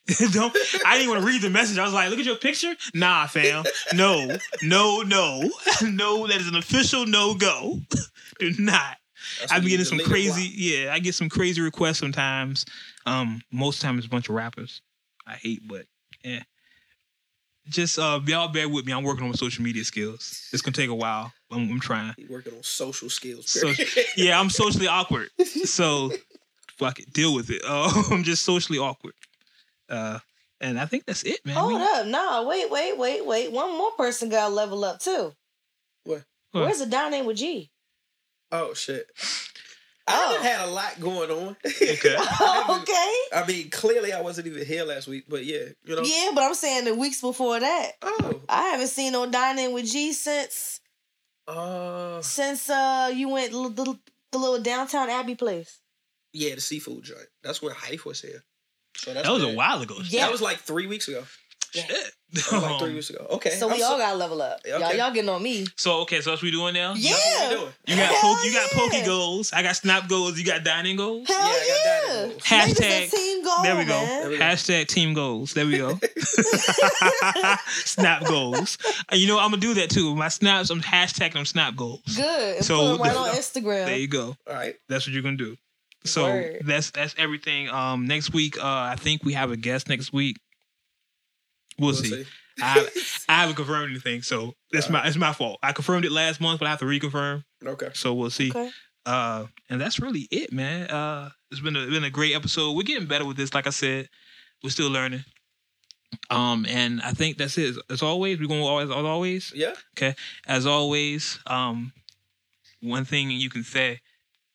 don't. 0.33 0.57
I 0.85 0.97
didn't 0.97 1.11
want 1.11 1.21
to 1.21 1.27
read 1.27 1.43
the 1.43 1.51
message. 1.51 1.79
I 1.79 1.85
was 1.85 1.93
like, 1.93 2.11
look 2.11 2.19
at 2.19 2.25
your 2.25 2.37
picture. 2.37 2.75
Nah, 2.95 3.27
fam. 3.27 3.65
No, 3.95 4.37
no, 4.63 5.03
no, 5.03 5.51
no. 5.83 6.27
That 6.27 6.41
is 6.41 6.49
an 6.49 6.57
official 6.57 7.07
no 7.07 7.35
go. 7.35 7.81
do 8.39 8.53
not. 8.59 8.97
That's 9.41 9.53
I 9.53 9.61
be 9.61 9.69
getting 9.69 9.87
some 9.87 10.01
crazy, 10.01 10.51
yeah. 10.55 10.93
I 10.93 10.99
get 10.99 11.15
some 11.15 11.29
crazy 11.29 11.61
requests 11.61 11.99
sometimes. 11.99 12.67
Um, 13.07 13.41
most 13.53 13.77
of 13.77 13.83
the 13.83 13.87
time 13.87 13.99
it's 13.99 14.07
a 14.07 14.11
bunch 14.11 14.29
of 14.29 14.35
rappers. 14.35 14.83
I 15.27 15.35
hate, 15.35 15.67
but 15.67 15.87
yeah. 16.25 16.41
Just 17.69 17.97
uh, 17.97 18.19
y'all 18.27 18.49
bear 18.49 18.69
with 18.69 18.85
me. 18.85 18.93
I'm 18.93 19.05
working 19.05 19.23
on 19.23 19.29
my 19.29 19.37
social 19.37 19.63
media 19.63 19.85
skills. 19.85 20.49
It's 20.53 20.63
gonna 20.63 20.75
take 20.75 20.91
a 20.91 20.95
while. 20.95 21.33
I'm, 21.53 21.71
I'm 21.71 21.81
trying. 21.81 22.13
He 22.17 22.25
working 22.25 22.55
on 22.55 22.63
social 22.65 23.09
skills. 23.09 23.51
So, 23.51 23.73
yeah, 24.17 24.41
I'm 24.41 24.51
socially 24.51 24.89
awkward. 24.89 25.29
So 25.65 26.11
fuck 26.77 26.99
it, 26.99 27.13
deal 27.13 27.33
with 27.35 27.51
it. 27.51 27.63
Uh, 27.65 28.03
I'm 28.11 28.25
just 28.25 28.43
socially 28.43 28.81
awkward. 28.81 29.15
Uh, 29.93 30.19
and 30.61 30.81
I 30.81 30.87
think 30.87 31.05
that's 31.07 31.23
it, 31.23 31.45
man. 31.45 31.55
Hold 31.57 31.75
We- 31.75 31.81
up. 31.83 32.07
No, 32.07 32.47
wait, 32.49 32.71
wait, 32.71 32.97
wait, 32.99 33.25
wait. 33.27 33.53
One 33.53 33.77
more 33.77 33.91
person 33.93 34.29
got 34.29 34.49
to 34.49 34.55
level 34.55 34.85
up 34.85 34.99
too. 35.01 35.33
What? 36.05 36.25
What? 36.53 36.65
Where's 36.65 36.79
the 36.81 36.87
down 36.87 37.11
name 37.11 37.27
with 37.27 37.37
G? 37.37 37.71
Oh 38.51 38.75
shit. 38.75 39.07
I 40.09 40.27
Oh. 40.29 40.35
done 40.35 40.43
had 40.45 40.61
a 40.67 40.71
lot 40.71 41.01
going 41.01 41.31
on. 41.31 41.57
Okay. 41.65 41.93
okay. 42.17 43.15
I 43.33 43.45
mean, 43.47 43.71
clearly 43.71 44.13
I 44.13 44.21
wasn't 44.21 44.49
even 44.49 44.67
here 44.67 44.85
last 44.85 45.07
week, 45.09 45.25
but 45.29 45.45
yeah, 45.45 45.67
you 45.85 45.95
know. 45.97 46.03
Yeah, 46.03 46.31
but 46.35 46.43
I'm 46.43 46.55
saying 46.55 46.85
the 46.87 46.95
weeks 46.95 47.21
before 47.21 47.61
that. 47.61 47.93
Oh. 48.03 48.41
I 48.49 48.63
haven't 48.71 48.89
seen 48.89 49.13
no 49.13 49.31
dining 49.31 49.73
with 49.73 49.87
G 49.87 50.13
since 50.13 50.81
Uh. 51.47 52.21
since 52.23 52.69
uh 52.71 53.11
you 53.15 53.29
went 53.29 53.53
l- 53.53 53.69
the, 53.71 53.99
the 54.33 54.39
little 54.39 54.61
downtown 54.61 55.09
Abbey 55.11 55.35
place. 55.35 55.81
Yeah, 56.33 56.55
the 56.55 56.61
seafood 56.61 57.05
joint. 57.05 57.27
That's 57.43 57.61
where 57.63 57.75
Hype 57.75 58.05
was 58.05 58.21
here. 58.23 58.43
So 58.97 59.13
that's 59.15 59.27
That 59.27 59.33
was 59.33 59.43
a 59.43 59.49
while 59.55 59.81
ago. 59.83 59.97
Yeah. 60.05 60.23
That 60.27 60.33
was 60.33 60.43
like 60.43 60.59
three 60.59 60.87
weeks 60.87 61.09
ago. 61.09 61.25
Shit. 61.75 61.89
That 61.89 62.53
was 62.53 62.63
like 62.63 62.79
three 62.81 62.95
weeks 62.95 63.09
ago. 63.11 63.27
Okay. 63.31 63.51
So 63.51 63.69
I'm 63.69 63.77
we 63.77 63.83
all 63.83 63.97
gotta 63.99 64.17
level 64.17 64.41
up. 64.43 64.61
Yeah, 64.65 64.79
Y'all 64.79 64.89
okay. 64.89 64.99
y'all 64.99 65.11
getting 65.13 65.31
on 65.31 65.43
me. 65.43 65.67
So 65.77 66.01
okay, 66.03 66.21
so 66.21 66.31
that's 66.31 66.43
what 66.43 66.47
we 66.47 66.51
doing 66.51 66.75
now. 66.75 66.93
Yeah. 66.97 67.13
That's 67.15 67.41
what 67.41 67.51
we 67.51 67.57
doing. 67.57 67.73
You 67.87 67.97
got 67.97 68.15
Hell 68.15 68.35
poke, 68.37 68.45
you 68.45 68.53
got 68.53 68.73
yeah. 68.73 68.79
pokey 68.79 69.05
goals. 69.07 69.53
I 69.55 69.63
got 69.63 69.77
snap 69.77 70.09
goals. 70.09 70.39
You 70.39 70.45
got 70.45 70.65
dining 70.65 70.97
goals. 70.97 71.29
Hell 71.29 71.39
Yeah, 71.39 71.45
I 71.45 71.51
got 71.51 71.67
yeah. 71.67 72.13
dining 72.13 72.29
goals. 72.31 72.43
Maybe 72.51 72.71
it's 72.71 72.81
a 72.81 72.83
Hashtag- 72.85 73.11
team 73.11 73.45
goal, 73.45 73.63
there 73.63 73.77
we 73.77 73.85
go. 73.85 73.89
man. 74.01 74.21
There 74.21 74.31
we 74.31 74.39
go. 74.39 74.45
Hashtag 74.45 74.87
team 74.89 75.15
goals. 75.15 75.55
There 75.55 75.67
we 75.67 75.79
go. 75.79 75.99
snap 77.69 78.25
goals. 78.25 78.79
And 79.11 79.21
you 79.21 79.27
know 79.29 79.39
I'm 79.39 79.51
gonna 79.51 79.61
do 79.61 79.75
that 79.75 79.91
too. 79.91 80.15
My 80.15 80.29
snaps, 80.29 80.71
I'm 80.71 80.81
hashtagging 80.83 81.33
them 81.35 81.45
snap 81.47 81.77
goals. 81.77 82.03
Good. 82.17 82.57
And 82.57 82.65
So 82.65 82.77
put 82.77 82.93
'em 82.95 83.01
right 83.01 83.13
there 83.13 83.33
on. 83.33 83.37
Instagram. 83.37 83.87
There 83.87 83.97
you 83.99 84.09
go. 84.09 84.37
All 84.47 84.55
right. 84.55 84.75
That's 84.89 85.07
what 85.07 85.13
you're 85.15 85.23
gonna 85.23 85.37
do. 85.37 85.57
So 86.05 86.25
Word. 86.25 86.63
that's 86.65 86.91
that's 86.91 87.15
everything. 87.19 87.69
Um, 87.69 88.07
next 88.07 88.33
week, 88.33 88.59
uh, 88.59 88.63
I 88.65 88.97
think 88.99 89.25
we 89.25 89.35
have 89.35 89.51
a 89.51 89.57
guest 89.57 89.89
next 89.89 90.13
week. 90.13 90.37
We'll, 91.79 91.95
see. 91.95 92.25
I 92.61 92.89
I 93.29 93.41
haven't 93.41 93.57
confirmed 93.57 93.91
anything, 93.91 94.23
so 94.23 94.55
that's 94.71 94.91
my 94.91 95.07
it's 95.07 95.17
my 95.17 95.33
fault. 95.33 95.59
I 95.63 95.73
confirmed 95.73 96.05
it 96.05 96.13
last 96.13 96.41
month, 96.41 96.59
but 96.59 96.67
I 96.67 96.71
have 96.71 96.81
to 96.81 96.85
reconfirm. 96.85 97.45
Okay. 97.65 97.91
So 97.95 98.15
we'll 98.15 98.31
see. 98.31 98.51
Okay. 98.51 98.71
Uh, 99.05 99.47
and 99.69 99.81
that's 99.81 99.99
really 99.99 100.29
it, 100.31 100.53
man. 100.53 100.89
Uh, 100.89 101.31
it's 101.51 101.61
been 101.61 101.77
a 101.77 101.87
been 101.87 102.05
a 102.05 102.11
great 102.11 102.35
episode. 102.35 102.77
We're 102.77 102.83
getting 102.83 103.07
better 103.09 103.25
with 103.25 103.37
this. 103.37 103.55
Like 103.55 103.67
I 103.67 103.71
said, 103.71 104.09
we're 104.63 104.71
still 104.71 104.91
learning. 104.91 105.25
Um, 106.31 106.67
and 106.69 107.01
I 107.01 107.13
think 107.13 107.39
that's 107.39 107.57
it. 107.59 107.77
As 107.89 108.03
always, 108.03 108.39
we're 108.39 108.49
gonna 108.49 108.65
always, 108.65 108.91
as 108.91 108.97
always, 108.97 109.53
Yeah. 109.55 109.75
Okay. 109.97 110.15
As 110.47 110.67
always. 110.67 111.39
Um, 111.47 111.93
one 112.81 113.05
thing 113.05 113.31
you 113.31 113.49
can 113.49 113.63
say. 113.63 114.01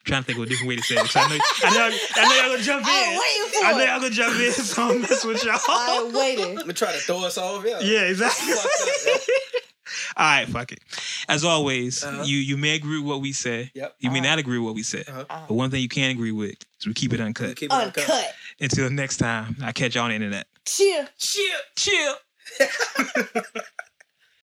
I'm 0.08 0.12
trying 0.12 0.24
to 0.24 0.26
think 0.28 0.38
of 0.39 0.43
a 0.45 0.47
different 0.47 0.70
way 0.70 0.76
to 0.78 0.82
say 0.84 0.95
it. 0.95 0.99
'cause 0.99 1.16
I 1.18 1.28
know, 1.28 1.38
I 1.64 1.70
know, 1.89 1.97
I 2.16 2.24
know 2.30 2.36
y'all 2.41 2.51
gonna 2.53 2.64
jump 2.64 2.88
in. 2.88 2.93
I'm 2.93 3.20
waiting 3.20 3.60
for 3.60 3.66
I 3.66 3.72
know 3.74 3.84
y'all 3.84 3.99
gonna 3.99 4.10
jump 4.10 4.39
in, 4.39 4.51
so 4.53 4.84
I'm 4.89 5.01
messing 5.01 5.30
with 5.32 5.43
y'all. 5.43 5.60
I'm 5.68 6.14
waiting. 6.14 6.49
I'm 6.51 6.55
gonna 6.55 6.74
try 6.74 6.93
to 6.93 6.97
throw 6.99 7.26
us 7.26 7.38
off. 7.38 7.66
Yeah. 7.66 7.80
Yeah, 7.82 8.01
exactly. 8.03 8.53
All 10.18 10.26
right, 10.26 10.47
fuck 10.47 10.72
it. 10.72 10.80
As 11.28 11.43
always, 11.43 12.03
Uh-huh. 12.03 12.24
you 12.24 12.38
you 12.38 12.55
may 12.55 12.76
agree 12.76 12.99
with 12.99 13.08
what 13.08 13.20
we 13.22 13.34
say. 13.34 13.70
Yep. 13.76 13.95
You 13.99 14.12
may 14.12 14.20
Uh-huh. 14.20 14.30
not 14.30 14.39
agree 14.39 14.58
with 14.60 14.66
what 14.68 14.76
we 14.76 14.84
say. 14.84 15.03
Uh-huh. 15.08 15.26
But 15.47 15.53
one 15.53 15.70
thing 15.72 15.82
you 15.82 15.89
can 15.89 16.10
agree 16.12 16.32
with 16.32 16.55
is 16.80 16.88
we 16.88 16.93
keep 16.93 17.12
it 17.14 17.20
We 17.20 17.26
uncut. 17.26 17.55
keep 17.58 17.70
it 17.70 17.76
uncut. 17.76 18.03
Uncut. 18.10 18.34
Until 18.62 18.89
next 18.89 19.18
time, 19.18 19.58
I 19.62 19.74
catch 19.74 19.95
y'all 19.95 20.05
on 20.05 20.10
the 20.12 20.16
internet. 20.16 20.47
Cheer. 20.66 21.08
Shit. 21.18 21.62
Chill. 21.76 22.16